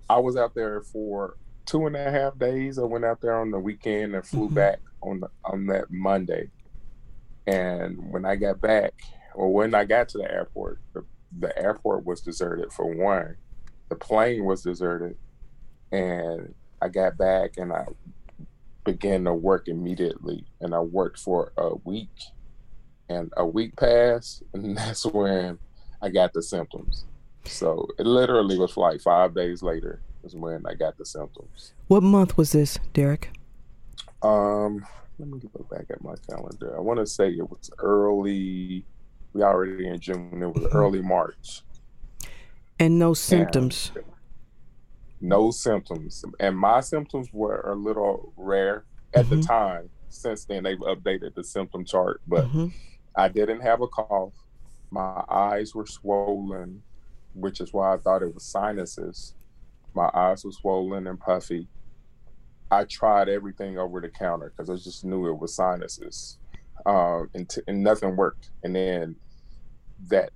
I 0.10 0.20
was 0.20 0.38
out 0.38 0.56
there 0.56 0.82
for 0.82 1.38
two 1.66 1.86
and 1.86 1.96
a 1.96 2.10
half 2.10 2.38
days. 2.40 2.80
I 2.80 2.84
went 2.84 3.06
out 3.06 3.22
there 3.22 3.40
on 3.40 3.52
the 3.52 3.60
weekend 3.60 4.16
and 4.16 4.26
flew 4.26 4.46
mm-hmm. 4.46 4.56
back 4.56 4.80
on 5.02 5.20
the, 5.20 5.30
on 5.44 5.66
that 5.68 5.92
Monday. 5.92 6.50
And 7.46 8.12
when 8.12 8.26
I 8.26 8.36
got 8.36 8.62
back, 8.62 8.94
or 9.36 9.54
when 9.54 9.76
I 9.76 9.86
got 9.86 10.10
to 10.10 10.18
the 10.18 10.32
airport, 10.32 10.80
the, 10.94 11.06
the 11.40 11.58
airport 11.58 12.06
was 12.06 12.22
deserted 12.22 12.72
for 12.72 12.86
one. 12.86 13.36
The 13.90 13.96
plane 13.96 14.46
was 14.46 14.64
deserted, 14.64 15.16
and 15.92 16.54
I 16.82 16.90
got 16.90 17.18
back 17.18 17.58
and 17.58 17.72
I 17.72 17.86
began 18.84 19.24
to 19.26 19.34
work 19.34 19.68
immediately. 19.68 20.46
And 20.60 20.74
I 20.74 20.80
worked 20.80 21.20
for 21.20 21.54
a 21.58 21.76
week, 21.84 22.10
and 23.10 23.32
a 23.38 23.46
week 23.46 23.76
passed, 23.76 24.44
and 24.54 24.76
that's 24.76 25.06
when 25.06 25.60
I 26.02 26.10
got 26.10 26.34
the 26.34 26.42
symptoms. 26.42 27.06
So 27.48 27.88
it 27.98 28.06
literally 28.06 28.58
was 28.58 28.78
like 28.78 29.02
five 29.02 29.34
days 29.34 29.64
later 29.64 30.02
is 30.24 30.36
when 30.36 30.66
I 30.66 30.74
got 30.74 30.98
the 30.98 31.06
symptoms. 31.06 31.74
What 31.88 32.04
month 32.04 32.38
was 32.38 32.52
this, 32.52 32.80
Derek? 32.94 33.32
Um, 34.22 34.86
let 35.20 35.30
me 35.30 35.40
look 35.54 35.70
back 35.70 35.86
at 35.90 36.04
my 36.04 36.16
calendar. 36.30 36.76
I 36.76 36.80
want 36.80 37.00
to 37.00 37.06
say 37.06 37.30
it 37.30 37.50
was 37.50 37.70
early. 37.80 38.84
We 39.34 39.44
already 39.44 39.88
in 39.88 40.00
June. 40.00 40.42
It 40.42 40.48
was 40.48 40.64
mm-hmm. 40.64 40.78
early 40.78 41.02
March. 41.02 41.62
And 42.80 43.00
no 43.00 43.14
symptoms. 43.14 43.92
And 43.96 44.04
no 45.22 45.52
symptoms, 45.52 46.24
and 46.40 46.58
my 46.58 46.80
symptoms 46.80 47.30
were 47.34 47.62
a 47.62 47.76
little 47.76 48.34
rare 48.38 48.86
at 49.14 49.26
mm-hmm. 49.26 49.42
the 49.42 49.48
time. 49.48 49.90
Since 50.10 50.46
then, 50.46 50.64
they've 50.64 50.78
updated 50.80 51.36
the 51.36 51.44
symptom 51.44 51.84
chart, 51.86 52.22
but 52.28 52.46
mm-hmm. 52.46 52.68
I 53.16 53.28
didn't 53.28 53.62
have 53.62 53.82
a 53.82 53.88
cough. 53.88 54.34
My 54.90 55.24
eyes 55.30 55.76
were 55.76 55.86
swollen 55.86 56.82
which 57.38 57.62
is 57.62 57.72
why 57.72 57.94
I 57.94 57.98
thought 57.98 58.24
it 58.24 58.34
was 58.34 58.44
sinuses. 58.44 59.36
My 59.94 60.10
eyes 60.14 60.44
were 60.44 60.52
swollen 60.52 61.08
and 61.08 61.20
puffy. 61.20 61.68
I 62.70 62.84
tried 62.84 63.30
everything 63.30 63.78
over 63.78 64.02
the 64.02 64.10
counter 64.10 64.52
because 64.56 64.70
I 64.70 64.76
just 64.76 65.06
knew 65.06 65.28
it 65.28 65.40
was 65.40 65.56
sinuses, 65.56 66.38
um, 66.86 67.30
and, 67.34 67.48
t- 67.48 67.62
and 67.68 67.84
nothing 67.84 68.16
worked. 68.16 68.50
And 68.64 68.76
then 68.76 69.16
that 70.10 70.32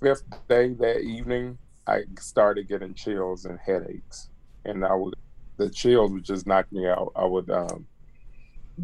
fifth 0.00 0.22
day, 0.48 0.74
that 0.74 1.00
evening, 1.00 1.58
I 1.86 2.02
started 2.20 2.68
getting 2.68 2.94
chills 2.94 3.44
and 3.44 3.58
headaches, 3.58 4.28
and 4.64 4.84
I 4.84 4.94
would 4.94 5.14
the 5.56 5.68
chills 5.68 6.12
would 6.12 6.24
just 6.24 6.46
knock 6.46 6.70
me 6.70 6.86
out. 6.86 7.10
I 7.16 7.24
would 7.24 7.50
um, 7.50 7.84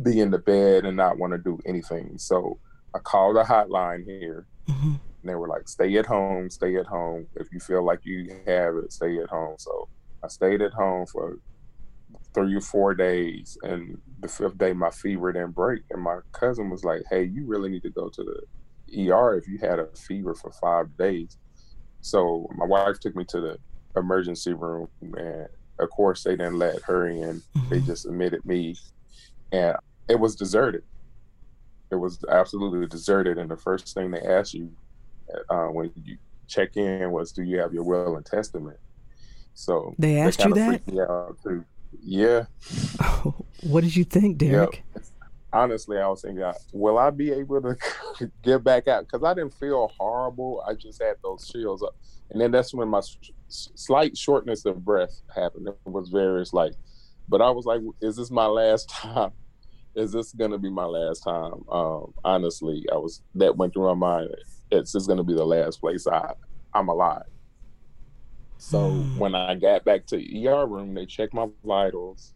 be 0.03 0.19
in 0.19 0.33
the 0.33 0.39
bed 0.39 0.85
and 0.85 0.97
not 0.97 1.19
want 1.19 1.33
to 1.33 1.39
do 1.39 1.61
anything. 1.65 2.19
So 2.19 2.59
I 2.93 2.99
called 2.99 3.37
a 3.37 3.45
hotline 3.45 4.05
here. 4.05 4.47
Mm-hmm 4.69 4.95
and 5.25 5.31
they 5.31 5.37
were 5.37 5.49
like, 5.49 5.69
"Stay 5.69 5.97
at 5.97 6.05
home, 6.05 6.51
stay 6.51 6.77
at 6.77 6.87
home. 6.87 7.27
If 7.37 7.51
you 7.51 7.59
feel 7.59 7.83
like 7.83 8.05
you 8.05 8.29
have 8.47 8.77
it, 8.77 8.93
stay 8.93 9.19
at 9.19 9.31
home." 9.31 9.57
So 9.59 9.89
I 10.23 10.29
stayed 10.29 10.61
at 10.61 10.75
home 10.75 11.07
for 11.07 11.39
three 12.35 12.55
or 12.55 12.61
four 12.61 12.95
days, 12.95 13.57
and 13.63 13.99
the 14.21 14.29
fifth 14.29 14.59
day 14.59 14.75
my 14.75 14.91
fever 14.91 15.33
didn't 15.33 15.53
break. 15.53 15.83
And 15.91 16.03
my 16.03 16.19
cousin 16.33 16.69
was 16.69 16.85
like, 16.85 17.05
"Hey, 17.09 17.25
you 17.25 17.47
really 17.47 17.71
need 17.71 17.83
to 17.85 17.91
go 17.91 18.11
to 18.11 18.23
the 18.23 19.11
ER 19.11 19.35
if 19.35 19.49
you 19.49 19.57
had 19.59 19.79
a 19.79 19.87
fever 19.97 20.35
for 20.35 20.51
five 20.53 20.95
days." 20.99 21.39
So 22.03 22.47
my 22.55 22.67
wife 22.67 23.01
took 23.01 23.17
me 23.17 23.25
to 23.25 23.41
the 23.41 23.59
emergency 23.97 24.53
room, 24.53 24.89
and 25.01 25.49
of 25.79 25.89
course 25.89 26.23
they 26.23 26.37
didn't 26.37 26.59
let 26.59 26.83
her 26.83 27.07
in. 27.07 27.41
They 27.71 27.79
mm-hmm. 27.79 27.87
just 27.87 28.05
admitted 28.05 28.45
me, 28.45 28.77
and 29.53 29.75
it 30.07 30.21
was 30.21 30.37
deserted. 30.37 30.83
It 31.91 31.97
was 31.97 32.23
absolutely 32.29 32.87
deserted, 32.89 33.39
and 33.39 33.51
the 33.51 33.57
first 33.57 33.95
thing 33.95 34.11
they 34.11 34.21
asked 34.21 34.53
you 34.53 34.71
uh, 35.49 35.67
when 35.67 35.91
you 36.03 36.17
check 36.47 36.77
in 36.77 37.11
was, 37.11 37.33
"Do 37.33 37.43
you 37.43 37.59
have 37.59 37.73
your 37.73 37.85
will 37.85 38.17
and 38.17 38.25
testament?" 38.25 38.79
So 39.55 39.95
they 39.99 40.19
asked 40.19 40.45
you 40.45 40.55
that. 40.55 40.83
Yeah. 42.03 42.45
Oh, 43.01 43.35
what 43.63 43.83
did 43.83 43.95
you 43.95 44.05
think, 44.05 44.39
Derek? 44.39 44.83
Yep. 44.95 45.05
Honestly, 45.53 45.99
I 45.99 46.09
was 46.09 46.23
thinking, 46.23 46.45
will 46.73 46.99
I 46.99 47.11
be 47.11 47.31
able 47.31 47.63
to 47.63 48.31
get 48.43 48.65
back 48.65 48.89
out? 48.89 49.05
Because 49.05 49.23
I 49.23 49.35
didn't 49.35 49.55
feel 49.55 49.93
horrible. 49.97 50.65
I 50.69 50.75
just 50.75 51.01
had 51.01 51.17
those 51.23 51.49
chills 51.49 51.83
up, 51.83 51.95
and 52.31 52.41
then 52.41 52.51
that's 52.51 52.75
when 52.75 52.89
my 52.89 53.01
slight 53.49 54.17
shortness 54.19 54.65
of 54.65 54.85
breath 54.85 55.21
happened. 55.33 55.69
It 55.69 55.77
was 55.85 56.09
very 56.09 56.45
like, 56.53 56.75
but 57.29 57.41
I 57.41 57.51
was 57.51 57.67
like, 57.67 57.81
is 58.01 58.17
this 58.17 58.33
my 58.33 58.47
last 58.47 58.89
time? 58.91 59.31
Is 59.95 60.11
this 60.11 60.33
gonna 60.33 60.59
be 60.59 60.71
my 60.71 60.87
last 60.87 61.21
time? 61.21 61.63
Um, 61.71 62.13
honestly, 62.25 62.85
I 62.93 62.97
was 62.97 63.23
that 63.37 63.57
went 63.57 63.75
through 63.75 63.95
my 63.95 63.95
mind. 63.95 64.35
It's 64.71 64.93
just 64.93 65.09
gonna 65.09 65.25
be 65.25 65.35
the 65.35 65.45
last 65.45 65.81
place 65.81 66.07
I 66.07 66.33
I'm 66.73 66.89
alive. 66.89 67.25
So 68.59 68.91
mm. 68.91 69.19
when 69.19 69.35
I 69.35 69.55
got 69.55 69.85
back 69.85 70.07
to 70.07 70.49
ER 70.49 70.67
room, 70.67 70.95
they 70.95 71.07
checked 71.07 71.35
my 71.35 71.47
vitals 71.65 72.35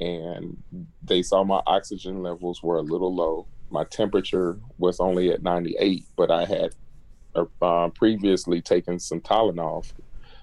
and 0.00 0.56
they 1.02 1.22
saw 1.22 1.44
my 1.44 1.60
oxygen 1.66 2.22
levels 2.22 2.62
were 2.62 2.78
a 2.78 2.82
little 2.82 3.14
low. 3.14 3.46
My 3.70 3.84
temperature 3.84 4.58
was 4.78 4.98
only 4.98 5.30
at 5.30 5.42
98, 5.42 6.04
but 6.16 6.30
I 6.30 6.44
had 6.44 6.74
uh, 7.62 7.88
previously 7.90 8.60
taken 8.62 8.98
some 8.98 9.20
Tylenol, 9.20 9.90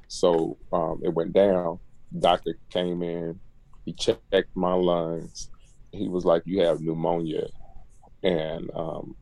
so 0.08 0.58
um, 0.72 1.01
it 1.03 1.14
went 1.14 1.34
down. 1.34 1.80
Doctor 2.20 2.58
came 2.70 3.03
in, 3.03 3.39
he 3.86 3.93
checked 3.93 4.55
my 4.55 4.74
lungs. 4.74 5.49
He 5.91 6.08
was 6.08 6.24
like, 6.24 6.43
"You 6.45 6.62
have 6.62 6.80
pneumonia," 6.80 7.47
and 8.24 8.70
um, 8.74 9.16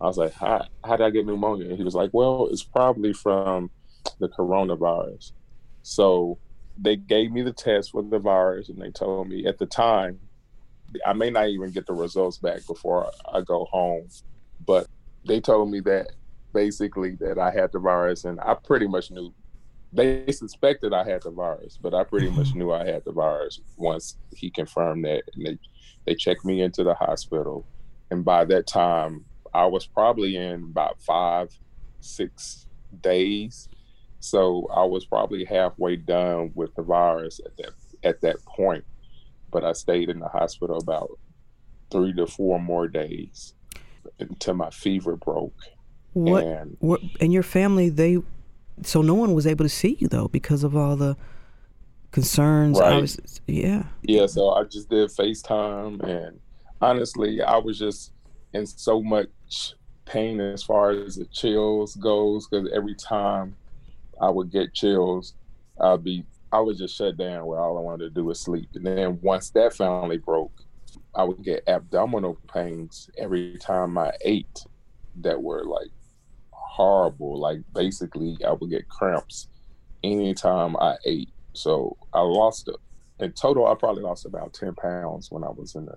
I 0.00 0.06
was 0.06 0.18
like, 0.18 0.32
"How 0.32 0.66
how 0.84 0.96
did 0.96 1.06
I 1.06 1.10
get 1.10 1.26
pneumonia?" 1.26 1.68
And 1.68 1.78
he 1.78 1.84
was 1.84 1.94
like, 1.94 2.10
"Well, 2.12 2.48
it's 2.50 2.62
probably 2.62 3.12
from 3.12 3.70
the 4.18 4.28
coronavirus. 4.28 5.32
So 5.82 6.38
they 6.78 6.96
gave 6.96 7.32
me 7.32 7.42
the 7.42 7.52
test 7.52 7.92
for 7.92 8.02
the 8.02 8.18
virus, 8.18 8.68
and 8.68 8.80
they 8.80 8.90
told 8.90 9.28
me 9.28 9.46
at 9.46 9.58
the 9.58 9.66
time, 9.66 10.18
I 11.06 11.12
may 11.12 11.30
not 11.30 11.48
even 11.48 11.70
get 11.70 11.86
the 11.86 11.92
results 11.92 12.38
back 12.38 12.66
before 12.66 13.10
I 13.32 13.40
go 13.40 13.64
home, 13.70 14.08
but 14.64 14.86
they 15.26 15.40
told 15.40 15.70
me 15.70 15.80
that 15.80 16.12
basically 16.52 17.16
that 17.16 17.38
I 17.38 17.50
had 17.50 17.72
the 17.72 17.78
virus, 17.78 18.24
and 18.24 18.40
I 18.40 18.54
pretty 18.54 18.86
much 18.86 19.10
knew. 19.10 19.32
They 19.92 20.26
suspected 20.32 20.92
I 20.92 21.04
had 21.04 21.22
the 21.22 21.30
virus, 21.30 21.78
but 21.80 21.94
I 21.94 22.02
pretty 22.02 22.28
much 22.28 22.48
mm-hmm. 22.48 22.58
knew 22.58 22.72
I 22.72 22.84
had 22.84 23.04
the 23.04 23.12
virus 23.12 23.60
once 23.76 24.16
he 24.34 24.50
confirmed 24.50 25.04
that, 25.04 25.22
and 25.34 25.46
they 25.46 25.58
they 26.04 26.14
checked 26.14 26.44
me 26.44 26.62
into 26.62 26.82
the 26.82 26.94
hospital, 26.94 27.64
and 28.10 28.24
by 28.24 28.44
that 28.46 28.66
time 28.66 29.24
I 29.54 29.66
was 29.66 29.86
probably 29.86 30.36
in 30.36 30.64
about 30.64 31.00
five, 31.00 31.50
six 32.00 32.66
days 33.00 33.68
so 34.24 34.66
I 34.74 34.84
was 34.84 35.04
probably 35.04 35.44
halfway 35.44 35.96
done 35.96 36.50
with 36.54 36.74
the 36.76 36.82
virus 36.82 37.42
at 37.44 37.54
that 37.58 37.72
at 38.02 38.22
that 38.22 38.42
point, 38.46 38.82
but 39.50 39.64
I 39.66 39.72
stayed 39.72 40.08
in 40.08 40.18
the 40.18 40.28
hospital 40.28 40.78
about 40.78 41.18
three 41.90 42.14
to 42.14 42.26
four 42.26 42.58
more 42.58 42.88
days 42.88 43.52
until 44.18 44.54
my 44.54 44.70
fever 44.70 45.16
broke. 45.16 45.54
What? 46.14 46.42
And, 46.42 46.76
what, 46.80 47.02
and 47.20 47.34
your 47.34 47.42
family, 47.42 47.90
they, 47.90 48.16
so 48.82 49.02
no 49.02 49.12
one 49.12 49.34
was 49.34 49.46
able 49.46 49.66
to 49.66 49.68
see 49.68 49.98
you 50.00 50.08
though 50.08 50.28
because 50.28 50.64
of 50.64 50.74
all 50.74 50.96
the 50.96 51.18
concerns. 52.10 52.80
Right. 52.80 53.02
Was, 53.02 53.42
yeah. 53.46 53.82
Yeah. 54.00 54.24
So 54.24 54.52
I 54.52 54.64
just 54.64 54.88
did 54.88 55.10
FaceTime, 55.10 56.02
and 56.02 56.40
honestly, 56.80 57.42
I 57.42 57.58
was 57.58 57.78
just 57.78 58.13
in 58.54 58.66
so 58.66 59.02
much 59.02 59.28
pain 60.04 60.40
as 60.40 60.62
far 60.62 60.90
as 60.90 61.16
the 61.16 61.26
chills 61.26 61.96
goes 61.96 62.46
because 62.46 62.68
every 62.72 62.94
time 62.94 63.56
I 64.20 64.30
would 64.30 64.50
get 64.50 64.74
chills. 64.74 65.34
I'd 65.80 66.04
be 66.04 66.24
I 66.52 66.60
would 66.60 66.78
just 66.78 66.96
shut 66.96 67.16
down 67.16 67.46
where 67.46 67.58
all 67.58 67.76
I 67.76 67.80
wanted 67.80 68.04
to 68.04 68.10
do 68.10 68.24
was 68.26 68.40
sleep. 68.40 68.68
And 68.74 68.86
then 68.86 69.18
once 69.22 69.50
that 69.50 69.74
finally 69.74 70.18
broke, 70.18 70.62
I 71.14 71.24
would 71.24 71.42
get 71.42 71.64
abdominal 71.66 72.38
pains 72.52 73.10
every 73.18 73.58
time 73.58 73.98
I 73.98 74.12
ate 74.24 74.64
that 75.22 75.42
were 75.42 75.64
like 75.64 75.90
horrible. 76.52 77.38
Like 77.38 77.60
basically 77.74 78.38
I 78.46 78.52
would 78.52 78.70
get 78.70 78.88
cramps 78.88 79.48
anytime 80.04 80.76
I 80.76 80.96
ate. 81.04 81.30
So 81.54 81.96
I 82.12 82.20
lost. 82.20 82.68
In 83.20 83.32
total 83.32 83.66
I 83.66 83.74
probably 83.74 84.02
lost 84.02 84.26
about 84.26 84.54
ten 84.54 84.74
pounds 84.74 85.30
when 85.30 85.44
I 85.44 85.50
was 85.50 85.74
in 85.74 85.86
the 85.86 85.96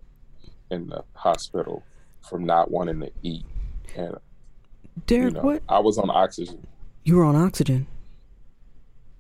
in 0.70 0.88
the 0.88 1.04
hospital 1.14 1.84
from 2.30 2.46
not 2.46 2.72
wanting 2.72 3.00
to 3.02 3.12
eat. 3.24 3.46
And 3.96 4.18
Derek, 5.06 5.34
you 5.36 5.42
know, 5.42 5.42
what 5.42 5.64
I 5.70 5.80
was 5.80 5.98
on 5.98 6.10
oxygen. 6.10 6.66
You 7.04 7.18
were 7.18 7.26
on 7.26 7.36
oxygen. 7.36 7.88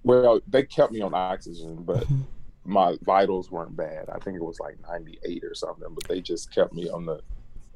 Well, 0.03 0.39
they 0.47 0.63
kept 0.63 0.91
me 0.91 1.01
on 1.01 1.13
oxygen, 1.13 1.83
but 1.83 2.03
mm-hmm. 2.03 2.21
my 2.65 2.97
vitals 3.03 3.51
weren't 3.51 3.75
bad. 3.75 4.09
I 4.09 4.19
think 4.19 4.37
it 4.37 4.43
was 4.43 4.59
like 4.59 4.77
98 4.87 5.43
or 5.43 5.53
something, 5.53 5.87
but 5.93 6.07
they 6.07 6.21
just 6.21 6.53
kept 6.53 6.73
me 6.73 6.89
on 6.89 7.05
the 7.05 7.21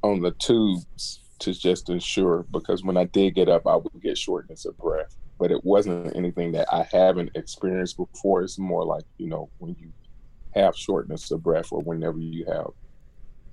on 0.04 0.22
the 0.22 0.32
tubes 0.32 1.20
to 1.40 1.54
just 1.54 1.90
ensure 1.90 2.46
because 2.52 2.84
when 2.84 2.98
I 2.98 3.06
did 3.06 3.36
get 3.36 3.50
up, 3.50 3.68
I 3.68 3.76
would 3.76 4.02
get 4.02 4.18
shortness 4.18 4.66
of 4.66 4.78
breath. 4.78 5.16
But 5.40 5.52
it 5.52 5.64
wasn't 5.66 6.16
anything 6.16 6.52
that 6.52 6.72
I 6.72 6.88
haven't 6.92 7.32
experienced 7.36 7.98
before. 7.98 8.44
It's 8.44 8.60
more 8.60 8.86
like, 8.86 9.04
you 9.18 9.28
know, 9.28 9.50
when 9.58 9.76
you 9.80 9.92
have 10.54 10.76
shortness 10.76 11.32
of 11.32 11.42
breath 11.42 11.72
or 11.72 11.82
whenever 11.82 12.20
you 12.20 12.46
have 12.46 12.68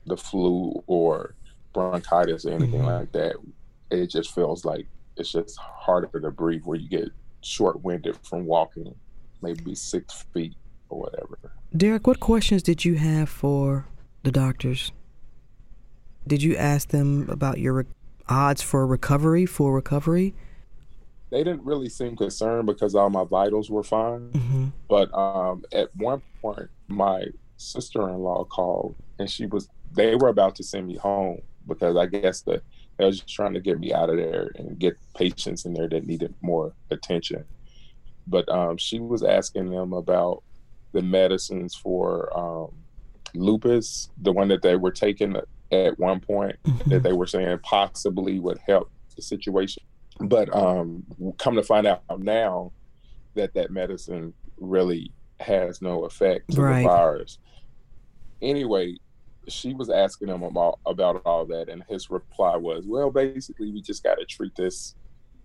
the 0.06 0.16
flu 0.16 0.72
or 0.86 1.34
bronchitis 1.78 2.44
or 2.44 2.50
anything 2.50 2.80
mm-hmm. 2.80 2.86
like 2.86 3.12
that, 3.12 3.36
it 3.90 4.08
just 4.08 4.34
feels 4.34 4.64
like 4.64 4.86
it's 5.16 5.30
just 5.30 5.56
harder 5.58 6.20
to 6.20 6.30
breathe 6.30 6.62
where 6.64 6.78
you 6.78 6.88
get 6.88 7.08
short 7.40 7.82
winded 7.84 8.16
from 8.24 8.46
walking 8.46 8.94
maybe 9.42 9.74
six 9.74 10.24
feet 10.34 10.54
or 10.88 11.00
whatever. 11.00 11.38
Derek, 11.76 12.06
what 12.06 12.18
questions 12.18 12.62
did 12.62 12.84
you 12.84 12.96
have 12.96 13.28
for 13.28 13.86
the 14.24 14.32
doctors? 14.32 14.90
Did 16.26 16.42
you 16.42 16.56
ask 16.56 16.88
them 16.88 17.28
about 17.30 17.58
your 17.58 17.74
re- 17.74 17.84
odds 18.28 18.60
for 18.60 18.84
recovery, 18.86 19.46
for 19.46 19.72
recovery? 19.72 20.34
They 21.30 21.44
didn't 21.44 21.64
really 21.64 21.88
seem 21.88 22.16
concerned 22.16 22.66
because 22.66 22.94
all 22.94 23.10
my 23.10 23.24
vitals 23.24 23.70
were 23.70 23.84
fine. 23.84 24.30
Mm-hmm. 24.30 24.66
But 24.88 25.14
um, 25.14 25.62
at 25.72 25.94
one 25.94 26.22
point, 26.42 26.70
my 26.88 27.26
sister 27.56 28.08
in 28.08 28.18
law 28.18 28.44
called 28.44 28.96
and 29.18 29.30
she 29.30 29.46
was, 29.46 29.68
they 29.92 30.16
were 30.16 30.28
about 30.28 30.56
to 30.56 30.62
send 30.62 30.86
me 30.88 30.96
home 30.96 31.40
because 31.68 31.96
I 31.96 32.06
guess 32.06 32.40
the 32.42 32.62
they 32.96 33.04
was 33.04 33.20
just 33.20 33.32
trying 33.32 33.54
to 33.54 33.60
get 33.60 33.78
me 33.78 33.92
out 33.92 34.10
of 34.10 34.16
there 34.16 34.50
and 34.56 34.78
get 34.78 34.98
patients 35.14 35.64
in 35.64 35.72
there 35.72 35.88
that 35.88 36.06
needed 36.06 36.34
more 36.42 36.72
attention. 36.90 37.44
But 38.26 38.48
um, 38.48 38.76
she 38.76 38.98
was 38.98 39.22
asking 39.22 39.70
them 39.70 39.92
about 39.92 40.42
the 40.92 41.02
medicines 41.02 41.74
for 41.74 42.36
um, 42.36 42.72
lupus, 43.34 44.10
the 44.20 44.32
one 44.32 44.48
that 44.48 44.62
they 44.62 44.76
were 44.76 44.90
taking 44.90 45.36
at 45.70 45.98
one 45.98 46.20
point 46.20 46.56
mm-hmm. 46.64 46.90
that 46.90 47.02
they 47.02 47.12
were 47.12 47.26
saying 47.26 47.58
possibly 47.62 48.40
would 48.40 48.58
help 48.66 48.90
the 49.14 49.22
situation. 49.22 49.82
But 50.20 50.54
um, 50.54 51.04
come 51.38 51.54
to 51.54 51.62
find 51.62 51.86
out 51.86 52.02
now 52.18 52.72
that 53.34 53.54
that 53.54 53.70
medicine 53.70 54.34
really 54.56 55.12
has 55.38 55.80
no 55.80 56.04
effect 56.04 56.50
to 56.52 56.62
right. 56.62 56.82
the 56.82 56.88
virus. 56.88 57.38
Anyway, 58.42 58.96
she 59.48 59.74
was 59.74 59.90
asking 59.90 60.28
him 60.28 60.42
about 60.42 60.78
about 60.86 61.22
all 61.24 61.44
that, 61.46 61.68
and 61.68 61.82
his 61.88 62.10
reply 62.10 62.56
was, 62.56 62.86
"Well, 62.86 63.10
basically, 63.10 63.70
we 63.70 63.80
just 63.82 64.02
got 64.02 64.16
to 64.16 64.24
treat 64.24 64.54
this. 64.54 64.94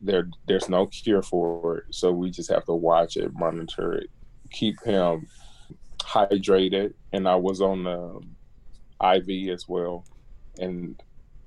There, 0.02 0.30
there's 0.48 0.68
no 0.68 0.88
cure 0.88 1.22
for 1.22 1.80
it, 1.80 1.96
so 1.96 2.12
we 2.12 2.30
just 2.30 2.52
have 2.52 2.66
to 2.66 2.74
watch 2.74 3.16
it, 3.16 3.34
monitor 3.34 3.94
it, 3.94 4.10
keep 4.52 4.82
him 4.84 5.28
hydrated." 6.00 6.94
And 7.14 7.28
I 7.28 7.36
was 7.36 7.62
on 7.62 7.88
um, 7.88 8.36
the 9.00 9.16
IV 9.16 9.54
as 9.54 9.68
well, 9.68 10.06
and 10.60 11.02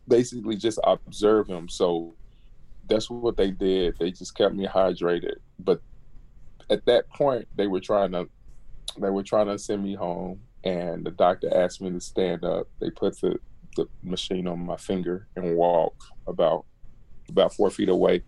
basically 0.09 0.57
just 0.57 0.79
observe 0.85 1.49
him. 1.49 1.69
So 1.69 2.15
that's 2.89 3.11
what 3.11 3.37
they 3.37 3.51
did. 3.51 3.97
They 3.99 4.11
just 4.11 4.35
kept 4.35 4.55
me 4.55 4.67
hydrated, 4.67 5.37
but 5.59 5.81
at 6.71 6.85
that 6.87 7.09
point, 7.11 7.47
they 7.57 7.67
were 7.67 7.81
trying 7.81 8.13
to 8.13 8.29
they 8.99 9.11
were 9.11 9.23
trying 9.23 9.47
to 9.47 9.59
send 9.59 9.83
me 9.83 9.95
home 9.95 10.41
and 10.65 11.05
the 11.05 11.11
doctor 11.11 11.55
asked 11.55 11.81
me 11.81 11.91
to 11.91 12.01
stand 12.01 12.45
up. 12.45 12.69
They 12.81 12.91
put 12.91 13.21
the, 13.21 13.39
the 13.77 13.87
machine 14.03 14.47
on 14.49 14.65
my 14.65 14.77
finger 14.77 15.29
and 15.37 15.57
walk 15.57 15.95
about 16.27 16.65
about 17.29 17.53
four 17.53 17.71
feet 17.71 17.89
away, 17.89 18.23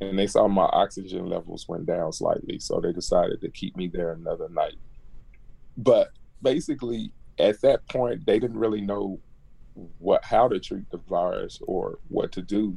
and 0.00 0.18
they 0.18 0.26
saw 0.26 0.48
my 0.48 0.64
oxygen 0.64 1.26
levels 1.26 1.68
went 1.68 1.86
down 1.86 2.12
slightly, 2.12 2.58
so 2.58 2.80
they 2.80 2.92
decided 2.92 3.40
to 3.40 3.50
keep 3.50 3.76
me 3.76 3.86
there 3.86 4.12
another 4.12 4.48
night. 4.48 4.76
But 5.76 6.10
basically, 6.42 7.12
at 7.38 7.60
that 7.62 7.86
point, 7.88 8.26
they 8.26 8.38
didn't 8.38 8.58
really 8.58 8.80
know 8.80 9.20
what 9.98 10.24
how 10.24 10.48
to 10.48 10.58
treat 10.58 10.90
the 10.90 10.98
virus 11.08 11.60
or 11.66 11.98
what 12.08 12.32
to 12.32 12.42
do. 12.42 12.76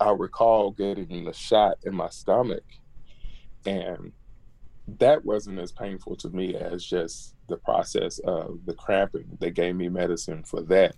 I 0.00 0.10
recall 0.10 0.70
getting 0.72 1.24
the 1.26 1.32
shot 1.32 1.78
in 1.84 1.94
my 1.94 2.08
stomach, 2.08 2.64
and 3.66 4.12
that 4.86 5.24
wasn't 5.24 5.58
as 5.58 5.72
painful 5.72 6.16
to 6.16 6.28
me 6.30 6.54
as 6.54 6.84
just 6.84 7.34
the 7.48 7.56
process 7.56 8.18
of 8.20 8.58
the 8.66 8.74
cramping. 8.74 9.24
They 9.40 9.50
gave 9.50 9.76
me 9.76 9.88
medicine 9.88 10.42
for 10.44 10.60
that. 10.62 10.94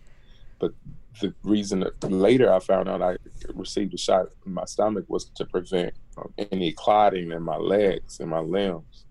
But 0.59 0.73
the 1.21 1.35
reason 1.43 1.81
that 1.81 2.03
later 2.11 2.53
I 2.53 2.59
found 2.61 2.89
out 2.89 3.03
I 3.03 3.17
received 3.55 3.95
a 3.95 3.99
shot 3.99 4.27
in 4.45 4.53
my 4.53 4.65
stomach 4.65 5.05
was 5.09 5.27
to 5.37 5.45
prevent 5.45 5.95
um, 6.19 6.33
any 6.51 6.73
clotting 6.73 7.33
in 7.33 7.43
my 7.43 7.57
legs 7.57 8.21
and 8.21 8.31
my 8.31 8.41
limbs. 8.41 9.05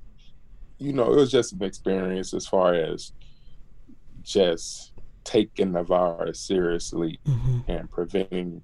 You 0.77 0.93
know, 0.93 1.11
it 1.11 1.15
was 1.15 1.31
just 1.31 1.53
an 1.53 1.63
experience 1.63 2.33
as 2.33 2.45
far 2.45 2.73
as 2.73 3.13
just 4.23 4.91
taking 5.23 5.71
the 5.71 5.83
virus 5.83 6.39
seriously 6.39 7.19
mm-hmm. 7.25 7.59
and 7.71 7.89
preventing 7.89 8.61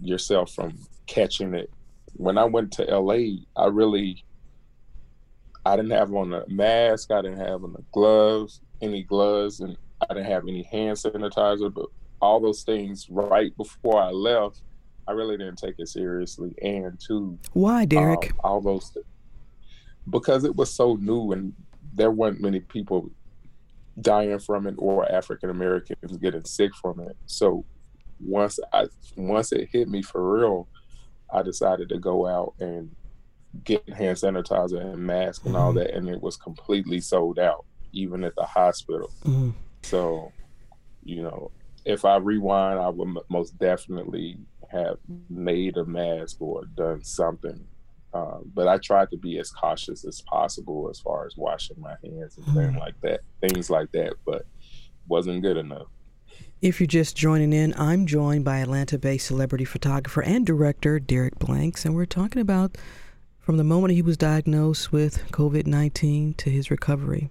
yourself 0.00 0.52
from 0.52 0.78
catching 1.06 1.54
it. 1.54 1.70
When 2.14 2.38
I 2.38 2.44
went 2.44 2.72
to 2.72 2.84
LA, 2.84 3.42
I 3.56 3.66
really 3.66 4.24
I 5.68 5.76
didn't 5.76 5.90
have 5.90 6.14
on 6.14 6.32
a 6.32 6.44
mask, 6.48 7.10
I 7.10 7.20
didn't 7.20 7.40
have 7.40 7.62
on 7.62 7.74
the 7.74 7.84
gloves, 7.92 8.62
any 8.80 9.02
gloves, 9.02 9.60
and 9.60 9.76
I 10.00 10.14
didn't 10.14 10.30
have 10.30 10.44
any 10.48 10.62
hand 10.62 10.96
sanitizer, 10.96 11.72
but 11.72 11.86
all 12.22 12.40
those 12.40 12.62
things 12.62 13.06
right 13.10 13.54
before 13.54 14.00
I 14.00 14.10
left, 14.10 14.62
I 15.06 15.12
really 15.12 15.36
didn't 15.36 15.56
take 15.56 15.74
it 15.78 15.88
seriously. 15.88 16.54
And 16.62 16.98
two, 16.98 17.38
why, 17.52 17.84
Derek? 17.84 18.30
Um, 18.30 18.40
all 18.44 18.60
those 18.62 18.88
things. 18.88 19.04
Because 20.08 20.44
it 20.44 20.56
was 20.56 20.72
so 20.72 20.94
new 20.94 21.32
and 21.32 21.52
there 21.92 22.12
weren't 22.12 22.40
many 22.40 22.60
people 22.60 23.10
dying 24.00 24.38
from 24.38 24.66
it 24.66 24.74
or 24.78 25.10
African 25.12 25.50
Americans 25.50 26.16
getting 26.16 26.46
sick 26.46 26.74
from 26.76 27.00
it. 27.00 27.14
So 27.26 27.66
once 28.20 28.58
I 28.72 28.86
once 29.16 29.52
it 29.52 29.68
hit 29.70 29.88
me 29.88 30.00
for 30.00 30.38
real, 30.38 30.66
I 31.30 31.42
decided 31.42 31.90
to 31.90 31.98
go 31.98 32.26
out 32.26 32.54
and 32.58 32.90
get 33.64 33.88
hand 33.88 34.16
sanitizer 34.16 34.80
and 34.80 34.98
mask 34.98 35.46
and 35.46 35.56
all 35.56 35.70
mm-hmm. 35.70 35.78
that, 35.78 35.94
and 35.94 36.08
it 36.08 36.22
was 36.22 36.36
completely 36.36 37.00
sold 37.00 37.38
out, 37.38 37.64
even 37.92 38.24
at 38.24 38.34
the 38.36 38.44
hospital. 38.44 39.10
Mm-hmm. 39.24 39.50
So, 39.82 40.32
you 41.04 41.22
know, 41.22 41.50
if 41.84 42.04
I 42.04 42.16
rewind, 42.16 42.78
I 42.78 42.88
would 42.88 43.16
most 43.28 43.58
definitely 43.58 44.38
have 44.70 44.98
made 45.30 45.76
a 45.76 45.84
mask 45.84 46.36
or 46.40 46.64
done 46.76 47.02
something. 47.02 47.66
Um, 48.12 48.50
but 48.54 48.68
I 48.68 48.78
tried 48.78 49.10
to 49.10 49.16
be 49.16 49.38
as 49.38 49.50
cautious 49.50 50.04
as 50.04 50.22
possible 50.22 50.88
as 50.90 50.98
far 50.98 51.26
as 51.26 51.36
washing 51.36 51.80
my 51.80 51.94
hands 52.02 52.36
and 52.36 52.46
things 52.46 52.74
mm. 52.74 52.78
like 52.78 53.00
that, 53.02 53.20
things 53.40 53.70
like 53.70 53.92
that. 53.92 54.14
But 54.24 54.46
wasn't 55.08 55.42
good 55.42 55.56
enough. 55.56 55.86
If 56.60 56.80
you're 56.80 56.86
just 56.86 57.16
joining 57.16 57.52
in, 57.52 57.72
I'm 57.78 58.06
joined 58.06 58.44
by 58.44 58.58
Atlanta-based 58.58 59.26
celebrity 59.26 59.64
photographer 59.64 60.22
and 60.22 60.44
director 60.44 60.98
Derek 60.98 61.38
Blanks, 61.38 61.84
and 61.84 61.94
we're 61.94 62.04
talking 62.04 62.42
about 62.42 62.76
from 63.48 63.56
the 63.56 63.64
moment 63.64 63.94
he 63.94 64.02
was 64.02 64.18
diagnosed 64.18 64.92
with 64.92 65.26
COVID-19 65.32 66.36
to 66.36 66.50
his 66.50 66.70
recovery. 66.70 67.30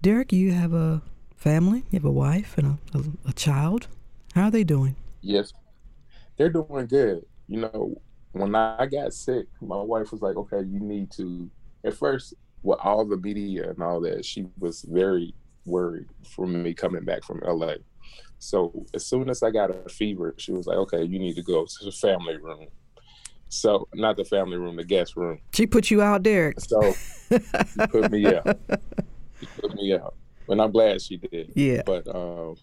Derek, 0.00 0.32
you 0.32 0.52
have 0.52 0.72
a 0.72 1.02
family? 1.34 1.82
You 1.90 1.98
have 1.98 2.04
a 2.04 2.12
wife 2.12 2.56
and 2.56 2.78
a, 2.94 2.98
a, 2.98 3.02
a 3.30 3.32
child? 3.32 3.88
How 4.36 4.44
are 4.44 4.50
they 4.52 4.62
doing? 4.62 4.94
Yes, 5.20 5.52
they're 6.36 6.48
doing 6.48 6.86
good. 6.86 7.26
You 7.48 7.62
know, 7.62 8.00
when 8.30 8.54
I 8.54 8.86
got 8.86 9.12
sick, 9.12 9.48
my 9.60 9.82
wife 9.82 10.12
was 10.12 10.22
like, 10.22 10.36
okay, 10.36 10.58
you 10.58 10.78
need 10.78 11.10
to, 11.16 11.50
at 11.82 11.94
first, 11.94 12.34
with 12.62 12.78
all 12.84 13.04
the 13.04 13.16
media 13.16 13.70
and 13.70 13.82
all 13.82 14.00
that, 14.02 14.24
she 14.24 14.46
was 14.60 14.82
very 14.82 15.34
worried 15.64 16.06
for 16.22 16.46
me 16.46 16.72
coming 16.72 17.04
back 17.04 17.24
from 17.24 17.40
LA. 17.44 17.74
So 18.38 18.86
as 18.94 19.04
soon 19.04 19.28
as 19.28 19.42
I 19.42 19.50
got 19.50 19.74
a 19.74 19.88
fever, 19.88 20.36
she 20.38 20.52
was 20.52 20.68
like, 20.68 20.76
okay, 20.76 21.02
you 21.02 21.18
need 21.18 21.34
to 21.34 21.42
go 21.42 21.64
to 21.64 21.84
the 21.84 21.90
family 21.90 22.36
room. 22.36 22.68
So 23.48 23.88
not 23.94 24.16
the 24.16 24.24
family 24.24 24.56
room, 24.56 24.76
the 24.76 24.84
guest 24.84 25.16
room. 25.16 25.40
She 25.54 25.66
put 25.66 25.90
you 25.90 26.02
out, 26.02 26.22
Derek. 26.22 26.60
So 26.60 26.94
she 27.30 27.86
put 27.88 28.10
me 28.10 28.26
out. 28.26 28.58
She 29.40 29.46
put 29.60 29.74
me 29.74 29.94
out 29.94 30.14
and 30.48 30.60
I'm 30.60 30.72
glad 30.72 31.00
she 31.00 31.16
did. 31.16 31.52
Yeah. 31.54 31.82
But 31.84 32.06
um, 32.14 32.56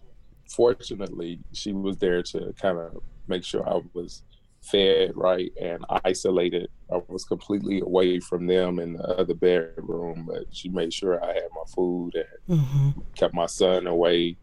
fortunately, 0.50 1.40
she 1.54 1.72
was 1.72 1.98
there 1.98 2.22
to 2.24 2.54
kind 2.60 2.78
of 2.78 3.02
make 3.28 3.44
sure 3.44 3.68
I 3.68 3.82
was 3.94 4.24
fed 4.62 5.12
right 5.16 5.52
and 5.62 5.86
isolated. 6.04 6.70
I 6.92 7.00
was 7.08 7.24
completely 7.24 7.82
away 7.82 8.20
from 8.20 8.48
them 8.48 8.80
in 8.80 8.94
the 8.94 9.04
other 9.04 9.36
bedroom, 9.36 10.26
but 10.28 10.46
she 10.52 10.70
made 10.70 10.94
sure 10.94 11.24
I 11.24 11.34
had 11.34 11.50
my 11.56 11.64
food 11.74 12.16
and 12.16 12.60
mm-hmm. 12.60 13.00
kept 13.16 13.34
my 13.34 13.46
son 13.46 13.88
away. 13.88 14.38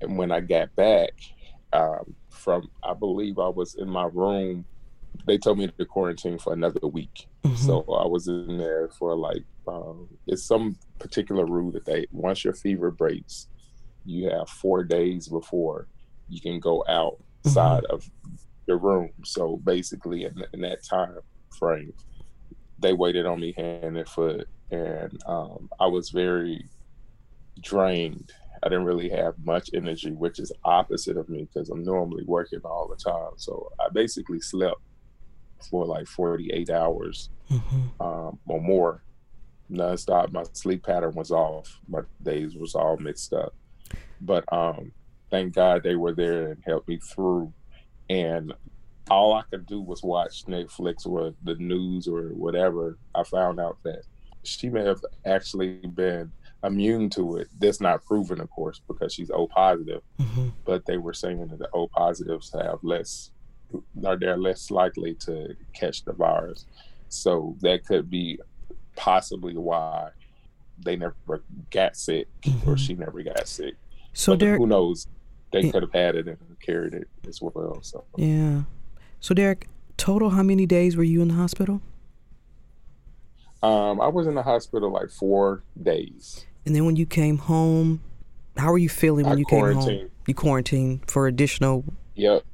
And 0.00 0.16
when 0.16 0.30
I 0.30 0.40
got 0.40 0.74
back 0.76 1.10
um, 1.72 2.14
from, 2.30 2.70
I 2.84 2.94
believe 2.94 3.38
I 3.38 3.48
was 3.48 3.74
in 3.74 3.88
my 3.88 4.08
room. 4.12 4.64
They 5.28 5.36
told 5.36 5.58
me 5.58 5.68
to 5.68 5.84
quarantine 5.84 6.38
for 6.38 6.54
another 6.54 6.88
week, 6.88 7.28
mm-hmm. 7.44 7.54
so 7.54 7.80
I 7.80 8.06
was 8.06 8.28
in 8.28 8.56
there 8.56 8.88
for 8.88 9.14
like 9.14 9.44
um, 9.68 10.08
it's 10.26 10.42
some 10.42 10.78
particular 10.98 11.44
rule 11.44 11.70
that 11.72 11.84
they 11.84 12.06
once 12.12 12.44
your 12.44 12.54
fever 12.54 12.90
breaks, 12.90 13.46
you 14.06 14.30
have 14.30 14.48
four 14.48 14.82
days 14.84 15.28
before 15.28 15.86
you 16.30 16.40
can 16.40 16.60
go 16.60 16.82
outside 16.88 17.82
mm-hmm. 17.84 17.94
of 17.94 18.10
your 18.66 18.78
room. 18.78 19.10
So 19.22 19.58
basically, 19.58 20.24
in, 20.24 20.44
in, 20.54 20.62
that 20.62 20.82
time 20.82 21.18
frame, 21.58 21.92
they 22.78 22.94
waited 22.94 23.26
on 23.26 23.40
me 23.40 23.52
hand 23.52 23.98
and 23.98 24.08
foot, 24.08 24.48
and 24.70 25.12
um, 25.26 25.68
I 25.78 25.88
was 25.88 26.08
very 26.08 26.66
drained. 27.60 28.32
I 28.62 28.70
didn't 28.70 28.86
really 28.86 29.10
have 29.10 29.34
much 29.44 29.68
energy, 29.74 30.12
which 30.12 30.38
is 30.38 30.52
opposite 30.64 31.18
of 31.18 31.28
me 31.28 31.46
because 31.52 31.68
I'm 31.68 31.84
normally 31.84 32.24
working 32.24 32.60
all 32.64 32.88
the 32.88 32.96
time. 32.96 33.32
So 33.36 33.70
I 33.78 33.88
basically 33.92 34.40
slept 34.40 34.80
for 35.62 35.86
like 35.86 36.06
48 36.06 36.70
hours 36.70 37.30
mm-hmm. 37.50 38.02
um, 38.02 38.38
or 38.46 38.60
more 38.60 39.02
nonstop. 39.70 40.32
My 40.32 40.44
sleep 40.52 40.84
pattern 40.84 41.14
was 41.14 41.30
off. 41.30 41.78
My 41.88 42.00
days 42.22 42.54
was 42.54 42.74
all 42.74 42.96
mixed 42.96 43.32
up. 43.32 43.54
But 44.20 44.44
um, 44.52 44.92
thank 45.30 45.54
God 45.54 45.82
they 45.82 45.96
were 45.96 46.14
there 46.14 46.52
and 46.52 46.62
helped 46.64 46.88
me 46.88 46.98
through. 46.98 47.52
And 48.10 48.52
all 49.10 49.34
I 49.34 49.42
could 49.50 49.66
do 49.66 49.80
was 49.80 50.02
watch 50.02 50.44
Netflix 50.46 51.06
or 51.06 51.34
the 51.42 51.54
news 51.56 52.08
or 52.08 52.28
whatever. 52.28 52.98
I 53.14 53.22
found 53.24 53.60
out 53.60 53.78
that 53.84 54.02
she 54.42 54.68
may 54.68 54.84
have 54.84 55.00
actually 55.24 55.78
been 55.94 56.32
immune 56.64 57.10
to 57.10 57.36
it. 57.36 57.48
That's 57.58 57.80
not 57.80 58.04
proven, 58.04 58.40
of 58.40 58.50
course, 58.50 58.80
because 58.86 59.14
she's 59.14 59.30
O 59.30 59.46
positive. 59.46 60.02
Mm-hmm. 60.20 60.48
But 60.64 60.86
they 60.86 60.96
were 60.96 61.12
saying 61.14 61.46
that 61.48 61.58
the 61.58 61.68
O 61.72 61.88
positives 61.88 62.52
have 62.52 62.78
less, 62.82 63.30
are 64.04 64.16
they're 64.16 64.36
less 64.36 64.70
likely 64.70 65.14
to 65.14 65.54
catch 65.72 66.04
the 66.04 66.12
virus. 66.12 66.66
So 67.08 67.56
that 67.60 67.84
could 67.86 68.10
be 68.10 68.38
possibly 68.96 69.54
why 69.56 70.10
they 70.84 70.96
never 70.96 71.42
got 71.70 71.96
sick 71.96 72.28
mm-hmm. 72.42 72.70
or 72.70 72.76
she 72.76 72.94
never 72.94 73.22
got 73.22 73.48
sick. 73.48 73.74
So 74.12 74.36
Derek, 74.36 74.58
who 74.58 74.66
knows? 74.66 75.06
They 75.50 75.70
could 75.70 75.82
have 75.82 75.92
had 75.92 76.14
it 76.14 76.26
and 76.26 76.38
carried 76.60 76.94
it 76.94 77.08
as 77.26 77.40
well. 77.40 77.78
So 77.82 78.04
yeah. 78.16 78.62
So 79.20 79.34
Derek, 79.34 79.68
total, 79.96 80.30
how 80.30 80.42
many 80.42 80.66
days 80.66 80.96
were 80.96 81.04
you 81.04 81.22
in 81.22 81.28
the 81.28 81.34
hospital? 81.34 81.80
Um, 83.62 84.00
I 84.00 84.08
was 84.08 84.26
in 84.26 84.34
the 84.34 84.42
hospital 84.42 84.90
like 84.92 85.10
four 85.10 85.64
days. 85.82 86.46
And 86.64 86.76
then 86.76 86.84
when 86.84 86.96
you 86.96 87.06
came 87.06 87.38
home, 87.38 88.02
how 88.56 88.70
were 88.70 88.78
you 88.78 88.88
feeling 88.88 89.24
when 89.24 89.36
I 89.36 89.38
you 89.38 89.46
came 89.46 89.72
home? 89.72 90.10
You 90.26 90.34
quarantined 90.34 91.10
for 91.10 91.26
additional. 91.26 91.84
Yep, 92.14 92.44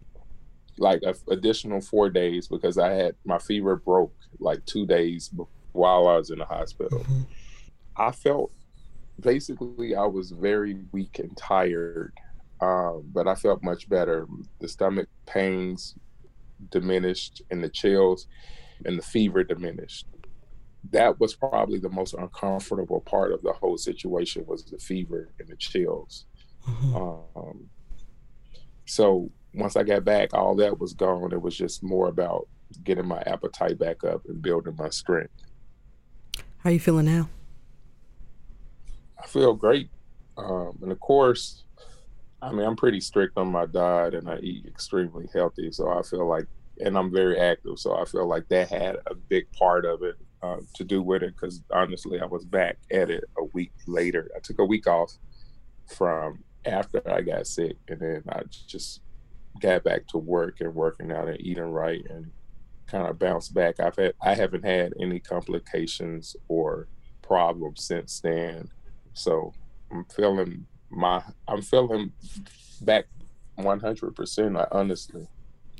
like 0.79 1.03
a, 1.03 1.15
additional 1.31 1.81
four 1.81 2.11
days 2.11 2.49
because 2.49 2.79
I 2.79 2.93
had 2.93 3.15
my 3.25 3.39
fever 3.39 3.77
broke 3.77 4.15
like 4.39 4.65
two 4.67 4.87
days 4.87 5.31
while 5.73 6.09
I 6.09 6.17
was 6.17 6.31
in 6.31 6.39
the 6.39 6.45
hospital. 6.45 7.01
Mm-hmm. 7.01 7.23
I 7.97 8.13
felt 8.13 8.53
basically 9.21 9.95
I 9.95 10.07
was 10.07 10.31
very 10.31 10.79
weak 10.93 11.19
and 11.19 11.37
tired, 11.37 12.13
um, 12.61 13.05
but 13.13 13.29
I 13.29 13.35
felt 13.35 13.63
much 13.63 13.89
better. 13.89 14.27
The 14.61 14.69
stomach 14.69 15.09
pains 15.27 15.95
diminished, 16.71 17.43
and 17.51 17.63
the 17.63 17.69
chills 17.69 18.27
and 18.85 18.99
the 18.99 19.03
fever 19.03 19.45
diminished. 19.45 20.07
That 20.91 21.19
was 21.19 21.35
probably 21.35 21.79
the 21.79 21.89
most 21.89 22.15
uncomfortable 22.15 23.01
part 23.01 23.33
of 23.33 23.43
the 23.43 23.53
whole 23.53 23.79
situation 23.79 24.45
was 24.47 24.65
the 24.65 24.79
fever 24.79 25.31
and 25.39 25.49
the 25.49 25.57
chills. 25.57 26.27
Mm-hmm. 26.69 26.97
Um, 26.97 27.71
so 28.85 29.31
once 29.55 29.77
I 29.77 29.83
got 29.83 30.05
back, 30.05 30.35
all 30.35 30.55
that 30.57 30.79
was 30.79 30.93
gone. 30.93 31.33
It 31.33 31.41
was 31.41 31.57
just 31.57 31.83
more 31.83 32.09
about 32.09 32.49
getting 32.83 33.07
my 33.07 33.23
appetite 33.27 33.79
back 33.79 34.03
up 34.05 34.25
and 34.27 34.43
building 34.43 34.75
my 34.77 34.89
strength. 34.91 35.33
How 36.59 36.71
are 36.71 36.73
you 36.73 36.81
feeling 36.81 37.07
now? 37.07 37.29
I 39.23 39.27
feel 39.27 39.55
great. 39.55 39.91
Um, 40.37 40.79
and 40.83 40.91
of 40.91 40.99
course, 41.01 41.65
I 42.43 42.53
mean, 42.53 42.67
I'm 42.67 42.77
pretty 42.77 43.01
strict 43.01 43.39
on 43.39 43.51
my 43.51 43.67
diet 43.67 44.15
and 44.15 44.29
I 44.29 44.39
eat 44.39 44.67
extremely 44.67 45.29
healthy. 45.33 45.71
So 45.71 45.89
I 45.91 46.03
feel 46.03 46.27
like, 46.29 46.47
and 46.81 46.99
I'm 46.99 47.13
very 47.13 47.39
active. 47.39 47.79
So 47.79 47.97
I 47.97 48.05
feel 48.05 48.27
like 48.27 48.49
that 48.49 48.69
had 48.69 48.97
a 49.07 49.15
big 49.15 49.51
part 49.53 49.85
of 49.85 50.03
it 50.03 50.17
uh, 50.43 50.57
to 50.75 50.85
do 50.85 51.01
with 51.03 51.23
it. 51.23 51.35
Because 51.35 51.63
honestly, 51.71 52.21
I 52.21 52.27
was 52.27 52.45
back 52.45 52.77
at 52.91 53.11
it 53.11 53.25
a 53.39 53.45
week 53.53 53.73
later. 53.87 54.31
I 54.37 54.41
took 54.41 54.59
a 54.59 54.65
week 54.65 54.87
off 54.87 55.13
from 55.87 56.43
after 56.65 57.01
I 57.11 57.21
got 57.21 57.47
sick. 57.47 57.77
And 57.89 58.01
then 58.01 58.25
I 58.29 58.43
just 58.67 59.01
got 59.61 59.85
back 59.85 60.07
to 60.09 60.19
work 60.19 60.61
and 60.61 60.75
working 60.75 61.13
out 61.13 61.29
and 61.29 61.41
eating 61.41 61.65
right 61.65 62.05
and 62.11 62.31
kind 62.87 63.07
of 63.07 63.19
bounce 63.19 63.49
back. 63.49 63.81
I've 63.81 63.97
had 63.97 64.15
I 64.23 64.35
haven't 64.35 64.65
had 64.65 64.95
any 65.01 65.21
complications 65.21 66.37
or 66.49 66.89
problems 67.23 67.85
since 67.85 68.21
then. 68.21 68.71
So 69.15 69.53
I'm 69.91 70.05
feeling 70.07 70.67
my 70.91 71.23
I'm 71.49 71.63
feeling 71.63 72.13
back 72.81 73.07
100 73.57 74.15
percent 74.15 74.57
honestly. 74.73 75.29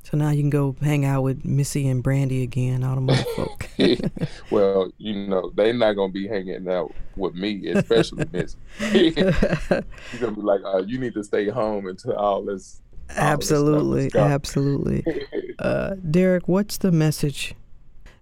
So 0.05 0.19
now 0.19 0.29
you 0.31 0.43
can 0.43 0.51
go 0.51 0.77
hang 0.83 1.07
out 1.07 1.23
with 1.23 1.47
Missy 1.47 1.89
and 1.89 2.03
Brandy 2.03 2.43
again, 2.43 2.85
all 2.85 2.97
the 2.97 3.01
motherfuckers. 3.01 4.29
well, 4.51 4.93
you 4.99 5.27
know, 5.29 5.51
they're 5.55 5.73
not 5.73 5.95
gonna 5.95 6.13
be 6.13 6.29
hanging 6.29 6.69
out 6.69 6.93
with 7.17 7.35
me, 7.35 7.69
especially 7.69 8.27
Missy. 8.31 8.59
She's 8.91 9.15
gonna 9.15 10.33
be 10.33 10.43
like, 10.43 10.61
uh, 10.63 10.83
you 10.87 10.99
need 10.99 11.15
to 11.15 11.25
stay 11.25 11.49
home 11.49 11.87
until 11.87 12.17
all 12.17 12.45
this. 12.45 12.83
All 13.11 13.17
absolutely, 13.17 14.11
absolutely. 14.15 15.05
Uh, 15.57 15.95
Derek, 16.11 16.49
what's 16.49 16.79
the 16.79 16.91
message? 16.91 17.55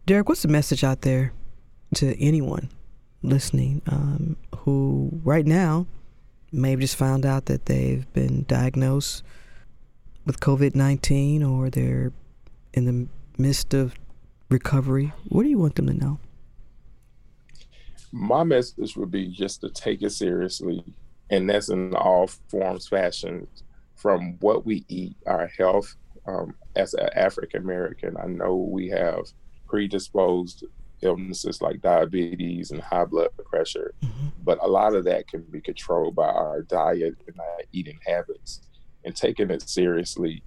Derek, 0.05 0.29
what's 0.29 0.43
the 0.43 0.49
message 0.49 0.85
out 0.85 1.01
there 1.01 1.33
to 1.95 2.15
anyone 2.21 2.69
listening 3.23 3.81
um, 3.87 4.37
who 4.55 5.09
right 5.25 5.47
now 5.47 5.87
may 6.53 6.73
have 6.73 6.81
just 6.81 6.95
found 6.95 7.25
out 7.25 7.47
that 7.47 7.67
they've 7.67 8.11
been 8.13 8.45
diagnosed 8.45 9.23
with 10.27 10.41
COVID 10.41 10.75
19 10.75 11.43
or 11.43 11.71
they're 11.71 12.13
in 12.75 12.85
the 12.85 13.09
midst 13.39 13.73
of 13.75 13.95
recovery? 14.51 15.13
What 15.29 15.45
do 15.45 15.49
you 15.49 15.59
want 15.59 15.77
them 15.77 15.87
to 15.87 15.95
know? 15.95 16.19
My 18.13 18.45
message 18.45 18.95
would 18.97 19.11
be 19.11 19.29
just 19.29 19.63
to 19.63 19.71
take 19.71 20.03
it 20.03 20.11
seriously, 20.11 20.85
and 21.31 21.49
that's 21.49 21.71
in 21.71 21.95
all 21.95 22.27
forms, 22.27 22.89
fashions, 22.89 23.63
from 23.97 24.37
what 24.41 24.65
we 24.67 24.85
eat, 24.89 25.17
our 25.27 25.49
health. 25.59 25.95
Um, 26.27 26.55
as 26.77 26.95
an 26.95 27.09
African 27.15 27.63
American, 27.63 28.17
I 28.17 28.27
know 28.27 28.55
we 28.55 28.89
have 28.89 29.25
predisposed 29.67 30.65
illnesses 31.03 31.61
like 31.61 31.83
diabetes 31.83 32.71
and 32.71 32.81
high 32.81 33.05
blood 33.05 33.31
pressure, 33.51 33.93
mm-hmm. 34.03 34.29
but 34.45 34.59
a 34.63 34.69
lot 34.69 34.95
of 34.95 35.05
that 35.05 35.27
can 35.27 35.43
be 35.43 35.61
controlled 35.61 36.15
by 36.15 36.29
our 36.29 36.63
diet 36.63 37.17
and 37.27 37.39
our 37.41 37.59
eating 37.73 37.99
habits 38.07 38.61
and 39.05 39.15
taking 39.17 39.51
it 39.51 39.69
seriously. 39.69 40.43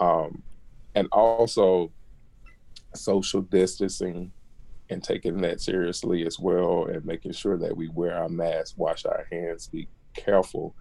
Um, 0.00 0.42
and 0.94 1.08
also 1.10 1.90
social 2.94 3.42
distancing 3.42 4.30
and 4.90 5.02
taking 5.02 5.40
that 5.40 5.60
seriously 5.60 6.26
as 6.26 6.38
well 6.38 6.86
and 6.86 7.04
making 7.04 7.32
sure 7.32 7.56
that 7.56 7.76
we 7.76 7.88
wear 7.88 8.14
our 8.14 8.28
masks, 8.28 8.76
wash 8.76 9.04
our 9.04 9.26
hands, 9.30 9.68
be 9.68 9.88
careful. 10.14 10.74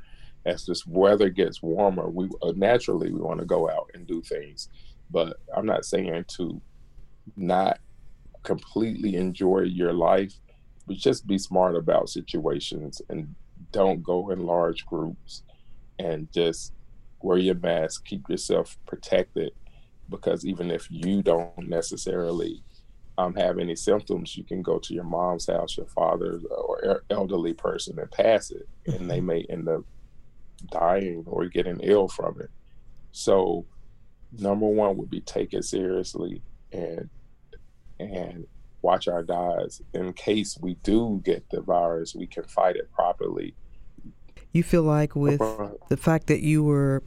As 0.46 0.66
this 0.66 0.86
weather 0.86 1.30
gets 1.30 1.62
warmer, 1.62 2.10
we 2.10 2.30
uh, 2.42 2.54
naturally 2.56 3.12
we 3.12 3.22
want 3.22 3.40
to 3.40 3.46
go 3.46 3.70
out 3.70 3.90
and 3.94 4.06
do 4.06 4.22
things, 4.22 4.70
but 5.10 5.38
I'm 5.56 5.66
not 5.66 5.86
saying 5.86 6.26
to 6.38 6.62
not 7.38 7.80
completely 8.44 9.16
enjoy 9.16 9.62
your 9.62 9.94
life, 9.94 10.34
but 10.86 10.98
just 10.98 11.26
be 11.26 11.38
smart 11.38 11.76
about 11.76 12.10
situations 12.10 13.02
and 13.10 13.34
don't 13.72 14.04
go 14.04 14.30
in 14.30 14.46
large 14.46 14.86
groups 14.86 15.44
and 16.00 16.32
just 16.34 16.74
wear 17.22 17.38
your 17.38 17.56
mask, 17.56 18.06
keep 18.06 18.28
yourself 18.30 18.78
protected, 18.86 19.52
because 20.10 20.46
even 20.46 20.70
if 20.70 20.88
you 20.92 21.22
don't 21.22 21.70
necessarily 21.70 22.62
um, 23.18 23.34
have 23.36 23.60
any 23.60 23.76
symptoms, 23.76 24.36
you 24.36 24.44
can 24.44 24.62
go 24.62 24.80
to 24.80 24.94
your 24.94 25.04
mom's 25.04 25.48
house, 25.48 25.78
your 25.78 25.88
father's, 25.88 26.44
or 26.46 27.04
elderly 27.10 27.54
person 27.54 27.98
and 28.00 28.12
pass 28.12 28.52
it, 28.52 28.68
and 28.88 29.10
they 29.10 29.22
may 29.32 29.46
end 29.50 29.70
up 29.70 29.84
dying 30.72 31.24
or 31.28 31.46
getting 31.48 31.80
ill 31.82 32.08
from 32.08 32.40
it. 32.42 32.50
So, 33.12 33.66
number 34.38 34.66
one 34.66 34.98
would 34.98 35.10
be 35.10 35.22
take 35.22 35.54
it 35.54 35.64
seriously 35.64 36.42
and 36.72 37.10
and 38.00 38.48
watch 38.82 39.08
our 39.08 39.24
diets 39.24 39.82
in 39.94 40.12
case 40.14 40.58
we 40.60 40.76
do 40.84 41.22
get 41.24 41.50
the 41.50 41.62
virus, 41.62 42.14
we 42.16 42.28
can 42.28 42.44
fight 42.44 42.76
it 42.76 42.92
properly. 42.92 43.56
You 44.52 44.64
feel 44.64 44.84
like 44.84 45.16
with 45.16 45.40
the 45.90 45.98
fact 45.98 46.28
that 46.28 46.42
you 46.42 46.64
were 46.64 47.02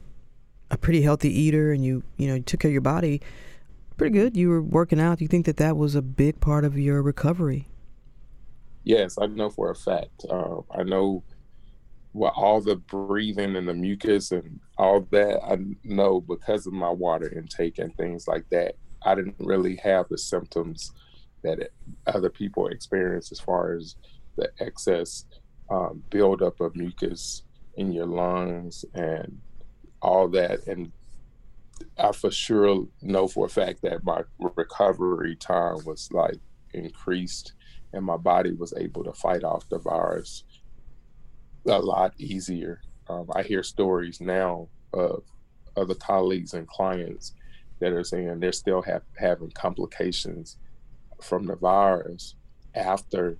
a 0.71 0.77
pretty 0.77 1.01
healthy 1.01 1.29
eater 1.29 1.71
and 1.71 1.85
you 1.85 2.03
you 2.17 2.27
know 2.27 2.35
you 2.35 2.41
took 2.41 2.59
care 2.61 2.69
of 2.69 2.73
your 2.73 2.81
body 2.81 3.21
pretty 3.95 4.13
good. 4.13 4.37
You 4.37 4.49
were 4.49 4.61
working 4.61 4.99
out. 4.99 5.21
You 5.21 5.27
think 5.27 5.45
that 5.47 5.57
that 5.57 5.75
was 5.75 5.95
a 5.95 6.01
big 6.01 6.39
part 6.39 6.63
of 6.63 6.77
your 6.77 7.01
recovery? 7.01 7.67
Yes 8.83 9.17
i 9.19 9.25
know 9.25 9.49
for 9.49 9.69
a 9.69 9.75
fact. 9.75 10.25
Uh, 10.29 10.61
i 10.71 10.83
know 10.83 11.23
what 12.13 12.33
all 12.35 12.61
the 12.61 12.75
breathing 12.75 13.55
and 13.55 13.67
the 13.67 13.73
mucus 13.73 14.31
and 14.31 14.59
all 14.77 15.01
that 15.11 15.39
i 15.43 15.57
know 15.83 16.21
because 16.21 16.65
of 16.65 16.73
my 16.73 16.89
water 16.89 17.31
intake 17.37 17.77
and 17.79 17.95
things 17.95 18.27
like 18.27 18.47
that 18.49 18.75
i 19.03 19.13
didn't 19.13 19.35
really 19.39 19.75
have 19.77 20.07
the 20.09 20.17
symptoms 20.17 20.91
that 21.43 21.69
other 22.07 22.29
people 22.29 22.67
experience 22.67 23.31
as 23.31 23.39
far 23.39 23.75
as 23.75 23.95
the 24.35 24.49
excess 24.59 25.25
um, 25.69 26.03
buildup 26.09 26.59
of 26.59 26.75
mucus 26.75 27.43
in 27.75 27.91
your 27.91 28.05
lungs 28.05 28.85
and 28.93 29.39
all 30.01 30.27
that. 30.29 30.65
And 30.67 30.91
I 31.97 32.11
for 32.11 32.31
sure 32.31 32.87
know 33.01 33.27
for 33.27 33.45
a 33.45 33.49
fact 33.49 33.81
that 33.83 34.03
my 34.03 34.21
recovery 34.39 35.35
time 35.35 35.77
was 35.85 36.09
like 36.11 36.39
increased 36.73 37.53
and 37.93 38.03
my 38.03 38.17
body 38.17 38.51
was 38.51 38.73
able 38.77 39.03
to 39.03 39.13
fight 39.13 39.43
off 39.43 39.69
the 39.69 39.79
virus 39.79 40.43
a 41.67 41.79
lot 41.79 42.13
easier. 42.17 42.81
Um, 43.09 43.29
I 43.35 43.43
hear 43.43 43.63
stories 43.63 44.19
now 44.19 44.67
of 44.93 45.23
other 45.75 45.95
colleagues 45.95 46.53
and 46.53 46.67
clients 46.67 47.33
that 47.79 47.93
are 47.93 48.03
saying 48.03 48.39
they're 48.39 48.51
still 48.51 48.81
have, 48.81 49.03
having 49.17 49.51
complications 49.51 50.57
from 51.21 51.45
the 51.45 51.55
virus 51.55 52.35
after 52.75 53.37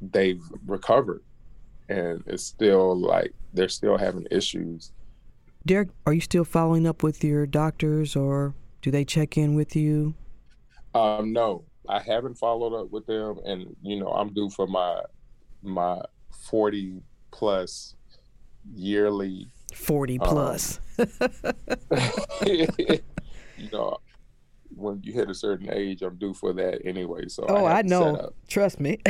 they've 0.00 0.42
recovered. 0.66 1.22
And 1.88 2.22
it's 2.26 2.44
still 2.44 2.96
like 2.96 3.32
they're 3.54 3.68
still 3.68 3.96
having 3.96 4.26
issues 4.30 4.92
Derek, 5.68 5.90
are 6.06 6.14
you 6.14 6.22
still 6.22 6.44
following 6.44 6.86
up 6.86 7.02
with 7.02 7.22
your 7.22 7.46
doctors 7.46 8.16
or 8.16 8.54
do 8.80 8.90
they 8.90 9.04
check 9.04 9.36
in 9.36 9.54
with 9.54 9.76
you? 9.76 10.14
Um, 10.94 11.34
no, 11.34 11.64
I 11.86 12.00
haven't 12.00 12.38
followed 12.38 12.74
up 12.74 12.90
with 12.90 13.06
them, 13.06 13.38
and 13.44 13.76
you 13.82 14.00
know 14.00 14.08
I'm 14.08 14.32
due 14.32 14.48
for 14.48 14.66
my 14.66 15.02
my 15.62 16.00
forty 16.30 17.02
plus 17.30 17.94
yearly. 18.74 19.48
Forty 19.74 20.18
um, 20.18 20.28
plus. 20.28 20.80
you 22.46 23.00
know, 23.72 23.98
when 24.74 25.00
you 25.02 25.12
hit 25.12 25.30
a 25.30 25.34
certain 25.34 25.70
age, 25.72 26.02
I'm 26.02 26.16
due 26.16 26.34
for 26.34 26.52
that 26.54 26.80
anyway. 26.84 27.28
So 27.28 27.44
oh, 27.48 27.64
I, 27.64 27.78
I 27.78 27.82
know. 27.82 28.30
Trust 28.48 28.80
me. 28.80 28.98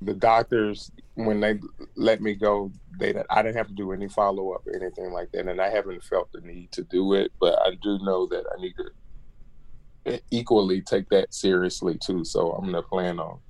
the 0.00 0.14
doctors 0.14 0.90
when 1.14 1.40
they 1.40 1.58
let 1.96 2.20
me 2.20 2.34
go 2.34 2.70
they 3.00 3.14
I 3.30 3.42
didn't 3.42 3.56
have 3.56 3.66
to 3.68 3.74
do 3.74 3.92
any 3.92 4.08
follow 4.08 4.52
up 4.52 4.66
or 4.66 4.76
anything 4.76 5.12
like 5.12 5.32
that 5.32 5.48
and 5.48 5.60
I 5.60 5.70
haven't 5.70 6.04
felt 6.04 6.30
the 6.32 6.40
need 6.40 6.70
to 6.72 6.84
do 6.84 7.14
it 7.14 7.32
but 7.40 7.58
I 7.66 7.70
do 7.82 7.98
know 8.00 8.26
that 8.26 8.44
I 8.56 8.60
need 8.60 8.74
to 8.76 10.20
equally 10.30 10.80
take 10.80 11.08
that 11.08 11.34
seriously 11.34 11.98
too 11.98 12.24
so 12.24 12.52
I'm 12.52 12.72
to 12.72 12.82
plan 12.82 13.18
on 13.18 13.40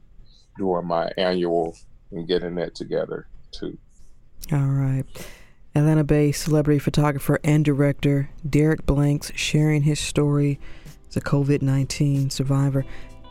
doing 0.58 0.86
my 0.86 1.10
annual 1.16 1.76
and 2.10 2.28
getting 2.28 2.54
that 2.54 2.74
together 2.74 3.26
too 3.52 3.78
all 4.52 4.58
right 4.58 5.04
Atlanta 5.74 6.04
based 6.04 6.42
celebrity 6.42 6.78
photographer 6.78 7.38
and 7.44 7.64
director 7.64 8.30
Derek 8.48 8.84
Blanks 8.84 9.32
sharing 9.34 9.82
his 9.82 10.00
story 10.00 10.58
as 11.08 11.16
a 11.16 11.20
COVID 11.20 11.62
19 11.62 12.30
survivor. 12.30 12.84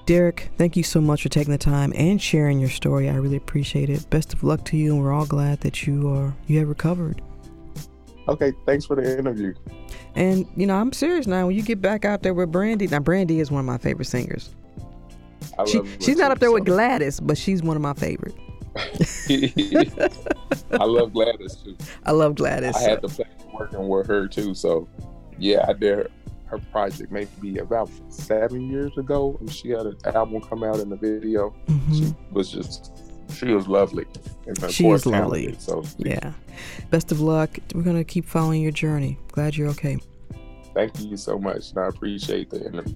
Derek, 0.05 0.49
thank 0.57 0.78
you 0.78 0.84
so 0.84 1.01
much 1.01 1.23
for 1.23 1.30
taking 1.30 1.51
the 1.51 1.57
time 1.57 1.91
and 1.95 2.21
sharing 2.21 2.59
your 2.59 2.69
story. 2.69 3.09
I 3.09 3.15
really 3.15 3.36
appreciate 3.36 3.89
it. 3.89 4.09
Best 4.09 4.34
of 4.34 4.41
luck 4.41 4.63
to 4.65 4.78
you, 4.78 4.93
and 4.93 5.03
we're 5.03 5.11
all 5.11 5.25
glad 5.25 5.59
that 5.61 5.86
you 5.86 6.09
are 6.09 6.34
you 6.47 6.59
have 6.59 6.69
recovered. 6.69 7.21
Okay, 8.30 8.53
thanks 8.65 8.86
for 8.86 8.95
the 8.95 9.17
interview. 9.17 9.53
And 10.15 10.45
you 10.55 10.65
know, 10.65 10.75
I'm 10.75 10.93
serious 10.93 11.28
now. 11.28 11.47
When 11.47 11.55
you 11.55 11.61
get 11.61 11.82
back 11.82 12.05
out 12.05 12.23
there 12.23 12.34
with 12.34 12.51
Brandy, 12.51 12.88
now 12.88 12.99
Brandy 12.99 13.39
is 13.41 13.51
one 13.51 13.59
of 13.59 13.65
my 13.65 13.78
favorite 13.78 14.05
singers. 14.05 14.55
She, 15.66 15.82
she's 15.99 16.18
not 16.18 16.32
up 16.32 16.39
there 16.39 16.51
with 16.51 16.66
Gladys, 16.66 17.20
but 17.20 17.38
she's 17.38 17.64
one 17.64 17.76
of 17.76 17.82
my 17.82 17.93
favorite. 17.93 18.36
I 20.72 20.84
love 20.84 21.14
Gladys 21.14 21.55
too. 21.55 21.76
I 22.05 22.12
love 22.12 22.36
Gladys. 22.36 22.76
I 22.76 22.82
had 22.82 23.01
the 23.01 23.08
pleasure 23.08 23.32
of 23.39 23.53
working 23.53 23.88
with 23.88 24.08
her 24.08 24.28
too. 24.28 24.53
So, 24.53 24.88
yeah, 25.39 25.66
I 25.68 25.74
did 25.74 26.12
her 26.45 26.60
project 26.72 27.12
maybe 27.12 27.58
about 27.58 27.89
seven 28.10 28.70
years 28.70 28.97
ago. 28.97 29.38
And 29.39 29.51
she 29.51 29.70
had 29.70 29.86
an 29.86 29.97
album 30.05 30.41
come 30.41 30.64
out 30.64 30.80
in 30.80 30.89
the 30.89 30.95
video. 30.95 31.55
Mm-hmm. 31.68 31.93
She 31.93 32.16
was 32.32 32.51
just 32.51 32.91
she 33.34 33.53
was 33.53 33.68
lovely. 33.68 34.05
she 34.70 34.88
is 34.88 35.05
lovely. 35.05 35.55
So 35.60 35.84
yeah. 35.97 36.34
Best 36.89 37.12
of 37.12 37.20
luck. 37.20 37.58
We're 37.74 37.84
gonna 37.84 38.03
keep 38.03 38.26
following 38.26 38.62
your 38.62 38.72
journey. 38.72 39.18
Glad 39.32 39.55
you're 39.58 39.70
okay. 39.70 39.97
Thank 40.74 40.99
you 40.99 41.18
so 41.18 41.38
much. 41.38 41.72
And 41.72 41.80
I 41.80 41.88
appreciate 41.88 42.49
the 42.49 42.66
interview. 42.66 42.95